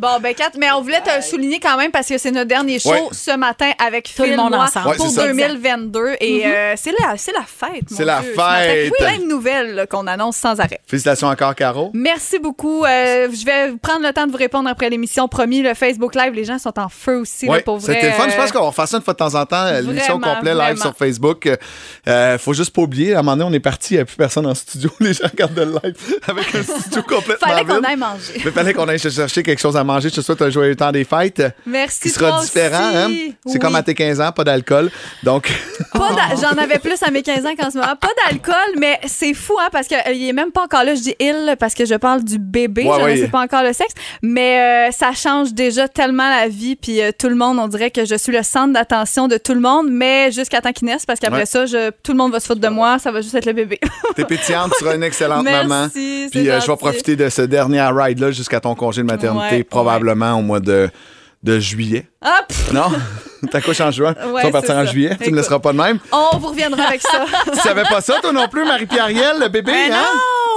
[0.00, 2.90] Bon, ben, Mais on voulait te souligner quand même parce que c'est notre dernier show
[2.90, 3.02] Ouais.
[3.12, 4.88] ce matin avec Tout le monde ensemble.
[4.88, 5.26] Ouais, pour c'est ça.
[5.26, 6.16] 2022.
[6.20, 6.52] Et Mhm.
[6.52, 7.84] euh, c'est la, c'est la fête.
[7.90, 8.58] C'est la Dieu, ce matin.
[8.60, 8.92] fête.
[8.98, 10.80] Plein de nouvelles qu'on annonce sans arrêt.
[10.86, 11.90] Félicitations encore, Caro.
[11.94, 12.84] Merci beaucoup.
[12.84, 15.28] Euh, je vais prendre le temps de vous répondre après l'émission.
[15.28, 17.46] Promis, le Facebook Live, les gens sont en feu aussi.
[17.46, 17.94] là, Oui, pour vrai.
[17.94, 18.28] c'était le fun.
[18.28, 20.44] Je pense Euh, qu'on va faire ça une fois de temps en temps, l'émission complète
[20.44, 20.80] live vraiment.
[20.80, 21.48] sur Facebook.
[22.08, 24.04] Euh, faut juste pas oublier, à un moment donné, on est parti, il n'y a
[24.04, 24.90] plus personne en studio.
[25.00, 25.94] Les gens regardent le live
[26.28, 27.84] avec un studio complètement Fallait qu'on vide.
[27.86, 28.42] aille manger.
[28.44, 30.08] Mais fallait qu'on aille chercher quelque chose à manger.
[30.10, 31.42] Je te souhaite un joyeux temps des fêtes.
[31.66, 33.08] Merci, Qui sera toi différent, hein?
[33.46, 33.58] C'est Oui.
[33.58, 34.90] comme à tes 15 ans, pas d'alcool.
[35.22, 35.50] Donc,
[36.40, 37.94] J'en avais plus à mes 15 ans qu'en ce moment.
[38.00, 40.94] Pas d'alcool, mais c'est fou, hein, parce qu'il est même pas encore là.
[40.94, 42.84] Je dis il parce que je parle du bébé.
[42.84, 43.14] Ouais, je ouais.
[43.16, 43.94] ne sais pas encore le sexe.
[44.22, 46.76] Mais euh, ça change déjà tellement la vie.
[46.76, 49.54] Puis euh, tout le monde, on dirait que je suis le centre d'attention de tout
[49.54, 51.46] le monde, mais jusqu'à temps qu'il naisse, parce qu'après Ouais.
[51.46, 52.98] ça, je- tout le monde va se foutre de moi.
[52.98, 53.78] Ça va juste être le bébé.
[54.16, 55.88] t'es pétillante, tu seras une excellente Merci, maman.
[56.30, 59.64] Puis euh, je vais profiter de ce dernier ride-là jusqu'à ton congé de maternité, Ouais,
[60.38, 60.90] au mois de,
[61.42, 62.06] de juillet.
[62.20, 62.90] Ah, pff, Non?
[63.50, 64.14] T'accouches en juin.
[64.28, 65.10] Ouais, tu vas partir en juillet.
[65.10, 65.36] Tu me Écoute.
[65.36, 65.98] laisseras pas de même.
[66.12, 67.26] on vous reviendra avec ça.
[67.52, 70.02] Tu savais pas ça, toi non plus, Marie-Pierrielle, le bébé, hein?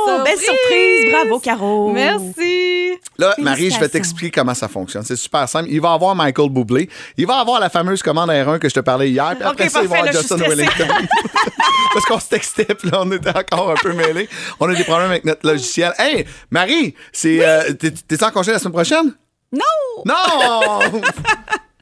[0.07, 0.23] non!
[0.23, 1.11] Belle surprise!
[1.11, 1.91] Bravo, Caro!
[1.91, 2.93] Merci.
[3.17, 5.03] Là, Marie, je vais t'expliquer comment ça fonctionne.
[5.03, 5.67] C'est super simple.
[5.69, 6.87] Il va avoir Michael Bublé.
[7.17, 9.35] Il va avoir la fameuse commande R1 que je te parlais hier.
[9.37, 10.37] Puis après ça, il va avoir Justin.
[10.37, 10.87] Wellington.
[11.93, 14.29] Parce qu'on se textait, puis là, on était encore un peu mêlés.
[14.61, 15.91] On a des problèmes avec notre logiciel.
[15.97, 19.13] Hey, Marie, c'est, euh, t'es, t'es en congé la semaine prochaine?
[19.51, 20.03] Non!
[20.05, 20.79] Non!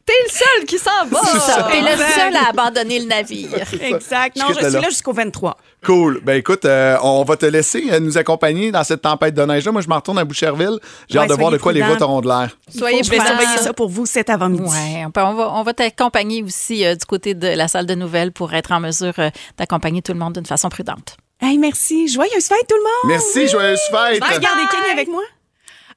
[0.07, 1.19] T'es le seul qui s'en va.
[1.25, 1.67] C'est ça.
[1.71, 3.49] T'es le seul à abandonner le navire.
[3.81, 4.37] Exact.
[4.37, 4.81] Non, Je suis là.
[4.81, 5.57] là jusqu'au 23.
[5.83, 6.21] Cool.
[6.23, 9.71] Ben écoute, euh, on va te laisser euh, nous accompagner dans cette tempête de neige-là.
[9.71, 10.77] Moi, je me retourne à Boucherville.
[11.09, 12.55] J'ai Ouais, hâte de voir de quoi les routes auront de l'air.
[12.69, 13.31] Soyez Je vais prudents.
[13.35, 14.61] surveiller ça pour vous cet avant-midi.
[14.69, 17.87] Ouais, on, peut- on va, on va t'accompagner aussi euh, du côté de la salle
[17.87, 21.17] de nouvelles pour être en mesure euh, d'accompagner tout le monde d'une façon prudente.
[21.41, 22.07] Hey, merci.
[22.09, 23.05] Joyeuse fête, tout le monde!
[23.07, 24.13] Merci, joyeuse fête!
[24.13, 25.21] Des Kenny avec moi?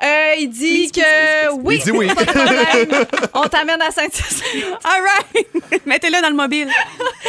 [0.01, 1.83] Euh, il dit que oui.
[1.85, 2.13] Il dit.
[3.35, 4.45] On t'amène à Saint-Hyacinthe.
[4.85, 5.47] All right!
[5.87, 6.69] Mettez-le dans le mobile.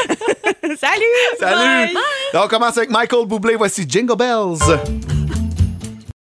[0.80, 1.04] Salut!
[1.40, 1.94] Salut!
[1.94, 2.04] Bye.
[2.34, 3.56] Donc, on commence avec Michael Bublé.
[3.56, 4.60] Voici Jingle Bells.